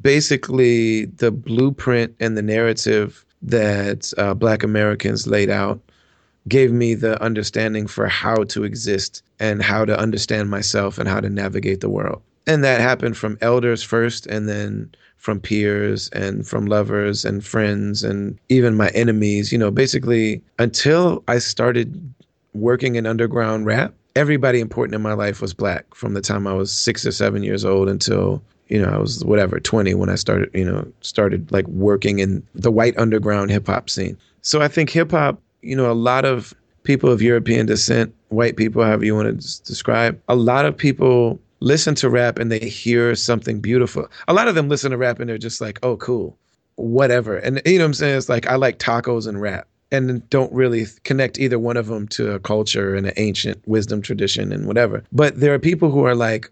basically, 0.00 1.06
the 1.06 1.30
blueprint 1.30 2.14
and 2.20 2.36
the 2.36 2.42
narrative 2.42 3.24
that 3.42 4.12
uh, 4.18 4.34
Black 4.34 4.62
Americans 4.62 5.26
laid 5.26 5.50
out 5.50 5.80
gave 6.48 6.72
me 6.72 6.94
the 6.94 7.20
understanding 7.22 7.86
for 7.86 8.06
how 8.06 8.42
to 8.44 8.64
exist 8.64 9.22
and 9.38 9.62
how 9.62 9.84
to 9.84 9.98
understand 9.98 10.50
myself 10.50 10.98
and 10.98 11.08
how 11.08 11.20
to 11.20 11.28
navigate 11.28 11.80
the 11.80 11.90
world. 11.90 12.22
And 12.46 12.64
that 12.64 12.80
happened 12.80 13.16
from 13.16 13.36
elders 13.40 13.82
first, 13.82 14.26
and 14.26 14.48
then 14.48 14.90
from 15.18 15.40
peers 15.40 16.08
and 16.10 16.46
from 16.46 16.66
lovers 16.66 17.24
and 17.24 17.44
friends 17.44 18.02
and 18.02 18.38
even 18.48 18.76
my 18.76 18.88
enemies. 18.90 19.52
You 19.52 19.58
know, 19.58 19.70
basically, 19.70 20.42
until 20.58 21.22
I 21.28 21.38
started 21.38 22.14
working 22.54 22.96
in 22.96 23.04
underground 23.04 23.66
rap, 23.66 23.92
everybody 24.16 24.60
important 24.60 24.94
in 24.94 25.02
my 25.02 25.12
life 25.12 25.42
was 25.42 25.52
black 25.52 25.94
from 25.94 26.14
the 26.14 26.20
time 26.20 26.46
I 26.46 26.54
was 26.54 26.72
six 26.72 27.04
or 27.04 27.12
seven 27.12 27.42
years 27.42 27.64
old 27.64 27.88
until 27.88 28.42
you 28.68 28.80
know, 28.80 28.88
I 28.88 28.98
was 28.98 29.24
whatever, 29.24 29.58
20 29.60 29.94
when 29.94 30.10
I 30.10 30.14
started, 30.14 30.50
you 30.54 30.64
know, 30.64 30.86
started 31.00 31.50
like 31.50 31.66
working 31.68 32.18
in 32.18 32.46
the 32.54 32.70
white 32.70 32.96
underground 32.98 33.50
hip 33.50 33.66
hop 33.66 33.90
scene. 33.90 34.16
So 34.42 34.60
I 34.60 34.68
think 34.68 34.90
hip 34.90 35.10
hop, 35.10 35.40
you 35.62 35.76
know, 35.76 35.90
a 35.90 35.94
lot 35.94 36.24
of 36.24 36.54
people 36.84 37.10
of 37.10 37.20
European 37.20 37.66
descent, 37.66 38.14
white 38.28 38.56
people, 38.56 38.82
however 38.82 39.04
you 39.04 39.14
want 39.14 39.28
to 39.28 39.62
describe, 39.64 40.20
a 40.28 40.36
lot 40.36 40.64
of 40.64 40.76
people 40.76 41.40
listen 41.60 41.94
to 41.96 42.08
rap 42.08 42.38
and 42.38 42.52
they 42.52 42.60
hear 42.60 43.14
something 43.14 43.60
beautiful. 43.60 44.08
A 44.28 44.32
lot 44.32 44.48
of 44.48 44.54
them 44.54 44.68
listen 44.68 44.90
to 44.92 44.96
rap 44.96 45.18
and 45.18 45.28
they're 45.28 45.38
just 45.38 45.60
like, 45.60 45.78
oh, 45.82 45.96
cool, 45.96 46.36
whatever. 46.76 47.36
And 47.36 47.60
you 47.66 47.78
know 47.78 47.84
what 47.84 47.88
I'm 47.88 47.94
saying? 47.94 48.16
It's 48.16 48.28
like, 48.28 48.46
I 48.46 48.56
like 48.56 48.78
tacos 48.78 49.26
and 49.26 49.40
rap 49.40 49.66
and 49.90 50.28
don't 50.30 50.52
really 50.52 50.86
connect 51.04 51.38
either 51.38 51.58
one 51.58 51.76
of 51.76 51.86
them 51.86 52.06
to 52.08 52.32
a 52.32 52.38
culture 52.38 52.94
and 52.94 53.06
an 53.06 53.14
ancient 53.16 53.66
wisdom 53.66 54.02
tradition 54.02 54.52
and 54.52 54.66
whatever. 54.66 55.02
But 55.12 55.40
there 55.40 55.54
are 55.54 55.58
people 55.58 55.90
who 55.90 56.04
are 56.04 56.14
like, 56.14 56.50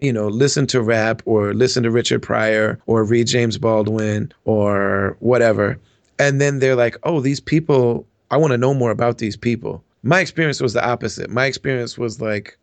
you 0.00 0.12
know, 0.12 0.28
listen 0.28 0.66
to 0.68 0.80
rap 0.80 1.22
or 1.26 1.52
listen 1.52 1.82
to 1.82 1.90
Richard 1.90 2.22
Pryor 2.22 2.80
or 2.86 3.04
read 3.04 3.26
James 3.26 3.58
Baldwin 3.58 4.32
or 4.44 5.16
whatever. 5.20 5.78
And 6.18 6.40
then 6.40 6.60
they're 6.60 6.76
like, 6.76 6.96
oh, 7.02 7.20
these 7.20 7.40
people, 7.40 8.06
I 8.30 8.36
want 8.36 8.52
to 8.52 8.58
know 8.58 8.72
more 8.72 8.90
about 8.90 9.18
these 9.18 9.36
people. 9.36 9.84
My 10.02 10.20
experience 10.20 10.60
was 10.60 10.72
the 10.72 10.84
opposite. 10.84 11.30
My 11.30 11.46
experience 11.46 11.98
was 11.98 12.20
like 12.20 12.56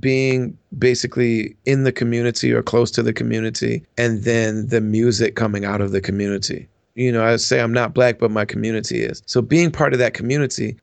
being 0.00 0.56
basically 0.78 1.56
in 1.64 1.84
the 1.84 1.92
community 1.92 2.52
or 2.52 2.62
close 2.62 2.90
to 2.92 3.02
the 3.02 3.12
community 3.12 3.84
and 3.98 4.22
then 4.24 4.66
the 4.68 4.80
music 4.80 5.36
coming 5.36 5.64
out 5.64 5.80
of 5.80 5.92
the 5.92 6.00
community. 6.00 6.68
You 6.94 7.12
know, 7.12 7.24
I 7.24 7.36
say 7.36 7.60
I'm 7.60 7.72
not 7.72 7.94
black, 7.94 8.18
but 8.18 8.30
my 8.30 8.44
community 8.44 9.02
is. 9.02 9.22
So 9.26 9.42
being 9.42 9.70
part 9.70 9.92
of 9.92 9.98
that 9.98 10.14
community, 10.14 10.76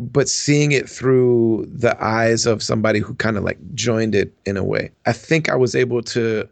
but 0.00 0.28
seeing 0.28 0.72
it 0.72 0.88
through 0.88 1.66
the 1.70 1.96
eyes 2.02 2.46
of 2.46 2.62
somebody 2.62 2.98
who 2.98 3.14
kind 3.14 3.36
of 3.36 3.44
like 3.44 3.58
joined 3.74 4.14
it 4.14 4.32
in 4.44 4.56
a 4.56 4.64
way. 4.64 4.90
I 5.06 5.12
think 5.12 5.48
I 5.48 5.56
was 5.56 5.74
able 5.74 6.02
to 6.02 6.48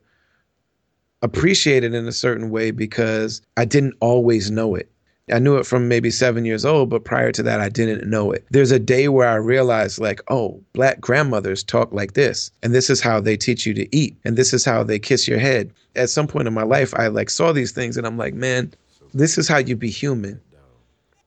appreciate 1.22 1.84
it 1.84 1.94
in 1.94 2.06
a 2.06 2.12
certain 2.12 2.50
way 2.50 2.70
because 2.70 3.42
I 3.56 3.64
didn't 3.64 3.94
always 4.00 4.50
know 4.50 4.74
it. 4.74 4.90
I 5.32 5.40
knew 5.40 5.56
it 5.56 5.66
from 5.66 5.88
maybe 5.88 6.10
seven 6.10 6.44
years 6.44 6.64
old, 6.64 6.88
but 6.88 7.04
prior 7.04 7.32
to 7.32 7.42
that, 7.42 7.60
I 7.60 7.68
didn't 7.68 8.08
know 8.08 8.30
it. 8.30 8.46
There's 8.50 8.70
a 8.70 8.78
day 8.78 9.08
where 9.08 9.28
I 9.28 9.34
realized, 9.34 9.98
like, 9.98 10.20
oh, 10.28 10.62
black 10.72 11.00
grandmothers 11.00 11.64
talk 11.64 11.92
like 11.92 12.12
this, 12.12 12.52
and 12.62 12.72
this 12.72 12.88
is 12.88 13.00
how 13.00 13.20
they 13.20 13.36
teach 13.36 13.66
you 13.66 13.74
to 13.74 13.96
eat, 13.96 14.16
and 14.24 14.36
this 14.36 14.54
is 14.54 14.64
how 14.64 14.84
they 14.84 15.00
kiss 15.00 15.26
your 15.26 15.40
head. 15.40 15.72
At 15.96 16.10
some 16.10 16.28
point 16.28 16.46
in 16.46 16.54
my 16.54 16.62
life, 16.62 16.94
I 16.94 17.08
like 17.08 17.28
saw 17.28 17.50
these 17.50 17.72
things, 17.72 17.96
and 17.96 18.06
I'm 18.06 18.16
like, 18.16 18.34
man, 18.34 18.72
this 19.14 19.36
is 19.36 19.48
how 19.48 19.58
you 19.58 19.74
be 19.74 19.90
human. 19.90 20.40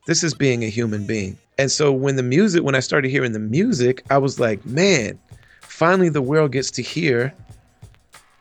This 0.08 0.24
is 0.24 0.34
being 0.34 0.64
a 0.64 0.70
human 0.70 1.06
being. 1.06 1.38
And 1.60 1.70
so 1.70 1.92
when 1.92 2.16
the 2.16 2.24
music, 2.24 2.64
when 2.64 2.74
I 2.74 2.80
started 2.80 3.12
hearing 3.12 3.34
the 3.34 3.40
music, 3.40 4.02
I 4.10 4.18
was 4.18 4.40
like, 4.40 4.66
man, 4.66 5.20
finally 5.60 6.08
the 6.08 6.22
world 6.22 6.54
gets 6.54 6.72
to 6.72 6.82
hear 6.82 7.34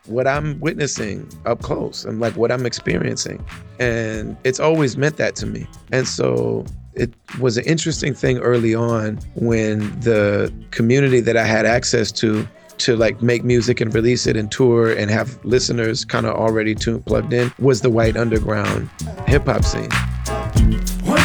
what 0.07 0.29
I'm 0.29 0.61
witnessing 0.61 1.29
up 1.45 1.61
close 1.61 2.05
and 2.05 2.21
like 2.21 2.37
what 2.37 2.53
I'm 2.53 2.65
experiencing. 2.65 3.45
And 3.81 4.37
it's 4.45 4.61
always 4.61 4.97
meant 4.97 5.17
that 5.17 5.35
to 5.37 5.47
me. 5.47 5.67
And 5.91 6.07
so 6.07 6.65
it 6.95 7.13
was 7.41 7.57
an 7.57 7.65
interesting 7.65 8.15
thing 8.15 8.39
early 8.39 8.73
on 8.73 9.17
when 9.35 9.81
the 9.99 10.55
community 10.71 11.19
that 11.19 11.37
I 11.37 11.45
had 11.45 11.67
access 11.67 12.13
to 12.13 12.47
to 12.79 12.95
like 12.95 13.21
make 13.21 13.43
music 13.43 13.81
and 13.81 13.93
release 13.93 14.29
it 14.29 14.37
and 14.37 14.53
tour 14.53 14.93
and 14.93 15.11
have 15.11 15.45
listeners 15.45 16.05
kind 16.05 16.25
of 16.25 16.37
already 16.37 16.77
tuned 16.77 17.05
plugged 17.05 17.33
in 17.33 17.53
was 17.59 17.81
the 17.81 17.91
white 17.91 18.17
underground 18.17 18.89
hip 19.27 19.47
hop 19.47 19.65
scene. 19.65 19.89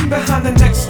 behind 0.10 0.46
the 0.46 0.56
next 0.58 0.89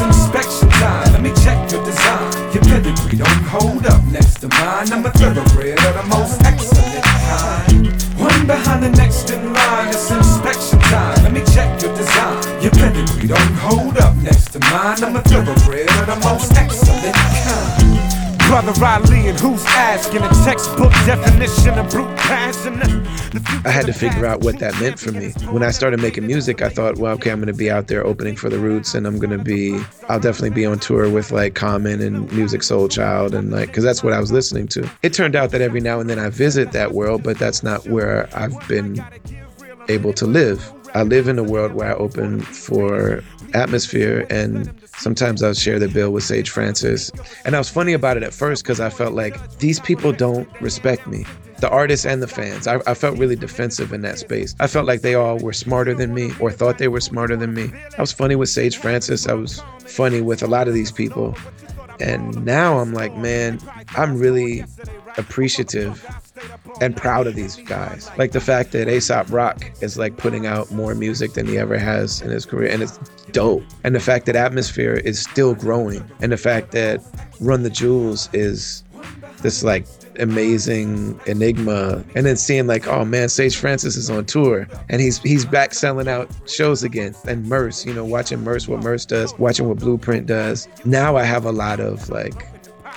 it's 0.00 0.18
inspection 0.18 0.68
time. 0.80 1.12
Let 1.12 1.22
me 1.22 1.32
check 1.42 1.70
your 1.70 1.84
design. 1.84 2.32
Your 2.52 2.62
pedigree 2.62 3.18
don't 3.18 3.44
hold 3.44 3.86
up 3.86 4.02
next 4.04 4.40
to 4.40 4.48
mine. 4.48 4.92
I'm 4.92 5.04
a 5.04 5.10
thoroughbred 5.10 5.78
of 5.78 5.94
the 5.94 6.06
most 6.08 6.42
excellent 6.42 7.04
kind. 7.04 8.02
One 8.18 8.46
behind 8.46 8.82
the 8.82 8.90
next 8.90 9.30
in 9.30 9.52
line, 9.52 9.88
it's 9.88 10.10
inspection 10.10 10.78
time. 10.80 11.22
Let 11.22 11.32
me 11.32 11.42
check 11.52 11.82
your 11.82 11.94
design. 11.96 12.62
Your 12.62 12.72
pedigree 12.72 13.28
don't 13.28 13.54
hold 13.54 13.98
up 13.98 14.16
next 14.16 14.52
to 14.52 14.60
mine. 14.60 15.02
I'm 15.04 15.16
a 15.16 15.22
thoroughbred 15.22 15.90
of 15.90 16.06
the 16.06 16.16
most 16.24 16.52
excellent 16.52 17.14
kind. 17.14 17.79
Brother 18.50 18.84
Ali, 18.84 19.28
and 19.28 19.38
who's 19.38 19.64
asking 19.66 20.22
a 20.22 20.28
textbook 20.44 20.90
definition 21.06 21.78
of 21.78 21.88
brute 21.88 22.16
passion? 22.16 22.80
I 23.64 23.70
had 23.70 23.86
to 23.86 23.92
figure 23.92 24.26
out 24.26 24.40
what 24.40 24.58
that 24.58 24.74
meant 24.80 24.98
for 24.98 25.12
me. 25.12 25.30
When 25.52 25.62
I 25.62 25.70
started 25.70 26.02
making 26.02 26.26
music, 26.26 26.60
I 26.60 26.68
thought, 26.68 26.98
well, 26.98 27.12
okay, 27.12 27.30
I'm 27.30 27.38
going 27.38 27.46
to 27.46 27.54
be 27.56 27.70
out 27.70 27.86
there 27.86 28.04
opening 28.04 28.34
for 28.34 28.48
the 28.48 28.58
Roots, 28.58 28.92
and 28.92 29.06
I'm 29.06 29.20
going 29.20 29.30
to 29.30 29.38
be, 29.38 29.80
I'll 30.08 30.18
definitely 30.18 30.50
be 30.50 30.66
on 30.66 30.80
tour 30.80 31.08
with 31.08 31.30
like 31.30 31.54
Common 31.54 32.00
and 32.00 32.28
Musiq 32.30 32.58
Soulchild, 32.58 33.34
and 33.34 33.52
like, 33.52 33.68
because 33.68 33.84
that's 33.84 34.02
what 34.02 34.12
I 34.12 34.18
was 34.18 34.32
listening 34.32 34.66
to. 34.68 34.90
It 35.04 35.14
turned 35.14 35.36
out 35.36 35.52
that 35.52 35.60
every 35.60 35.80
now 35.80 36.00
and 36.00 36.10
then 36.10 36.18
I 36.18 36.28
visit 36.28 36.72
that 36.72 36.90
world, 36.90 37.22
but 37.22 37.38
that's 37.38 37.62
not 37.62 37.86
where 37.86 38.28
I've 38.34 38.66
been 38.66 39.00
able 39.88 40.12
to 40.14 40.26
live. 40.26 40.72
I 40.92 41.04
live 41.04 41.28
in 41.28 41.38
a 41.38 41.44
world 41.44 41.74
where 41.74 41.90
I 41.90 41.94
open 41.94 42.40
for 42.40 43.22
Atmosphere, 43.54 44.26
and 44.28 44.79
sometimes 45.00 45.42
I'll 45.42 45.54
share 45.54 45.78
the 45.78 45.88
bill 45.88 46.10
with 46.12 46.24
Sage 46.24 46.50
Francis. 46.50 47.10
And 47.44 47.54
I 47.54 47.58
was 47.58 47.68
funny 47.68 47.92
about 47.92 48.16
it 48.16 48.22
at 48.22 48.34
first 48.34 48.62
because 48.62 48.80
I 48.80 48.90
felt 48.90 49.14
like 49.14 49.58
these 49.58 49.80
people 49.80 50.12
don't 50.12 50.48
respect 50.60 51.06
me. 51.06 51.24
The 51.58 51.68
artists 51.68 52.06
and 52.06 52.22
the 52.22 52.26
fans. 52.26 52.66
I, 52.66 52.80
I 52.86 52.94
felt 52.94 53.18
really 53.18 53.36
defensive 53.36 53.92
in 53.92 54.00
that 54.02 54.18
space. 54.18 54.54
I 54.60 54.66
felt 54.66 54.86
like 54.86 55.02
they 55.02 55.14
all 55.14 55.38
were 55.38 55.52
smarter 55.52 55.94
than 55.94 56.14
me 56.14 56.32
or 56.40 56.50
thought 56.50 56.78
they 56.78 56.88
were 56.88 57.00
smarter 57.00 57.36
than 57.36 57.52
me. 57.54 57.70
I 57.98 58.00
was 58.00 58.12
funny 58.12 58.36
with 58.36 58.48
Sage 58.48 58.76
Francis. 58.76 59.26
I 59.26 59.34
was 59.34 59.62
funny 59.80 60.20
with 60.20 60.42
a 60.42 60.46
lot 60.46 60.68
of 60.68 60.74
these 60.74 60.92
people. 60.92 61.36
And 61.98 62.44
now 62.44 62.78
I'm 62.78 62.94
like, 62.94 63.14
man, 63.16 63.58
I'm 63.90 64.18
really 64.18 64.64
appreciative 65.18 66.06
and 66.80 66.96
proud 66.96 67.26
of 67.26 67.34
these 67.34 67.56
guys. 67.56 68.10
Like 68.18 68.32
the 68.32 68.40
fact 68.40 68.72
that 68.72 68.88
Aesop 68.88 69.30
Rock 69.30 69.70
is 69.80 69.98
like 69.98 70.16
putting 70.16 70.46
out 70.46 70.70
more 70.70 70.94
music 70.94 71.34
than 71.34 71.46
he 71.46 71.58
ever 71.58 71.78
has 71.78 72.20
in 72.22 72.30
his 72.30 72.46
career, 72.46 72.70
and 72.70 72.82
it's 72.82 72.98
dope. 73.32 73.62
And 73.84 73.94
the 73.94 74.00
fact 74.00 74.26
that 74.26 74.36
Atmosphere 74.36 74.94
is 74.94 75.20
still 75.20 75.54
growing, 75.54 76.08
and 76.20 76.32
the 76.32 76.36
fact 76.36 76.72
that 76.72 77.02
Run 77.40 77.62
the 77.62 77.70
Jewels 77.70 78.28
is 78.32 78.84
this 79.42 79.62
like 79.62 79.86
amazing 80.18 81.18
enigma 81.26 82.04
and 82.14 82.26
then 82.26 82.36
seeing 82.36 82.66
like 82.66 82.86
oh 82.86 83.04
man 83.04 83.28
sage 83.28 83.56
francis 83.56 83.96
is 83.96 84.10
on 84.10 84.24
tour 84.26 84.68
and 84.90 85.00
he's 85.00 85.18
he's 85.18 85.46
back 85.46 85.72
selling 85.72 86.08
out 86.08 86.28
shows 86.46 86.82
again 86.82 87.14
and 87.26 87.46
Murs 87.48 87.86
you 87.86 87.94
know 87.94 88.04
watching 88.04 88.42
Murs 88.42 88.68
what 88.68 88.82
Murs 88.82 89.06
does 89.06 89.32
watching 89.38 89.66
what 89.68 89.78
blueprint 89.78 90.26
does 90.26 90.68
now 90.84 91.16
i 91.16 91.22
have 91.22 91.46
a 91.46 91.52
lot 91.52 91.80
of 91.80 92.08
like 92.10 92.46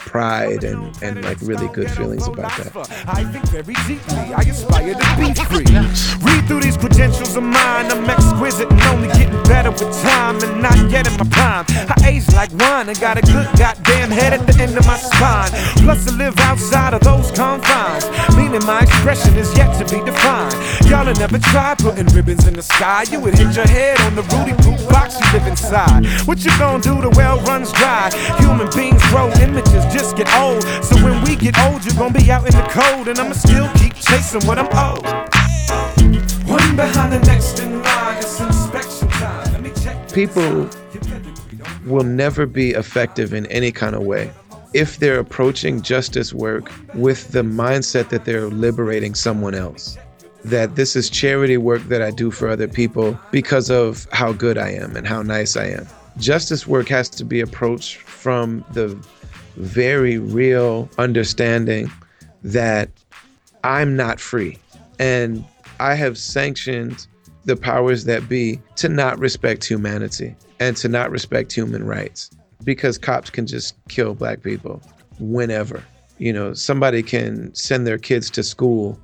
pride 0.05 0.63
and, 0.63 0.91
and 1.01 1.23
like 1.23 1.39
really 1.41 1.67
good 1.69 1.89
feelings 1.91 2.27
about 2.27 2.51
that. 2.57 2.75
I 3.07 3.23
think 3.23 3.45
very 3.47 3.73
deeply, 3.87 4.33
I 4.33 4.41
aspire 4.41 4.93
to 4.93 5.09
be 5.17 5.33
free. 5.33 5.67
Read 6.21 6.47
through 6.47 6.61
these 6.61 6.77
credentials 6.77 7.35
of 7.35 7.43
mine, 7.43 7.91
I'm 7.91 8.09
exquisite 8.09 8.71
and 8.71 8.81
only 8.93 9.07
getting 9.09 9.41
better 9.43 9.71
with 9.71 9.91
time 10.03 10.41
and 10.43 10.61
not 10.61 10.77
yet 10.91 11.07
in 11.07 11.17
my 11.17 11.27
prime. 11.29 11.65
I 11.69 11.95
age 12.05 12.27
like 12.33 12.51
wine 12.53 12.89
and 12.89 12.99
got 12.99 13.17
a 13.17 13.21
good 13.21 13.47
goddamn 13.57 14.11
head 14.11 14.33
at 14.33 14.45
the 14.45 14.61
end 14.61 14.77
of 14.77 14.85
my 14.85 14.97
spine. 14.97 15.51
Plus, 15.83 16.07
I 16.07 16.15
live 16.15 16.37
outside 16.39 16.93
of 16.93 17.01
those 17.01 17.31
confines, 17.31 18.05
meaning 18.35 18.63
my 18.65 18.81
expression 18.81 19.35
is 19.35 19.55
yet 19.57 19.71
to 19.79 19.85
be 19.85 20.03
defined. 20.03 20.55
Y'all 20.89 21.05
have 21.05 21.19
never 21.19 21.39
tried 21.39 21.77
putting 21.79 22.07
ribbons 22.07 22.47
in 22.47 22.53
the 22.53 22.63
sky. 22.63 23.05
You 23.11 23.19
would 23.21 23.35
hit 23.35 23.55
your 23.55 23.67
head 23.67 23.99
on 24.01 24.15
the 24.15 24.23
Rudy 24.33 24.53
Poop 24.63 24.79
box 24.89 25.19
you 25.19 25.25
live 25.33 25.47
inside. 25.47 26.05
What 26.27 26.43
you 26.43 26.51
gonna 26.57 26.81
do? 26.81 27.01
The 27.01 27.09
well 27.11 27.39
runs 27.41 27.71
dry. 27.73 28.09
Human 28.39 28.69
beings 28.75 29.02
grow 29.13 29.29
images 29.33 29.85
just 29.93 30.17
get 30.17 30.27
old. 30.35 30.63
So 30.83 30.95
when 31.05 31.23
we 31.23 31.35
get 31.35 31.57
old, 31.59 31.85
you're 31.85 31.93
gonna 31.93 32.17
be 32.17 32.31
out 32.31 32.47
in 32.47 32.55
the 32.55 32.67
cold, 32.69 33.07
and 33.07 33.19
I'ma 33.19 33.33
still 33.33 33.69
keep 33.75 33.93
chasing 33.93 34.41
what 34.47 34.57
I'm 34.57 34.69
owed. 34.73 35.05
One 36.49 36.75
behind 36.75 37.13
the 37.13 37.19
next 37.19 37.59
in 37.59 37.83
line, 37.83 38.17
it's 38.17 38.39
inspection 38.39 39.07
time. 39.09 39.53
Let 39.53 39.61
me 39.61 39.71
check. 39.83 40.11
People 40.11 40.67
will 41.85 42.03
never 42.03 42.47
be 42.47 42.71
effective 42.71 43.33
in 43.33 43.45
any 43.47 43.71
kind 43.71 43.95
of 43.95 44.01
way 44.01 44.31
if 44.73 44.97
they're 44.97 45.19
approaching 45.19 45.83
justice 45.83 46.33
work 46.33 46.71
with 46.95 47.31
the 47.31 47.43
mindset 47.43 48.09
that 48.09 48.25
they're 48.25 48.47
liberating 48.47 49.13
someone 49.13 49.53
else. 49.53 49.95
That 50.43 50.75
this 50.75 50.95
is 50.95 51.11
charity 51.11 51.57
work 51.57 51.83
that 51.83 52.01
I 52.01 52.09
do 52.09 52.31
for 52.31 52.49
other 52.49 52.67
people 52.67 53.17
because 53.31 53.69
of 53.69 54.07
how 54.11 54.33
good 54.33 54.57
I 54.57 54.69
am 54.71 54.95
and 54.95 55.05
how 55.05 55.21
nice 55.21 55.55
I 55.55 55.67
am. 55.67 55.87
Justice 56.17 56.67
work 56.67 56.87
has 56.89 57.09
to 57.09 57.25
be 57.25 57.41
approached 57.41 57.97
from 57.97 58.63
the 58.71 58.95
very 59.55 60.17
real 60.17 60.89
understanding 60.97 61.91
that 62.43 62.89
I'm 63.63 63.95
not 63.95 64.19
free. 64.19 64.57
And 64.99 65.43
I 65.79 65.95
have 65.95 66.17
sanctioned 66.17 67.07
the 67.45 67.55
powers 67.55 68.05
that 68.05 68.29
be 68.29 68.59
to 68.77 68.89
not 68.89 69.19
respect 69.19 69.65
humanity 69.65 70.35
and 70.59 70.77
to 70.77 70.87
not 70.87 71.11
respect 71.11 71.51
human 71.51 71.85
rights 71.85 72.29
because 72.63 72.97
cops 72.97 73.29
can 73.29 73.45
just 73.47 73.75
kill 73.89 74.13
black 74.13 74.41
people 74.43 74.81
whenever. 75.19 75.83
You 76.19 76.31
know, 76.31 76.53
somebody 76.53 77.03
can 77.03 77.53
send 77.53 77.85
their 77.85 77.97
kids 77.97 78.29
to 78.31 78.43
school 78.43 78.99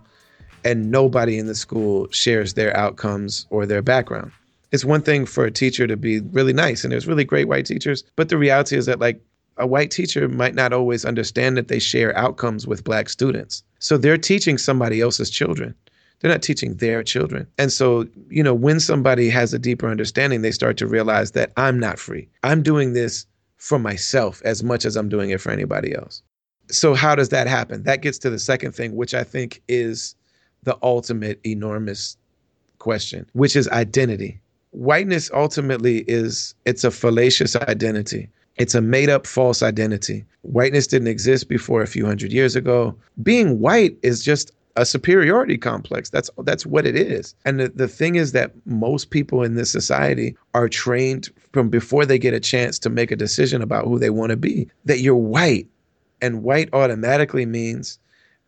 and 0.63 0.91
nobody 0.91 1.37
in 1.37 1.47
the 1.47 1.55
school 1.55 2.07
shares 2.11 2.53
their 2.53 2.75
outcomes 2.77 3.45
or 3.49 3.65
their 3.65 3.81
background. 3.81 4.31
It's 4.71 4.85
one 4.85 5.01
thing 5.01 5.25
for 5.25 5.45
a 5.45 5.51
teacher 5.51 5.87
to 5.87 5.97
be 5.97 6.19
really 6.19 6.53
nice, 6.53 6.83
and 6.83 6.91
there's 6.91 7.07
really 7.07 7.23
great 7.23 7.47
white 7.47 7.65
teachers, 7.65 8.03
but 8.15 8.29
the 8.29 8.37
reality 8.37 8.77
is 8.77 8.85
that, 8.85 8.99
like, 8.99 9.21
a 9.57 9.67
white 9.67 9.91
teacher 9.91 10.27
might 10.29 10.55
not 10.55 10.73
always 10.73 11.03
understand 11.03 11.57
that 11.57 11.67
they 11.67 11.79
share 11.79 12.15
outcomes 12.17 12.65
with 12.65 12.83
black 12.83 13.09
students. 13.09 13.63
So 13.79 13.97
they're 13.97 14.17
teaching 14.17 14.57
somebody 14.57 15.01
else's 15.01 15.29
children. 15.29 15.75
They're 16.19 16.31
not 16.31 16.41
teaching 16.41 16.75
their 16.75 17.03
children. 17.03 17.47
And 17.57 17.71
so, 17.71 18.07
you 18.29 18.43
know, 18.43 18.53
when 18.53 18.79
somebody 18.79 19.29
has 19.29 19.53
a 19.53 19.59
deeper 19.59 19.87
understanding, 19.87 20.41
they 20.41 20.51
start 20.51 20.77
to 20.77 20.87
realize 20.87 21.31
that 21.31 21.51
I'm 21.57 21.79
not 21.79 21.99
free. 21.99 22.27
I'm 22.43 22.61
doing 22.61 22.93
this 22.93 23.25
for 23.57 23.79
myself 23.79 24.41
as 24.45 24.63
much 24.63 24.85
as 24.85 24.95
I'm 24.95 25.09
doing 25.09 25.29
it 25.29 25.41
for 25.41 25.51
anybody 25.51 25.93
else. 25.93 26.21
So, 26.69 26.93
how 26.93 27.15
does 27.15 27.29
that 27.29 27.47
happen? 27.47 27.83
That 27.83 28.01
gets 28.01 28.17
to 28.19 28.29
the 28.29 28.39
second 28.39 28.73
thing, 28.73 28.95
which 28.95 29.13
I 29.13 29.23
think 29.23 29.61
is 29.67 30.15
the 30.63 30.77
ultimate 30.83 31.39
enormous 31.45 32.17
question, 32.79 33.25
which 33.33 33.55
is 33.55 33.67
identity. 33.69 34.39
Whiteness 34.71 35.31
ultimately 35.33 35.99
is 36.07 36.53
it's 36.65 36.83
a 36.83 36.91
fallacious 36.91 37.55
identity. 37.55 38.29
It's 38.57 38.75
a 38.75 38.81
made 38.81 39.09
up 39.09 39.25
false 39.25 39.63
identity. 39.63 40.25
Whiteness 40.41 40.87
didn't 40.87 41.07
exist 41.07 41.47
before 41.47 41.81
a 41.81 41.87
few 41.87 42.05
hundred 42.05 42.31
years 42.31 42.55
ago. 42.55 42.95
Being 43.23 43.59
white 43.59 43.97
is 44.03 44.23
just 44.23 44.51
a 44.75 44.85
superiority 44.85 45.57
complex. 45.57 46.09
That's 46.09 46.29
that's 46.39 46.65
what 46.65 46.85
it 46.85 46.95
is. 46.95 47.35
And 47.45 47.59
the, 47.59 47.69
the 47.69 47.87
thing 47.87 48.15
is 48.15 48.31
that 48.33 48.53
most 48.65 49.09
people 49.09 49.43
in 49.43 49.55
this 49.55 49.71
society 49.71 50.35
are 50.53 50.69
trained 50.69 51.29
from 51.51 51.69
before 51.69 52.05
they 52.05 52.19
get 52.19 52.33
a 52.33 52.39
chance 52.39 52.77
to 52.79 52.89
make 52.89 53.11
a 53.11 53.15
decision 53.15 53.61
about 53.61 53.85
who 53.85 53.97
they 53.97 54.09
want 54.09 54.29
to 54.31 54.37
be 54.37 54.69
that 54.85 54.99
you're 54.99 55.15
white. 55.15 55.67
And 56.21 56.43
white 56.43 56.69
automatically 56.73 57.45
means 57.45 57.97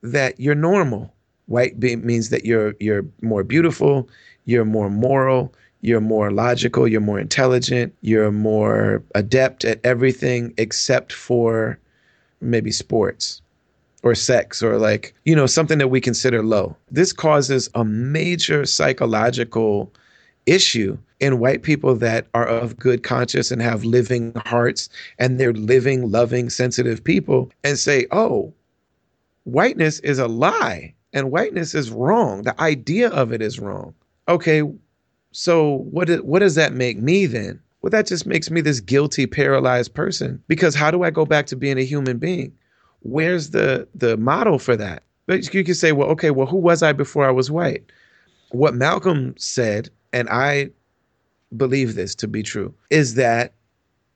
that 0.03 0.39
you're 0.39 0.55
normal. 0.55 1.13
White 1.47 1.79
be, 1.79 1.95
means 1.95 2.29
that 2.29 2.45
you're 2.45 2.75
you're 2.79 3.05
more 3.21 3.43
beautiful, 3.43 4.09
you're 4.45 4.65
more 4.65 4.89
moral, 4.89 5.53
you're 5.81 6.01
more 6.01 6.31
logical, 6.31 6.87
you're 6.87 7.01
more 7.01 7.19
intelligent, 7.19 7.93
you're 8.01 8.31
more 8.31 9.03
adept 9.15 9.65
at 9.65 9.79
everything 9.83 10.53
except 10.57 11.11
for 11.11 11.77
maybe 12.39 12.71
sports 12.71 13.41
or 14.03 14.15
sex 14.15 14.63
or 14.63 14.77
like, 14.77 15.13
you 15.25 15.35
know, 15.35 15.45
something 15.45 15.77
that 15.79 15.89
we 15.89 16.01
consider 16.01 16.43
low. 16.43 16.75
This 16.89 17.13
causes 17.13 17.69
a 17.75 17.83
major 17.83 18.65
psychological 18.65 19.91
issue 20.45 20.97
in 21.19 21.39
white 21.39 21.61
people 21.61 21.95
that 21.95 22.27
are 22.33 22.47
of 22.47 22.77
good 22.77 23.03
conscience 23.03 23.51
and 23.51 23.61
have 23.61 23.83
living 23.83 24.33
hearts 24.45 24.89
and 25.19 25.39
they're 25.39 25.53
living, 25.53 26.11
loving, 26.11 26.49
sensitive 26.49 27.03
people 27.03 27.51
and 27.63 27.77
say, 27.77 28.07
oh, 28.11 28.51
whiteness 29.43 29.99
is 29.99 30.17
a 30.17 30.27
lie 30.27 30.93
and 31.13 31.31
whiteness 31.31 31.75
is 31.75 31.91
wrong. 31.91 32.41
The 32.43 32.59
idea 32.59 33.09
of 33.09 33.31
it 33.31 33.41
is 33.41 33.59
wrong. 33.59 33.93
Okay, 34.27 34.63
so 35.31 35.77
what 35.91 36.09
what 36.25 36.39
does 36.39 36.55
that 36.55 36.73
make 36.73 36.97
me 36.97 37.25
then? 37.25 37.59
Well, 37.81 37.89
that 37.89 38.07
just 38.07 38.25
makes 38.25 38.51
me 38.51 38.61
this 38.61 38.79
guilty, 38.79 39.25
paralyzed 39.25 39.93
person. 39.93 40.41
Because 40.47 40.75
how 40.75 40.91
do 40.91 41.03
I 41.03 41.09
go 41.09 41.25
back 41.25 41.47
to 41.47 41.55
being 41.55 41.79
a 41.79 41.83
human 41.83 42.17
being? 42.17 42.53
Where's 43.01 43.51
the 43.51 43.87
the 43.95 44.17
model 44.17 44.59
for 44.59 44.75
that? 44.75 45.03
But 45.25 45.53
you 45.53 45.63
could 45.63 45.77
say, 45.77 45.91
well, 45.91 46.09
okay, 46.09 46.31
well, 46.31 46.47
who 46.47 46.57
was 46.57 46.83
I 46.83 46.93
before 46.93 47.25
I 47.25 47.31
was 47.31 47.49
white? 47.49 47.83
What 48.49 48.75
Malcolm 48.75 49.33
said, 49.37 49.89
and 50.11 50.27
I 50.29 50.71
believe 51.55 51.95
this 51.95 52.13
to 52.15 52.27
be 52.27 52.43
true, 52.43 52.73
is 52.89 53.15
that 53.15 53.53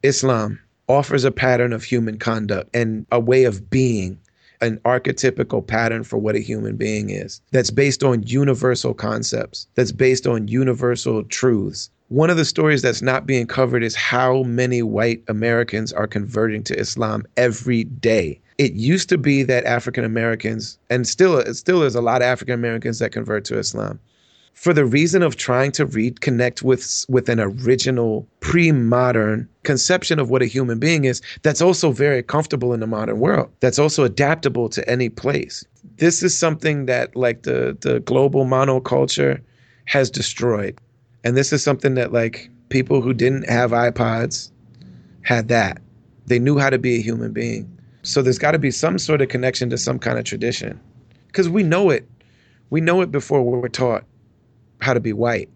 Islam 0.03 0.59
offers 0.87 1.23
a 1.23 1.31
pattern 1.31 1.73
of 1.73 1.83
human 1.83 2.19
conduct 2.19 2.69
and 2.75 3.05
a 3.11 3.19
way 3.19 3.45
of 3.45 3.69
being 3.69 4.19
an 4.61 4.77
archetypical 4.85 5.65
pattern 5.65 6.03
for 6.03 6.17
what 6.17 6.35
a 6.35 6.39
human 6.39 6.75
being 6.75 7.09
is. 7.09 7.41
That's 7.51 7.71
based 7.71 8.03
on 8.03 8.23
universal 8.23 8.93
concepts. 8.93 9.67
That's 9.75 9.91
based 9.91 10.27
on 10.27 10.47
universal 10.47 11.23
truths. 11.23 11.89
One 12.09 12.29
of 12.29 12.37
the 12.37 12.45
stories 12.45 12.81
that's 12.81 13.01
not 13.01 13.25
being 13.25 13.47
covered 13.47 13.83
is 13.83 13.95
how 13.95 14.43
many 14.43 14.83
white 14.83 15.23
Americans 15.27 15.91
are 15.91 16.07
converting 16.07 16.63
to 16.63 16.79
Islam 16.79 17.23
every 17.35 17.85
day. 17.85 18.39
It 18.57 18.73
used 18.73 19.09
to 19.09 19.17
be 19.17 19.43
that 19.43 19.65
African 19.65 20.05
Americans, 20.05 20.77
and 20.89 21.07
still, 21.07 21.43
still 21.53 21.83
is 21.83 21.95
a 21.95 22.01
lot 22.01 22.21
of 22.21 22.27
African 22.27 22.53
Americans 22.53 22.99
that 22.99 23.11
convert 23.11 23.43
to 23.45 23.57
Islam 23.57 23.99
for 24.55 24.73
the 24.73 24.85
reason 24.85 25.21
of 25.21 25.35
trying 25.35 25.71
to 25.73 25.85
reconnect 25.85 26.63
with 26.63 27.05
with 27.07 27.29
an 27.29 27.39
original 27.39 28.27
pre-modern 28.39 29.47
conception 29.63 30.17
of 30.17 30.29
what 30.29 30.41
a 30.41 30.45
human 30.45 30.79
being 30.79 31.03
is 31.03 31.21
that's 31.43 31.61
also 31.61 31.91
very 31.91 32.23
comfortable 32.23 32.73
in 32.73 32.79
the 32.79 32.87
modern 32.87 33.19
world. 33.19 33.51
That's 33.59 33.77
also 33.77 34.03
adaptable 34.05 34.69
to 34.69 34.89
any 34.89 35.09
place. 35.09 35.63
This 35.97 36.23
is 36.23 36.35
something 36.37 36.85
that 36.85 37.15
like 37.15 37.43
the 37.43 37.77
the 37.81 37.99
global 37.99 38.45
monoculture 38.45 39.41
has 39.85 40.09
destroyed. 40.09 40.79
And 41.23 41.35
this 41.35 41.51
is 41.51 41.61
something 41.61 41.95
that 41.95 42.13
like 42.13 42.49
people 42.69 43.01
who 43.01 43.13
didn't 43.13 43.47
have 43.49 43.71
ipods 43.71 44.51
had 45.21 45.49
that. 45.49 45.81
They 46.27 46.39
knew 46.39 46.57
how 46.57 46.69
to 46.69 46.79
be 46.79 46.95
a 46.95 47.01
human 47.01 47.33
being. 47.33 47.69
So 48.03 48.21
there's 48.21 48.39
got 48.39 48.51
to 48.51 48.59
be 48.59 48.71
some 48.71 48.99
sort 48.99 49.21
of 49.21 49.27
connection 49.27 49.69
to 49.71 49.77
some 49.77 49.99
kind 49.99 50.17
of 50.17 50.23
tradition. 50.23 50.79
Because 51.27 51.49
we 51.49 51.61
know 51.61 51.89
it. 51.89 52.07
We 52.69 52.79
know 52.81 53.01
it 53.01 53.11
before 53.11 53.43
we 53.43 53.59
were 53.59 53.69
taught 53.69 54.05
how 54.81 54.93
to 54.93 54.99
be 54.99 55.13
white. 55.13 55.49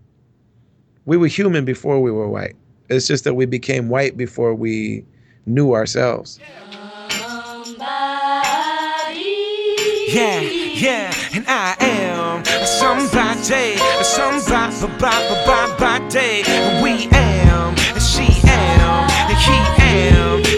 We 1.06 1.18
were 1.18 1.28
human 1.28 1.66
before 1.66 2.02
we 2.02 2.12
were 2.12 2.28
white. 2.30 2.56
It's 2.90 3.08
just 3.08 3.24
that 3.24 3.36
we 3.36 3.46
became 3.46 3.90
white 3.90 4.18
before 4.18 4.56
we 4.56 5.06
knew 5.46 5.74
ourselves. 5.74 6.40
Yeah, 10.12 10.42
yeah, 10.42 11.14
and 11.36 11.46
I 11.48 11.76
am 11.80 12.44
somebody, 12.66 13.78
somebody, 14.04 14.74
somebody. 14.74 16.44
We 16.82 17.08
am, 17.12 17.76
she 18.00 18.42
am, 18.48 19.10
he 19.38 19.58
am, 19.84 20.49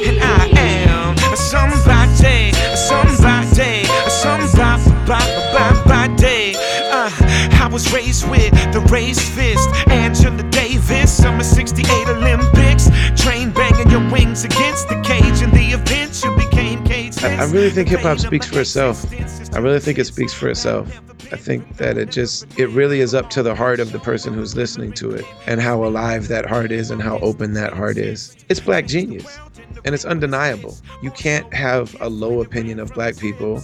was 7.72 7.92
raised 7.94 8.30
with 8.30 8.52
the 8.74 8.82
raised 8.92 9.22
fist, 9.22 9.70
Angela 9.90 10.44
Davis, 10.50 11.12
summer 11.12 11.44
'68 11.44 12.08
Olympics, 12.10 12.90
train 13.16 13.52
banging 13.52 13.90
your 13.90 14.12
wings 14.12 14.44
against 14.44 14.90
the 14.90 15.00
cage, 15.02 15.42
in 15.42 15.50
the 15.52 15.72
event 15.74 16.22
you 16.24 16.36
became 16.36 16.84
cage. 16.84 17.24
I, 17.24 17.44
I 17.44 17.46
really 17.46 17.70
think 17.70 17.88
hip 17.88 18.02
hop 18.02 18.20
speaks 18.20 18.48
for 18.48 18.60
itself. 18.60 19.06
I 19.54 19.60
really 19.60 19.80
think 19.80 19.98
it 19.98 20.06
speaks 20.06 20.34
for 20.34 20.50
itself. 20.50 21.02
I 21.32 21.38
think 21.38 21.78
that 21.78 21.98
it 21.98 22.12
just 22.12 22.46
it 22.60 22.68
really 22.70 23.00
is 23.00 23.14
up 23.14 23.30
to 23.32 23.44
the 23.44 23.56
heart 23.56 23.80
of 23.80 23.94
the 23.94 24.00
person 24.00 24.34
who's 24.34 24.56
listening 24.56 24.92
to 24.94 25.12
it 25.12 25.26
and 25.48 25.62
how 25.62 25.86
alive 25.86 26.28
that 26.28 26.46
heart 26.46 26.72
is 26.72 26.92
and 26.92 27.02
how 27.02 27.20
open 27.20 27.54
that 27.54 27.72
heart 27.74 27.98
is. 27.98 28.36
It's 28.50 28.60
black 28.60 28.86
genius. 28.86 29.40
And 29.84 29.96
it's 29.96 30.06
undeniable. 30.06 30.78
You 31.02 31.10
can't 31.10 31.52
have 31.54 31.96
a 32.02 32.10
low 32.10 32.42
opinion 32.42 32.80
of 32.80 32.94
black 32.94 33.18
people 33.18 33.64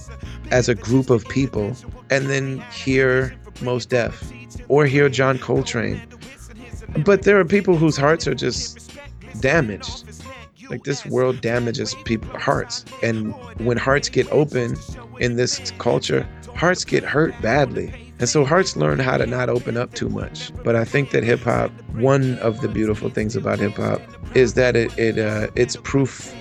as 0.50 0.68
a 0.68 0.74
group 0.74 1.12
of 1.12 1.28
people 1.28 1.76
and 2.10 2.28
then 2.30 2.60
hear 2.72 3.38
Mos 3.62 3.86
Def 3.86 4.32
or 4.68 4.86
hear 4.86 5.10
John 5.10 5.38
Coltrane. 5.38 6.02
But 7.06 7.24
there 7.24 7.40
are 7.40 7.46
people 7.46 7.78
whose 7.78 7.98
hearts 7.98 8.28
are 8.28 8.36
just 8.36 8.92
damaged. 9.40 10.04
Like 10.70 10.84
this 10.84 11.06
world 11.06 11.42
damages 11.42 11.96
people 12.04 12.38
hearts. 12.38 12.84
And 13.02 13.34
when 13.66 13.78
hearts 13.78 14.10
get 14.10 14.30
open 14.32 14.76
in 15.20 15.38
this 15.38 15.72
culture, 15.78 16.28
hearts 16.56 16.84
get 16.84 17.04
hurt 17.04 17.40
badly. 17.42 17.94
And 18.20 18.28
so 18.28 18.44
hearts 18.44 18.76
learn 18.76 19.00
how 19.00 19.18
to 19.18 19.26
not 19.26 19.48
open 19.48 19.78
up 19.78 19.94
too 19.94 20.10
much. 20.10 20.52
But 20.64 20.76
I 20.76 20.84
think 20.84 21.12
that 21.12 21.24
hip 21.24 21.42
hop, 21.42 21.72
one 21.94 22.38
of 22.40 22.62
the 22.62 22.68
beautiful 22.68 23.10
things 23.10 23.36
about 23.36 23.60
hip 23.60 23.76
hop 23.76 24.02
is 24.36 24.56
that 24.56 24.76
it, 24.76 24.98
it 24.98 25.20
uh, 25.20 25.48
it's 25.56 25.78
proof 25.78 26.36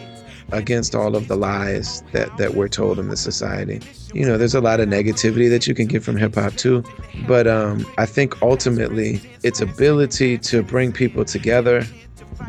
against 0.52 0.94
all 0.94 1.16
of 1.16 1.28
the 1.28 1.36
lies 1.36 2.02
that, 2.12 2.34
that 2.36 2.54
we're 2.54 2.68
told 2.68 2.98
in 2.98 3.08
the 3.08 3.16
society. 3.16 3.80
You 4.14 4.26
know, 4.26 4.38
there's 4.38 4.54
a 4.54 4.60
lot 4.60 4.80
of 4.80 4.88
negativity 4.88 5.50
that 5.50 5.66
you 5.66 5.74
can 5.74 5.86
get 5.86 6.02
from 6.02 6.16
hip 6.16 6.34
hop 6.34 6.54
too. 6.54 6.84
But 7.26 7.46
um, 7.46 7.86
I 7.98 8.06
think 8.06 8.40
ultimately 8.42 9.20
its 9.42 9.60
ability 9.60 10.38
to 10.38 10.62
bring 10.62 10.92
people 10.92 11.24
together 11.24 11.84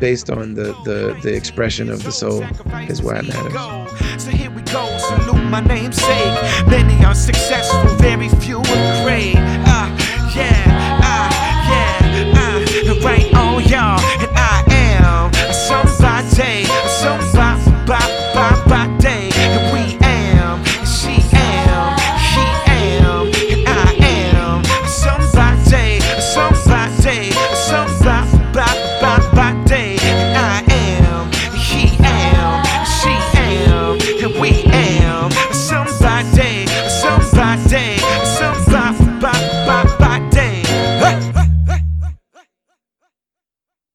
based 0.00 0.30
on 0.30 0.54
the, 0.54 0.74
the, 0.84 1.18
the 1.22 1.34
expression 1.34 1.90
of 1.90 2.04
the 2.04 2.12
soul 2.12 2.42
is 2.88 3.02
why 3.02 3.16
it 3.16 3.28
matters. 3.28 4.22
So 4.22 4.30
here 4.30 4.50
we 4.50 4.62
go, 4.62 4.86
salute 4.98 5.44
my 5.44 5.60
namesake. 5.60 6.68
Many 6.68 7.04
are 7.04 7.14
successful, 7.14 7.96
very 7.96 8.28
few 8.28 8.58
are 8.58 9.04
great. 9.04 9.34
Ah, 9.36 9.88
yeah, 10.36 11.00
ah, 11.02 11.68
yeah, 11.70 12.32
ah, 12.36 13.04
right 13.04 13.34
on 13.34 13.64
y'all. 13.64 14.00
And 14.00 14.47